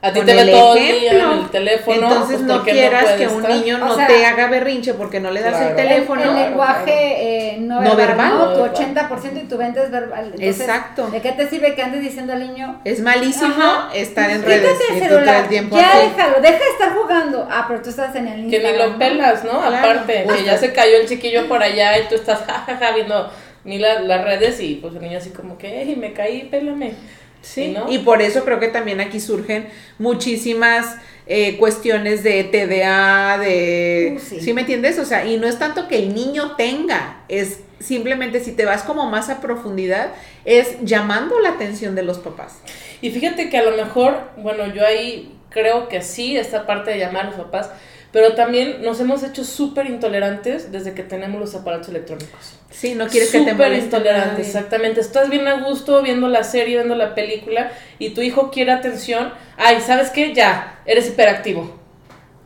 A 0.02 0.14
ti 0.14 0.20
con 0.20 0.26
te 0.28 0.36
ve 0.36 0.52
todo 0.52 0.76
el 0.76 0.84
día 0.84 1.12
ejemplo. 1.14 1.34
en 1.34 1.40
el 1.40 1.50
teléfono. 1.50 1.96
Entonces 2.08 2.28
pues, 2.36 2.42
no 2.42 2.54
¿por 2.58 2.66
qué 2.66 2.72
quieras 2.74 3.06
que 3.14 3.28
un 3.28 3.42
estar? 3.42 3.52
niño 3.58 3.76
O 3.78 3.80
no 3.80 3.96
sea, 3.96 4.06
te 4.08 4.24
haga 4.24 4.48
berrinche 4.50 4.94
porque 4.94 5.20
no 5.20 5.32
le 5.32 5.42
das 5.42 5.56
claro. 5.56 5.70
el 5.70 5.76
teléfono. 5.76 6.22
El, 6.22 6.28
el 6.28 6.34
Claro, 6.36 6.50
lenguaje 6.50 6.94
eh, 7.54 7.58
no, 7.60 7.82
No 7.82 7.96
verbal, 7.96 8.08
verbal. 8.08 8.30
¿no? 8.30 8.54
Tu 8.54 8.60
No 8.60 8.64
verbal. 8.74 9.10
80% 9.10 9.44
y 9.44 9.48
tu 9.48 9.58
20% 9.58 9.78
es 9.84 9.92
verbal. 9.92 10.26
Entonces, 10.26 10.60
Exacto. 10.60 11.08
¿De 11.08 11.22
qué 11.22 11.32
te 11.32 11.50
sirve 11.50 11.74
que 11.74 11.82
andes 11.82 12.02
diciendo 12.02 12.34
al 12.34 12.40
niño? 12.40 12.82
Es 12.84 13.00
malísimo 13.02 13.56
Ajá. 13.56 13.90
estar 13.96 14.30
en 14.30 14.38
Quítate 14.44 14.58
redes 14.60 14.78
el 14.92 15.00
celular, 15.00 15.42
el 15.44 15.48
tiempo 15.50 15.76
ya 15.76 15.90
así. 15.92 16.08
déjalo, 16.10 16.36
deja 16.42 16.60
de 16.60 16.70
estar 16.70 16.94
jugando. 16.94 17.48
Ah, 17.50 17.66
pero 17.68 17.82
tú 17.82 17.90
estás 17.90 18.16
en 18.16 18.28
el 18.28 18.36
Que 18.36 18.60
ni 18.60 18.66
Instagram, 18.66 18.92
lo 18.92 19.00
pelas, 19.00 19.44
¿no? 19.44 19.60
Claro. 19.60 19.76
Aparte, 19.78 20.22
Pues 20.26 20.38
que 20.38 20.44
ya 20.46 20.54
estás- 20.54 20.70
se 20.70 20.74
cayó 20.76 20.98
el 20.98 21.08
chiquillo 21.08 21.48
por 21.48 21.64
allá 21.64 21.98
y 21.98 22.08
tú 22.10 22.14
estás 22.16 22.42
jajaja 22.48 22.92
viendo 22.92 23.32
ni 23.64 23.80
la- 23.80 24.02
las 24.02 24.24
redes 24.24 24.60
y 24.62 24.76
pues 24.76 24.94
el 24.94 25.02
niño 25.02 25.18
así 25.18 25.32
como 25.32 25.58
que, 25.58 25.82
"Ey, 25.82 25.96
me 25.96 26.14
caí, 26.14 26.44
pélame. 26.44 26.94
Sí, 27.46 27.68
¿no? 27.68 27.92
y 27.92 28.00
por 28.00 28.24
eso 28.24 28.44
creo 28.44 28.60
que 28.60 28.70
también 28.70 29.00
aquí 29.00 29.20
surgen 29.20 29.68
muchísimas 30.00 30.98
eh, 31.28 31.58
cuestiones 31.58 32.24
de 32.24 32.44
TDA, 32.44 33.38
de... 33.38 34.16
Uh, 34.16 34.20
sí. 34.20 34.42
sí. 34.42 34.54
me 34.54 34.62
entiendes? 34.62 34.98
O 34.98 35.06
sea, 35.06 35.26
y 35.26 35.38
no 35.38 35.48
es 35.48 35.60
tanto 35.60 35.88
que 35.88 36.00
el 36.00 36.16
niño 36.16 36.56
tenga, 36.56 37.24
es 37.30 37.60
simplemente 37.80 38.40
si 38.40 38.52
te 38.52 38.66
vas 38.66 38.82
como 38.82 39.10
más 39.10 39.30
a 39.30 39.42
profundidad, 39.42 40.14
es 40.44 40.78
llamando 40.82 41.40
la 41.40 41.50
atención 41.50 41.94
de 41.94 42.02
los 42.02 42.18
papás. 42.18 42.60
Y 43.02 43.12
fíjate 43.12 43.50
que 43.50 43.58
a 43.58 43.64
lo 43.64 43.78
mejor, 43.78 44.32
bueno, 44.38 44.74
yo 44.74 44.86
ahí 44.86 45.36
creo 45.50 45.88
que 45.88 46.02
sí, 46.02 46.36
esta 46.36 46.66
parte 46.66 46.92
de 46.92 47.00
llamar 47.00 47.28
a 47.28 47.30
los 47.30 47.36
papás, 47.36 47.70
pero 48.16 48.34
también 48.34 48.82
nos 48.82 48.98
hemos 49.02 49.24
hecho 49.24 49.44
súper 49.44 49.88
intolerantes 49.88 50.72
desde 50.72 50.94
que 50.94 51.04
tenemos 51.04 51.38
los 51.38 51.54
aparatos 51.54 51.90
electrónicos. 51.90 52.54
Sí, 52.72 52.96
no 52.96 53.08
quieres 53.08 53.30
que 53.30 53.40
te 53.40 53.52
Súper 53.52 53.68
moleste 53.68 53.86
intolerante, 53.88 54.30
nadie. 54.32 54.46
exactamente. 54.46 55.02
Estás 55.02 55.30
bien 55.30 55.46
a 55.50 55.60
gusto 55.66 56.02
viendo 56.02 56.30
la 56.30 56.46
serie, 56.46 56.76
viendo 56.78 56.96
la 56.96 57.14
película 57.14 57.74
y 58.00 58.12
tu 58.12 58.22
hijo 58.22 58.52
quiere 58.52 58.72
atención. 58.72 59.34
Ay, 59.58 59.82
¿sabes 59.86 60.12
qué? 60.12 60.34
Ya, 60.34 60.80
eres 60.86 61.10
hiperactivo. 61.10 61.78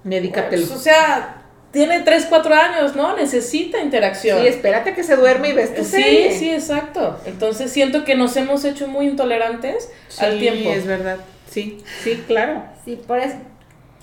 Medícatelo. 0.04 0.66
Pues, 0.66 0.76
o 0.76 0.82
sea, 0.82 1.44
tiene 1.72 2.00
3, 2.00 2.26
4 2.28 2.56
años, 2.56 2.96
¿no? 2.96 3.16
Necesita 3.16 3.80
interacción. 3.80 4.42
Sí, 4.42 4.48
espérate 4.48 4.96
que 4.96 5.04
se 5.04 5.16
duerme 5.18 5.50
y 5.50 5.54
ves 5.54 5.76
tu 5.76 5.84
Sí, 5.84 5.92
serie. 5.92 6.32
sí, 6.40 6.50
exacto. 6.50 7.20
Entonces 7.28 7.72
siento 7.72 8.04
que 8.06 8.16
nos 8.16 8.36
hemos 8.38 8.66
hecho 8.66 8.88
muy 8.88 9.06
intolerantes 9.06 9.92
al 10.18 10.34
Sí, 10.34 10.40
tiempo. 10.40 10.72
es 10.72 10.88
verdad. 10.88 11.18
Sí, 11.48 11.78
sí, 12.04 12.24
claro. 12.26 12.64
Sí, 12.86 13.00
por 13.08 13.20
eso 13.20 13.36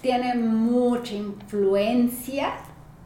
tiene 0.07 0.35
mucha 0.35 1.15
influencia 1.15 2.53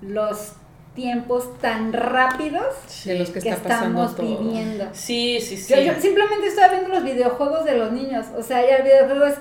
los 0.02 0.52
tiempos 0.94 1.58
tan 1.58 1.94
rápidos 1.94 2.66
De 3.06 3.18
los 3.18 3.30
que 3.30 3.38
está 3.38 3.52
estamos 3.52 4.14
todo. 4.14 4.26
viviendo. 4.26 4.86
Sí, 4.92 5.38
sí, 5.40 5.56
sí. 5.56 5.72
Yo, 5.74 5.80
yo 5.80 5.98
simplemente 5.98 6.48
estaba 6.48 6.74
viendo 6.74 6.90
los 6.90 7.02
videojuegos 7.02 7.64
de 7.64 7.78
los 7.78 7.90
niños. 7.92 8.26
O 8.36 8.42
sea, 8.42 8.60
ya 8.60 8.76
el 8.76 8.82
videojuego 8.82 9.24
es. 9.24 9.36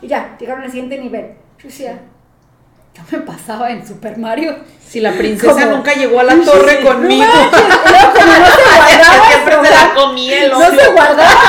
Y 0.00 0.06
ya, 0.06 0.36
llegaron 0.38 0.62
al 0.62 0.70
siguiente 0.70 0.96
nivel. 0.98 1.32
Yo 1.58 1.64
decía, 1.68 2.00
¿qué 2.94 3.16
me 3.16 3.22
pasaba 3.24 3.72
en 3.72 3.84
Super 3.84 4.16
Mario? 4.16 4.58
Si 4.86 5.00
la 5.00 5.12
princesa 5.12 5.64
¿Cómo? 5.64 5.78
nunca 5.78 5.92
llegó 5.94 6.20
a 6.20 6.24
la 6.24 6.36
torre 6.44 6.82
conmigo. 6.82 7.24
No 7.24 8.49
guardaba. 8.76 9.26
Siempre 9.30 9.56
se 9.68 9.74
la 9.74 9.94
comía 9.94 10.44
el 10.44 10.50
No 10.50 10.60
se 10.70 10.88
guardaba. 10.90 11.40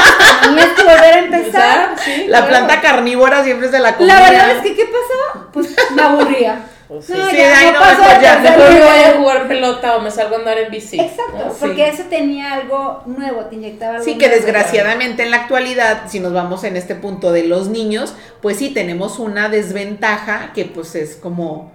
Tenías 0.44 0.68
que 0.68 0.84
volver 0.84 1.04
a 1.14 1.20
empezar. 1.20 1.96
Sí, 2.04 2.26
La 2.28 2.40
claro. 2.40 2.48
planta 2.48 2.82
carnívora 2.82 3.44
siempre 3.44 3.70
se 3.70 3.80
la 3.80 3.96
comía. 3.96 4.16
La 4.20 4.30
verdad 4.30 4.52
es 4.52 4.62
que, 4.64 4.76
¿qué 4.76 4.86
pasaba? 4.86 5.48
Pues 5.54 5.76
me 5.96 6.02
aburría. 6.02 6.60
Pues 6.88 7.06
sí. 7.06 7.14
No, 7.16 7.30
Sí, 7.30 7.38
ya, 7.38 7.64
no 7.66 7.72
no, 7.72 7.80
pasó 7.80 8.02
mejor 8.02 8.22
ya, 8.22 8.40
Mejor 8.40 8.70
me 8.74 8.80
voy 8.80 9.00
a 9.06 9.14
jugar 9.18 9.48
pelota 9.48 9.96
o 9.96 10.02
me 10.02 10.12
salgo 10.12 10.36
a 10.36 10.40
andar 10.40 10.58
en 10.58 10.72
bici. 10.72 11.00
Exacto, 11.00 11.38
¿no? 11.48 11.54
porque 11.54 11.76
Sí. 11.76 11.82
eso 12.00 12.04
tenía 12.10 12.54
algo 12.54 13.04
nuevo, 13.06 13.46
te 13.46 13.56
inyectaba 13.56 13.94
algo 13.94 14.04
Sí, 14.04 14.18
que 14.18 14.28
nuevo. 14.28 14.42
desgraciadamente 14.44 15.24
en 15.24 15.32
la 15.32 15.38
actualidad, 15.38 16.02
si 16.08 16.20
nos 16.20 16.34
vamos 16.34 16.66
en 16.66 16.76
este 16.76 16.96
punto 16.96 17.32
de 17.32 17.46
los 17.46 17.70
niños, 17.70 18.14
pues 18.42 18.58
sí 18.58 18.72
tenemos 18.72 19.20
una 19.20 19.48
desventaja 19.48 20.52
que 20.54 20.66
pues 20.66 20.96
es 20.96 21.16
como 21.16 21.72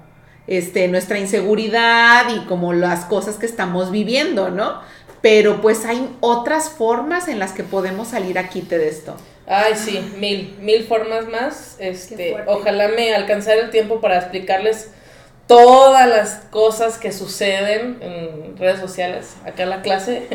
este 0.48 0.86
nuestra 0.88 1.18
inseguridad 1.18 2.26
y 2.28 2.40
como 2.46 2.72
las 2.74 3.06
cosas 3.06 3.36
que 3.36 3.46
estamos 3.46 3.90
viviendo, 3.90 4.50
¿no? 4.50 4.80
Pero 5.26 5.60
pues 5.60 5.84
hay 5.84 6.08
otras 6.20 6.70
formas 6.70 7.26
en 7.26 7.40
las 7.40 7.50
que 7.50 7.64
podemos 7.64 8.06
salir 8.06 8.38
a 8.38 8.48
quite 8.48 8.78
de 8.78 8.88
esto. 8.88 9.16
Ay, 9.48 9.72
sí, 9.74 9.98
mil, 10.18 10.56
mil 10.60 10.84
formas 10.84 11.26
más. 11.26 11.74
Este, 11.80 12.36
ojalá 12.46 12.86
me 12.86 13.12
alcanzara 13.12 13.60
el 13.62 13.70
tiempo 13.70 14.00
para 14.00 14.18
explicarles 14.18 14.88
todas 15.48 16.08
las 16.08 16.42
cosas 16.52 16.98
que 16.98 17.10
suceden 17.10 17.98
en 18.02 18.56
redes 18.56 18.78
sociales, 18.78 19.34
acá 19.44 19.64
en 19.64 19.70
la 19.70 19.82
clase, 19.82 20.28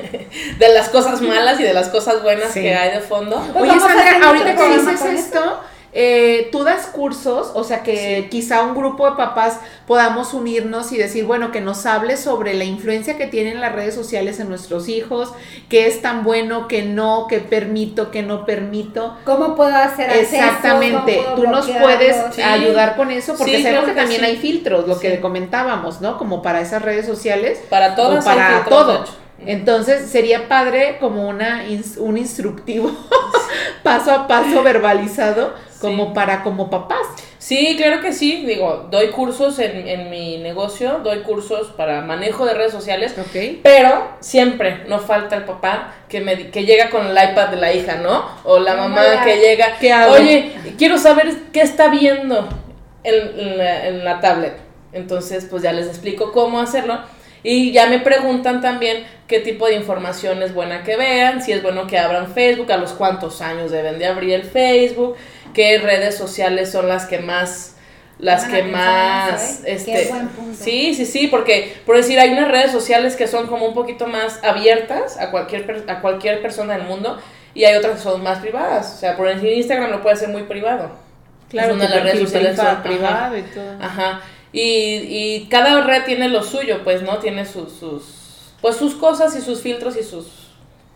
de 0.60 0.70
las 0.74 0.90
cosas 0.90 1.22
malas 1.22 1.58
y 1.62 1.64
de 1.64 1.74
las 1.74 1.88
cosas 1.88 2.22
buenas 2.22 2.52
Sí. 2.52 2.60
que 2.62 2.76
hay 2.76 2.92
de 2.92 3.00
fondo. 3.00 3.42
Pues 3.54 3.72
Oye, 3.72 3.80
Sandra, 3.80 4.28
ahorita 4.28 4.56
que 4.58 4.78
dices 4.78 5.06
esto, 5.06 5.62
eh, 5.94 6.48
tú 6.54 6.64
das 6.64 6.86
cursos, 6.88 7.52
o 7.54 7.66
sea 7.66 7.84
que 7.84 8.28
quizá 8.32 8.62
un 8.62 8.76
grupo 8.76 9.10
de 9.10 9.18
papás 9.18 9.60
podamos 9.86 10.34
unirnos 10.34 10.92
y 10.94 10.98
decir, 10.98 11.26
bueno, 11.26 11.52
que 11.52 11.60
nos 11.60 11.86
hable 11.86 12.16
sobre 12.16 12.54
la 12.54 12.64
influencia 12.64 13.18
que 13.18 13.28
tienen 13.28 13.60
las 13.60 13.74
redes 13.74 13.94
sociales 13.94 14.40
en 14.40 14.48
nuestros 14.48 14.88
hijos, 14.88 15.34
qué 15.68 15.88
es 15.88 16.02
tan 16.02 16.24
bueno, 16.24 16.70
que 16.70 16.84
no, 16.84 17.28
que 17.28 17.40
permito, 17.40 18.10
que 18.10 18.24
no 18.24 18.46
permito. 18.46 19.18
¿Cómo 19.26 19.56
puedo 19.56 19.76
hacer 19.76 20.10
acceso? 20.10 20.36
Exactamente, 20.36 21.18
¿Cómo 21.18 21.36
puedo 21.36 21.36
tú 21.36 21.52
nos 21.52 21.68
puedes 21.70 22.16
Sí. 22.36 22.42
ayudar 22.42 22.96
con 22.96 23.12
eso 23.12 23.36
porque 23.38 23.58
Sí, 23.58 23.64
sabemos 23.64 23.86
que 23.86 23.92
que 23.92 24.00
también 24.00 24.24
hay 24.24 24.38
filtros, 24.38 24.88
lo 24.88 24.98
que 24.98 25.20
comentábamos, 25.20 26.00
¿no? 26.00 26.18
Como 26.18 26.42
para 26.42 26.62
esas 26.62 26.82
redes 26.82 27.06
sociales 27.06 27.60
Para 27.70 27.96
hay 27.96 28.22
para 28.24 28.64
todo. 28.64 29.04
Entonces 29.46 30.10
sería 30.10 30.48
padre 30.48 30.98
como 31.00 31.28
una 31.28 31.66
un 31.98 32.18
instructivo 32.18 32.92
paso 33.84 34.12
a 34.12 34.28
paso 34.28 34.62
verbalizado 34.64 35.54
como 35.82 36.06
Sí. 36.08 36.12
para 36.16 36.44
como 36.44 36.70
papás. 36.70 37.00
Sí, 37.40 37.76
claro 37.76 38.02
que 38.02 38.14
sí. 38.14 38.46
Digo, 38.46 38.88
doy 38.92 39.08
cursos 39.08 39.58
en, 39.60 39.88
en 39.88 40.10
mi 40.10 40.38
negocio, 40.38 41.00
doy 41.04 41.20
cursos 41.22 41.68
para 41.76 42.02
manejo 42.02 42.46
de 42.46 42.54
redes 42.54 42.72
sociales. 42.72 43.16
¿Ok? 43.18 43.60
Pero 43.64 44.10
siempre 44.20 44.84
no 44.88 45.00
falta 45.00 45.36
el 45.36 45.44
papá 45.46 45.96
que 46.08 46.22
me 46.22 46.52
que 46.52 46.66
llega 46.66 46.90
con 46.90 47.08
el 47.08 47.12
iPad 47.14 47.50
de 47.50 47.58
la 47.58 47.74
hija, 47.74 47.96
¿no? 47.96 48.24
O 48.44 48.60
la 48.60 48.76
¿Cómo 48.76 48.90
mamá 48.90 49.24
que 49.26 49.38
llega, 49.38 49.78
¿Qué 49.80 49.92
hago? 49.92 50.14
oye, 50.14 50.54
quiero 50.78 50.98
saber 50.98 51.34
qué 51.52 51.62
está 51.62 51.90
viendo 51.90 52.48
en, 53.04 53.40
en 53.40 53.58
la, 53.58 53.88
en 53.88 54.06
la 54.06 54.20
tablet. 54.22 54.54
Entonces, 54.94 55.48
pues 55.50 55.64
ya 55.64 55.74
les 55.74 55.88
explico 55.88 56.32
cómo 56.32 56.60
hacerlo. 56.60 57.00
Y 57.44 57.72
ya 57.72 57.88
me 57.88 57.98
preguntan 57.98 58.62
también 58.62 59.04
qué 59.28 59.40
tipo 59.40 59.66
de 59.66 59.74
información 59.74 60.44
es 60.44 60.54
buena 60.54 60.84
que 60.84 60.96
vean, 60.96 61.42
si 61.42 61.52
es 61.54 61.64
bueno 61.64 61.88
que 61.88 61.98
abran 61.98 62.28
Facebook, 62.36 62.72
a 62.72 62.78
los 62.78 62.92
cuántos 62.94 63.42
años 63.42 63.72
deben 63.72 63.98
de 63.98 64.06
abrir 64.06 64.34
el 64.36 64.44
Facebook, 64.44 65.16
qué 65.54 65.78
redes 65.80 66.16
sociales 66.18 66.72
son 66.72 66.88
las 66.88 67.06
que 67.06 67.20
más 67.20 67.76
las 68.20 68.46
que 68.46 68.62
más 68.64 69.62
¿eh? 69.66 69.74
Este 69.74 70.08
buen 70.10 70.28
punto. 70.30 70.64
sí 70.64 70.94
sí 70.94 71.06
sí 71.06 71.28
porque 71.28 71.76
por 71.86 71.98
decir 71.98 72.20
hay 72.20 72.30
unas 72.30 72.50
redes 72.52 72.72
sociales 72.72 73.16
que 73.16 73.28
son 73.28 73.48
como 73.48 73.66
un 73.66 73.74
poquito 73.74 74.06
más 74.08 74.40
abiertas 74.44 75.18
a 75.20 75.32
cualquier 75.32 75.86
a 75.88 76.02
cualquier 76.02 76.42
persona 76.42 76.74
del 76.78 76.84
mundo 76.84 77.20
y 77.56 77.64
hay 77.66 77.76
otras 77.76 77.96
que 77.98 78.02
son 78.04 78.22
más 78.22 78.40
privadas 78.40 78.94
o 78.96 78.98
sea 79.00 79.18
por 79.18 79.28
decir 79.28 79.52
Instagram 79.54 79.90
lo 79.90 80.02
puede 80.04 80.16
ser 80.18 80.30
muy 80.30 80.44
privado 80.44 80.92
Claro, 81.50 81.70
es 81.72 81.76
una 81.76 81.88
de 81.88 81.96
las 81.96 82.04
redes 82.04 82.20
sociales 82.20 82.56
son- 82.56 82.82
privado 82.82 83.08
ajá. 83.36 83.38
y 83.38 83.42
todo. 83.42 83.72
Ajá. 83.82 84.22
Y, 84.54 84.62
y 84.64 85.48
cada 85.50 85.82
red 85.82 86.04
tiene 86.06 86.30
lo 86.30 86.44
suyo, 86.44 86.82
pues, 86.86 87.02
¿no? 87.02 87.18
Tiene 87.20 87.46
sus, 87.46 87.74
sus, 87.74 88.04
pues, 88.62 88.78
sus 88.78 88.96
cosas 88.96 89.36
y 89.36 89.42
sus 89.42 89.62
filtros 89.62 89.98
y 89.98 90.04
sus 90.04 90.41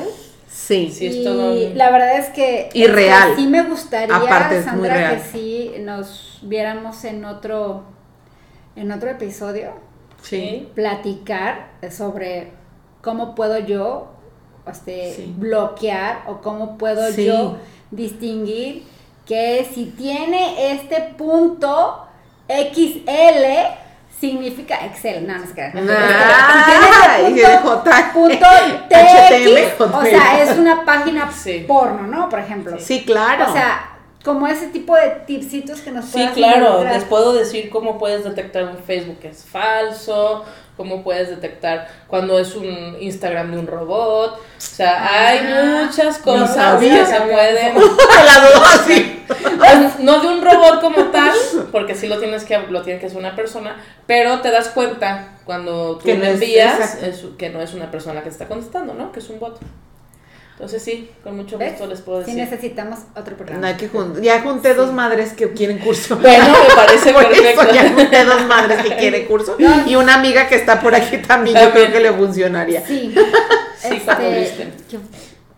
Sí. 0.57 0.89
Sí, 0.91 1.05
es 1.07 1.15
y 1.17 1.23
todo 1.23 1.51
un- 1.53 1.77
la 1.77 1.91
verdad 1.91 2.17
es 2.17 2.29
que 2.29 2.69
Y 2.73 2.87
real. 2.87 3.33
sí 3.35 3.45
me 3.47 3.61
gustaría, 3.63 4.15
Aparte, 4.15 4.57
es 4.57 4.65
muy 4.65 4.71
Sandra, 4.87 4.93
real. 4.95 5.15
que 5.17 5.23
sí 5.31 5.71
nos 5.81 6.39
viéramos 6.41 7.03
en 7.03 7.25
otro, 7.25 7.83
en 8.75 8.91
otro 8.91 9.09
episodio, 9.11 9.71
Sí. 10.23 10.67
platicar 10.73 11.69
sobre 11.91 12.51
cómo 13.01 13.35
puedo 13.35 13.59
yo 13.59 14.07
este, 14.69 15.13
Sí. 15.13 15.33
bloquear 15.37 16.23
o 16.27 16.41
cómo 16.41 16.77
puedo 16.77 17.09
Sí. 17.13 17.25
yo 17.25 17.57
distinguir 17.91 18.83
que 19.25 19.65
si 19.73 19.85
tiene 19.85 20.71
este 20.73 21.13
punto 21.17 22.05
XL 22.49 23.45
significa 24.19 24.85
Excel, 24.85 25.27
no, 25.27 25.37
no 25.37 25.43
es 25.43 25.51
que 25.51 25.61
Ah, 25.61 27.17
punto 28.13 28.37
TX, 28.89 29.81
o 29.81 30.01
sea, 30.03 30.41
es 30.43 30.57
una 30.57 30.85
página 30.85 31.31
Sí. 31.31 31.65
porno, 31.67 32.03
¿no? 32.07 32.29
Por 32.29 32.39
ejemplo. 32.39 32.77
Sí, 32.79 33.03
claro. 33.05 33.45
O 33.49 33.53
sea, 33.53 33.91
como 34.23 34.47
ese 34.47 34.67
tipo 34.67 34.95
de 34.95 35.09
tipsitos 35.25 35.81
que 35.81 35.91
nos 35.91 36.05
Sí, 36.05 36.27
claro, 36.33 36.83
les 36.83 37.03
puedo 37.05 37.33
decir 37.33 37.69
cómo 37.69 37.97
puedes 37.97 38.23
detectar 38.23 38.65
un 38.65 38.77
Facebook 38.77 39.19
que 39.19 39.29
es 39.29 39.43
falso, 39.45 40.45
cómo 40.77 41.03
puedes 41.03 41.27
detectar 41.29 41.89
cuando 42.07 42.39
es 42.39 42.55
un 42.55 42.95
Instagram 43.01 43.51
de 43.51 43.57
un 43.59 43.67
robot. 43.67 44.35
O 44.35 44.39
sea, 44.57 45.27
hay 45.29 45.39
Ah, 45.43 45.83
muchas 45.85 46.19
cosas 46.19 46.53
sabía. 46.55 46.99
que 46.99 47.05
se 47.05 47.19
pueden... 47.21 47.73
Pues, 49.57 49.99
no 49.99 50.19
de 50.21 50.27
un 50.27 50.41
robot 50.43 50.79
como 50.81 51.05
tal, 51.05 51.33
porque 51.71 51.95
sí 51.95 52.07
lo 52.07 52.17
tienes 52.19 52.43
que 52.45 52.57
lo 52.57 52.81
tiene 52.81 52.99
que 52.99 53.09
ser 53.09 53.17
una 53.17 53.35
persona, 53.35 53.75
pero 54.05 54.39
te 54.41 54.51
das 54.51 54.69
cuenta 54.69 55.29
cuando 55.45 55.97
tú 55.97 56.05
Que 56.05 56.15
no 56.17 56.25
envías 56.25 57.01
es- 57.03 57.25
que 57.37 57.49
no 57.49 57.61
es 57.61 57.73
una 57.73 57.91
persona 57.91 58.21
que 58.23 58.29
está 58.29 58.47
contestando, 58.47 58.93
¿no? 58.93 59.11
Que 59.11 59.19
es 59.19 59.29
un 59.29 59.39
bot. 59.39 59.59
Entonces 60.57 60.81
sí, 60.81 61.11
con 61.23 61.35
mucho 61.35 61.59
¿Ves? 61.59 61.73
gusto 61.73 61.85
les 61.85 62.01
puedo 62.01 62.23
Sí 62.25 62.31
decir. 62.33 62.43
necesitamos 62.43 62.97
otro 63.15 63.35
programa. 63.37 63.61
No 63.61 63.67
hay 63.67 63.75
que 63.75 63.87
jun- 63.91 64.19
ya 64.21 64.41
junté 64.41 64.73
dos 64.73 64.91
madres 64.91 65.33
que 65.33 65.51
quieren 65.53 65.77
curso. 65.77 66.17
Bueno, 66.21 66.45
me 66.47 66.75
parece 66.75 67.13
Por 67.13 67.23
eso 67.25 67.31
perfecto. 67.43 67.73
ya 67.75 67.93
junté 67.93 68.25
dos 68.25 68.45
madres 68.47 68.81
que 68.81 68.95
quieren 68.95 69.25
curso. 69.27 69.55
Y 69.85 69.95
una 69.95 70.15
amiga 70.15 70.47
que 70.47 70.55
está 70.55 70.81
por 70.81 70.95
aquí 70.95 71.17
también, 71.19 71.55
yo 71.57 71.61
También. 71.65 71.91
creo 71.91 71.93
que 72.01 72.09
le 72.09 72.13
funcionaría. 72.13 72.83
Sí. 72.85 73.13
Sí, 73.79 74.01
cuando 74.03 74.25
este, 74.25 74.67
yo- 74.89 74.97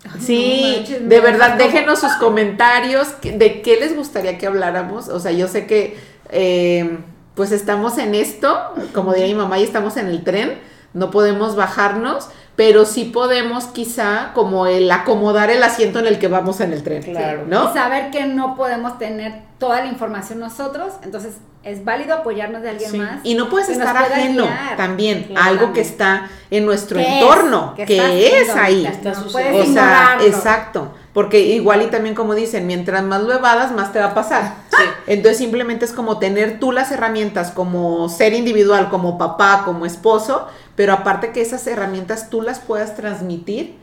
no 0.04 0.22
Sí, 0.22 0.74
manches, 0.76 1.08
de 1.08 1.20
verdad, 1.22 1.52
como- 1.58 1.64
déjenos 1.64 2.00
sus 2.00 2.12
comentarios 2.16 3.08
de 3.22 3.62
qué 3.62 3.78
les 3.80 3.96
gustaría 3.96 4.38
que 4.38 4.46
habláramos. 4.48 5.08
O 5.08 5.20
sea, 5.22 5.32
yo 5.32 5.48
sé 5.48 5.66
que 5.66 5.98
eh, 6.30 6.98
pues 7.36 7.54
estamos 7.54 7.98
en 7.98 8.16
esto, 8.16 8.60
como 8.94 9.14
diría 9.14 9.30
mi 9.30 9.36
mamá, 9.36 9.58
y 9.60 9.64
estamos 9.64 9.96
en 9.96 10.08
el 10.08 10.26
tren, 10.26 10.60
no 10.94 11.10
podemos 11.12 11.56
bajarnos, 11.56 12.28
pero 12.60 12.84
sí 12.84 13.06
podemos 13.06 13.68
quizá 13.68 14.32
como 14.34 14.68
el 14.68 14.92
acomodar 14.92 15.50
el 15.50 15.64
asiento 15.64 16.00
en 16.00 16.08
el 16.08 16.20
que 16.20 16.28
vamos 16.28 16.60
en 16.60 16.74
el 16.74 16.84
tren. 16.84 17.02
Claro. 17.04 17.46
¿No? 17.48 17.72
Y 17.72 17.74
saber 17.74 18.12
que 18.12 18.26
no 18.26 18.56
podemos 18.58 19.00
tener 19.00 19.44
toda 19.60 19.80
la 19.80 19.86
información 19.86 20.42
nosotros, 20.42 20.92
entonces 21.02 21.38
es 21.64 21.86
válido 21.86 22.16
apoyarnos 22.16 22.62
de 22.62 22.72
alguien 22.72 22.92
Sí. 22.92 22.98
más. 22.98 23.22
Y 23.24 23.36
no 23.36 23.48
puedes 23.48 23.70
estar 23.70 23.96
ajeno 23.96 24.44
guiar. 24.44 24.76
también 24.76 25.24
Claro. 25.24 25.42
a 25.42 25.46
algo 25.46 25.72
que 25.72 25.80
está 25.80 26.30
en 26.52 26.66
nuestro 26.66 27.00
entorno, 27.00 27.76
¿Qué 27.78 27.86
que 27.86 28.42
es 28.42 28.50
ahí. 28.50 28.86
Está 28.86 29.14
No 29.14 29.28
puedes 29.32 29.70
O 29.70 29.74
sea, 29.74 30.18
exacto. 30.20 30.94
Porque 31.14 31.40
igual 31.40 31.82
y 31.82 31.88
también 31.88 32.16
como 32.16 32.36
dicen, 32.36 32.68
mientras 32.68 33.04
más 33.04 33.24
lo 33.24 33.34
evadas, 33.34 33.72
más 33.72 33.92
te 33.92 34.00
va 34.00 34.06
a 34.06 34.14
pasar. 34.14 34.56
Sí. 34.70 34.84
Entonces 35.08 35.38
simplemente 35.38 35.86
es 35.86 35.92
como 35.92 36.20
tener 36.20 36.60
tú 36.60 36.72
las 36.72 36.92
herramientas 36.92 37.52
como 37.52 38.10
ser 38.10 38.34
individual, 38.34 38.90
como 38.90 39.18
papá, 39.18 39.64
como 39.66 39.86
esposo, 39.86 40.48
pero 40.76 40.94
aparte 40.94 41.32
que 41.32 41.42
esas 41.42 41.66
herramientas 41.68 42.30
tú 42.30 42.42
las 42.42 42.60
puedas 42.60 42.96
transmitir, 42.96 43.76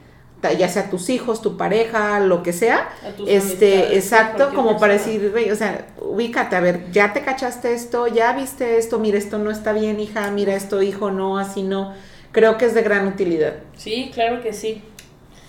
ya 0.58 0.68
sea 0.68 0.82
a 0.82 0.90
tus 0.90 1.10
hijos, 1.10 1.42
tu 1.42 1.56
pareja, 1.56 2.20
lo 2.20 2.42
que 2.42 2.52
sea. 2.52 2.88
A 3.04 3.10
tus 3.16 3.28
Este, 3.28 3.96
exacto, 3.96 4.52
como 4.54 4.78
para 4.78 4.92
decir, 4.92 5.32
o 5.50 5.56
sea, 5.56 5.86
ubícate, 6.00 6.54
a 6.54 6.60
ver, 6.60 6.90
ya 6.92 7.12
te 7.12 7.22
cachaste 7.22 7.74
esto, 7.74 8.06
ya 8.06 8.32
viste 8.32 8.78
esto, 8.78 8.98
mira, 8.98 9.18
esto 9.18 9.38
no 9.38 9.50
está 9.50 9.72
bien, 9.72 9.98
hija, 9.98 10.30
mira 10.30 10.54
esto, 10.54 10.82
hijo, 10.82 11.10
no, 11.10 11.38
así 11.38 11.62
no. 11.62 11.94
Creo 12.32 12.58
que 12.58 12.66
es 12.66 12.74
de 12.74 12.82
gran 12.82 13.08
utilidad. 13.08 13.54
Sí, 13.76 14.10
claro 14.14 14.42
que 14.42 14.52
sí. 14.52 14.82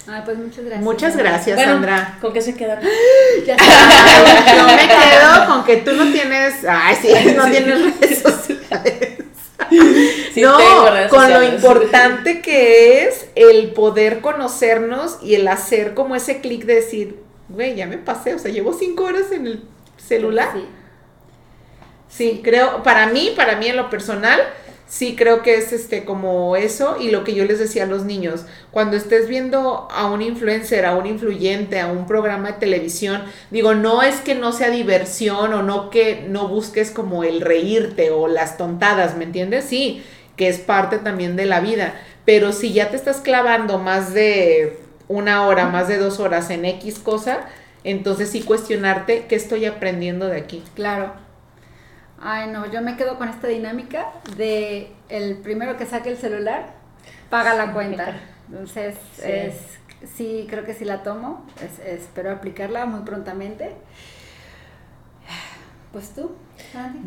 Ay, 0.09 0.21
pues 0.23 0.37
muchas 0.37 0.63
gracias. 0.63 0.83
Muchas 0.83 1.17
gracias, 1.17 1.55
Bueno, 1.57 1.71
Sandra. 1.73 2.17
¿con 2.21 2.33
qué 2.33 2.41
se 2.41 2.55
quedan? 2.55 2.79
Ya 3.45 3.55
está. 3.55 4.55
Yo 4.55 4.65
me 4.65 4.87
quedo 4.87 5.47
con 5.47 5.63
que 5.65 5.77
tú 5.77 5.91
no 5.93 6.11
tienes, 6.11 6.63
ay, 6.67 6.95
sí, 7.01 7.09
no 7.35 7.45
Sí. 7.45 7.51
tienes 7.51 7.81
redes 7.99 8.19
sociales. 8.21 9.13
Sí, 10.33 10.41
no, 10.41 10.55
tengo 10.57 10.89
redes 10.89 11.09
con 11.09 11.29
lo 11.33 11.43
importante 11.43 12.41
que 12.41 13.03
es 13.05 13.25
el 13.35 13.71
poder 13.73 14.21
conocernos 14.21 15.17
y 15.21 15.35
el 15.35 15.47
hacer 15.47 15.93
como 15.93 16.15
ese 16.15 16.39
clic 16.39 16.63
de 16.65 16.75
decir, 16.75 17.19
güey, 17.49 17.75
ya 17.75 17.85
me 17.85 17.97
pasé, 17.97 18.33
o 18.33 18.39
sea, 18.39 18.49
llevo 18.51 18.73
cinco 18.73 19.03
horas 19.03 19.31
en 19.33 19.45
el 19.47 19.63
celular. 19.97 20.49
Sí. 20.53 20.65
Sí, 22.09 22.41
creo, 22.43 22.81
para 22.83 23.07
mí, 23.07 23.33
para 23.35 23.57
mí 23.57 23.67
en 23.67 23.75
lo 23.75 23.89
personal, 23.89 24.39
sí 24.87 25.15
creo 25.15 25.43
que 25.43 25.55
es 25.55 25.73
este 25.73 26.05
como 26.05 26.55
eso 26.55 26.97
y 26.99 27.11
lo 27.11 27.23
que 27.23 27.33
yo 27.33 27.45
les 27.45 27.59
decía 27.59 27.83
a 27.83 27.87
los 27.87 28.05
niños, 28.05 28.45
cuando 28.71 28.97
estés 28.97 29.27
viendo 29.27 29.87
a 29.91 30.09
un 30.09 30.21
influencer, 30.21 30.85
a 30.85 30.95
un 30.95 31.05
influyente, 31.05 31.79
a 31.79 31.87
un 31.87 32.07
programa 32.07 32.53
de 32.53 32.59
televisión, 32.59 33.23
digo, 33.51 33.75
no 33.75 34.01
es 34.01 34.21
que 34.21 34.35
no 34.35 34.51
sea 34.51 34.69
diversión 34.69 35.53
o 35.53 35.63
no 35.63 35.89
que 35.89 36.25
no 36.29 36.47
busques 36.47 36.91
como 36.91 37.23
el 37.23 37.41
reírte 37.41 38.11
o 38.11 38.27
las 38.27 38.57
tontadas, 38.57 39.15
¿me 39.17 39.25
entiendes? 39.25 39.65
Sí, 39.65 40.03
que 40.35 40.47
es 40.47 40.59
parte 40.59 40.99
también 40.99 41.35
de 41.35 41.45
la 41.45 41.59
vida, 41.59 41.93
pero 42.25 42.53
si 42.53 42.73
ya 42.73 42.89
te 42.89 42.95
estás 42.95 43.21
clavando 43.21 43.79
más 43.79 44.13
de 44.13 44.79
una 45.07 45.45
hora, 45.47 45.67
más 45.67 45.87
de 45.87 45.97
dos 45.97 46.19
horas 46.19 46.49
en 46.49 46.65
X 46.65 46.99
cosa, 46.99 47.47
entonces 47.83 48.29
sí 48.29 48.41
cuestionarte 48.41 49.25
qué 49.27 49.35
estoy 49.35 49.65
aprendiendo 49.65 50.27
de 50.27 50.37
aquí. 50.37 50.63
Claro. 50.75 51.26
Ay, 52.19 52.49
no, 52.49 52.65
yo 52.71 52.81
me 52.81 52.97
quedo 52.97 53.17
con 53.17 53.29
esta 53.29 53.47
dinámica 53.47 54.07
de 54.35 54.91
el 55.09 55.37
primero 55.37 55.77
que 55.77 55.85
saque 55.85 56.09
el 56.09 56.17
celular, 56.17 56.73
paga 57.29 57.53
la 57.53 57.73
cuenta. 57.73 58.19
Entonces, 58.49 58.95
sí, 59.15 59.23
es, 59.23 59.55
sí 60.15 60.47
creo 60.49 60.63
que 60.63 60.73
sí 60.73 60.85
la 60.85 61.03
tomo. 61.03 61.45
espero 61.85 62.31
aplicarla 62.31 62.85
muy 62.85 63.01
prontamente. 63.01 63.71
Pues 65.91 66.13
tú, 66.13 66.35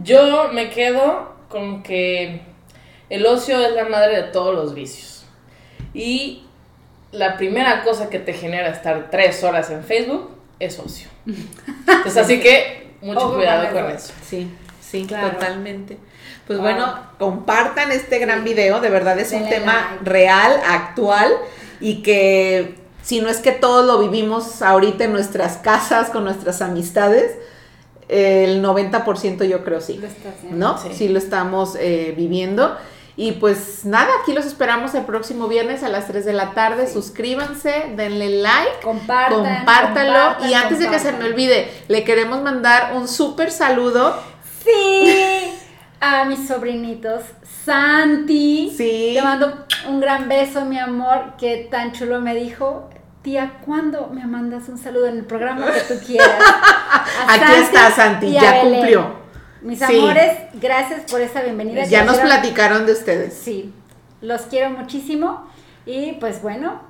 Yo 0.03 0.51
me 0.53 0.71
quedo 0.71 1.35
con 1.49 1.83
que 1.83 2.43
el 3.09 3.27
ocio 3.27 3.61
es 3.61 3.73
la 3.75 3.85
madre 3.85 4.17
de 4.17 4.23
todos 4.25 4.55
los 4.55 4.75
vicios. 4.75 5.27
Y 5.93 6.45
la 7.13 7.37
primera 7.37 7.83
cosa 7.83 8.09
que 8.09 8.19
te 8.19 8.33
genera 8.33 8.69
estar 8.69 9.11
tres 9.11 9.43
horas 9.45 9.71
en 9.71 9.83
Facebook 9.85 10.31
es 10.61 10.79
ocio. 10.79 11.09
Entonces, 11.27 12.17
así 12.17 12.41
que 12.41 12.95
mucho 13.03 13.35
cuidado 13.35 13.73
con 13.73 13.91
eso. 13.91 14.13
Sí. 14.23 14.49
Sí, 14.91 15.07
totalmente. 15.07 15.99
Pues 16.47 16.59
bueno, 16.59 16.99
compartan 17.19 17.93
este 17.93 18.19
gran 18.19 18.43
video, 18.43 18.81
de 18.81 18.91
verdad 18.91 19.19
es 19.19 19.33
un 19.33 19.49
tema 19.49 19.99
real, 20.03 20.61
actual 20.67 21.33
y 21.81 22.03
que 22.03 22.75
si 23.03 23.21
no 23.21 23.29
es 23.29 23.39
que 23.39 23.53
todos 23.53 23.87
lo 23.87 23.99
vivimos 23.99 24.63
ahorita 24.63 25.05
en 25.05 25.13
nuestras 25.13 25.59
casas, 25.59 26.11
con 26.11 26.25
nuestras 26.25 26.61
amistades, 26.61 27.37
el 28.09 28.65
90% 28.65 29.45
yo 29.45 29.65
creo 29.65 29.81
sí. 29.81 30.01
¿No? 30.51 30.77
Sí. 30.79 31.09
lo 31.09 31.19
estamos 31.19 31.77
eh, 31.79 32.13
viviendo. 32.17 32.77
Y 33.17 33.33
pues 33.33 33.85
nada, 33.85 34.09
aquí 34.23 34.33
los 34.33 34.47
esperamos 34.47 34.95
el 34.95 35.05
próximo 35.05 35.47
viernes 35.47 35.83
a 35.83 35.89
las 35.89 36.07
3 36.07 36.25
de 36.25 36.33
la 36.33 36.53
tarde. 36.53 36.91
Suscríbanse, 36.91 37.93
denle 37.95 38.41
like, 38.41 38.81
compártanlo. 38.83 40.49
y 40.49 40.55
antes 40.55 40.79
de 40.79 40.89
que 40.89 40.99
se 40.99 41.13
me 41.13 41.25
olvide, 41.25 41.71
le 41.89 42.03
queremos 42.03 42.43
mandar 42.43 42.95
un 42.97 43.07
súper 43.07 43.51
saludo 43.51 44.17
Sí. 44.65 45.53
A 46.01 46.25
mis 46.25 46.47
sobrinitos. 46.47 47.23
Santi. 47.65 48.73
Sí. 48.77 49.13
Te 49.15 49.23
mando 49.23 49.67
un 49.89 50.01
gran 50.01 50.29
beso, 50.29 50.65
mi 50.65 50.79
amor, 50.79 51.37
que 51.39 51.69
tan 51.71 51.93
chulo 51.93 52.21
me 52.21 52.35
dijo. 52.35 52.89
Tía, 53.23 53.59
¿cuándo 53.67 54.09
me 54.09 54.27
mandas 54.27 54.71
un 54.71 54.79
saludo 54.79 55.07
en 55.07 55.19
el 55.19 55.25
programa 55.25 55.67
que 55.73 55.81
tú 55.81 56.01
quieras? 56.07 56.43
Aquí 57.29 57.53
está 57.61 57.91
Santi, 57.91 58.33
ya 58.33 58.63
cumplió. 58.63 59.21
Mis 59.61 59.83
amores, 59.83 60.39
gracias 60.55 61.11
por 61.11 61.21
esa 61.21 61.43
bienvenida. 61.43 61.85
Ya 61.85 62.05
nos 62.05 62.17
platicaron 62.17 62.87
de 62.87 62.93
ustedes. 62.93 63.35
Sí, 63.35 63.75
los 64.23 64.43
quiero 64.43 64.71
muchísimo 64.71 65.47
y 65.85 66.13
pues 66.13 66.41
bueno, 66.41 66.81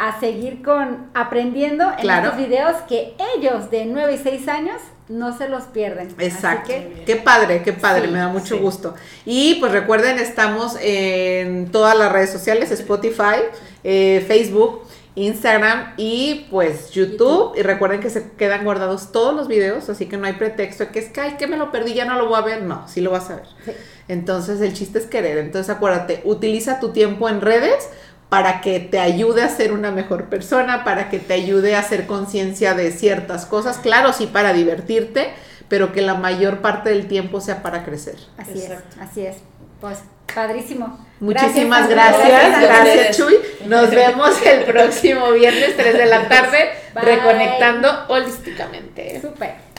a 0.00 0.18
seguir 0.18 0.62
con 0.62 1.10
aprendiendo 1.12 1.84
en 1.98 2.10
estos 2.10 2.38
videos 2.38 2.76
que 2.88 3.14
ellos 3.36 3.70
de 3.70 3.84
9 3.84 4.14
y 4.14 4.18
6 4.18 4.48
años 4.48 4.80
no 5.10 5.36
se 5.36 5.46
los 5.46 5.64
pierden. 5.64 6.08
Exacto. 6.18 6.72
qué 7.04 7.16
padre, 7.16 7.62
qué 7.62 7.74
padre, 7.74 8.08
me 8.08 8.18
da 8.18 8.28
mucho 8.28 8.58
gusto. 8.58 8.94
Y 9.26 9.56
pues 9.56 9.72
recuerden, 9.72 10.18
estamos 10.18 10.78
en 10.80 11.70
todas 11.70 11.98
las 11.98 12.10
redes 12.10 12.30
sociales, 12.30 12.70
Spotify, 12.70 13.42
eh, 13.84 14.24
Facebook, 14.26 14.84
Instagram 15.16 15.92
y 15.98 16.46
pues 16.50 16.92
YouTube. 16.92 17.52
Y 17.58 17.62
recuerden 17.62 18.00
que 18.00 18.08
se 18.08 18.30
quedan 18.38 18.64
guardados 18.64 19.12
todos 19.12 19.34
los 19.34 19.48
videos, 19.48 19.90
así 19.90 20.06
que 20.06 20.16
no 20.16 20.26
hay 20.26 20.34
pretexto 20.34 20.84
de 20.86 20.90
que 20.92 21.00
es 21.00 21.10
que, 21.10 21.20
ay, 21.20 21.36
que 21.38 21.46
me 21.46 21.58
lo 21.58 21.70
perdí, 21.70 21.92
ya 21.92 22.06
no 22.06 22.16
lo 22.16 22.26
voy 22.26 22.38
a 22.38 22.42
ver. 22.42 22.62
No, 22.62 22.88
sí 22.88 23.02
lo 23.02 23.10
vas 23.10 23.28
a 23.28 23.36
ver. 23.36 23.76
Entonces 24.08 24.62
el 24.62 24.72
chiste 24.72 24.98
es 24.98 25.06
querer. 25.06 25.36
Entonces 25.36 25.68
acuérdate, 25.68 26.22
utiliza 26.24 26.80
tu 26.80 26.90
tiempo 26.92 27.28
en 27.28 27.42
redes 27.42 27.90
para 28.30 28.60
que 28.60 28.78
te 28.78 29.00
ayude 29.00 29.42
a 29.42 29.48
ser 29.48 29.72
una 29.72 29.90
mejor 29.90 30.26
persona, 30.26 30.84
para 30.84 31.10
que 31.10 31.18
te 31.18 31.34
ayude 31.34 31.74
a 31.74 31.80
hacer 31.80 32.06
conciencia 32.06 32.74
de 32.74 32.92
ciertas 32.92 33.44
cosas, 33.44 33.78
claro, 33.78 34.12
sí 34.12 34.28
para 34.28 34.52
divertirte, 34.52 35.30
pero 35.68 35.92
que 35.92 36.00
la 36.00 36.14
mayor 36.14 36.60
parte 36.60 36.90
del 36.90 37.08
tiempo 37.08 37.40
sea 37.40 37.62
para 37.62 37.84
crecer. 37.84 38.16
Así 38.38 38.62
es, 38.62 38.72
así 39.00 39.26
es. 39.26 39.36
Pues 39.80 39.98
padrísimo. 40.32 40.98
Muchísimas 41.18 41.88
gracias, 41.88 42.60
gracias, 42.62 43.16
Chuy. 43.16 43.34
Nos 43.66 43.90
vemos 43.90 44.40
el 44.46 44.64
próximo 44.64 45.32
viernes 45.32 45.76
3 45.76 45.98
de 45.98 46.06
la 46.06 46.28
tarde 46.28 46.70
reconectando 46.94 47.88
holísticamente. 48.08 49.20
Súper. 49.20 49.69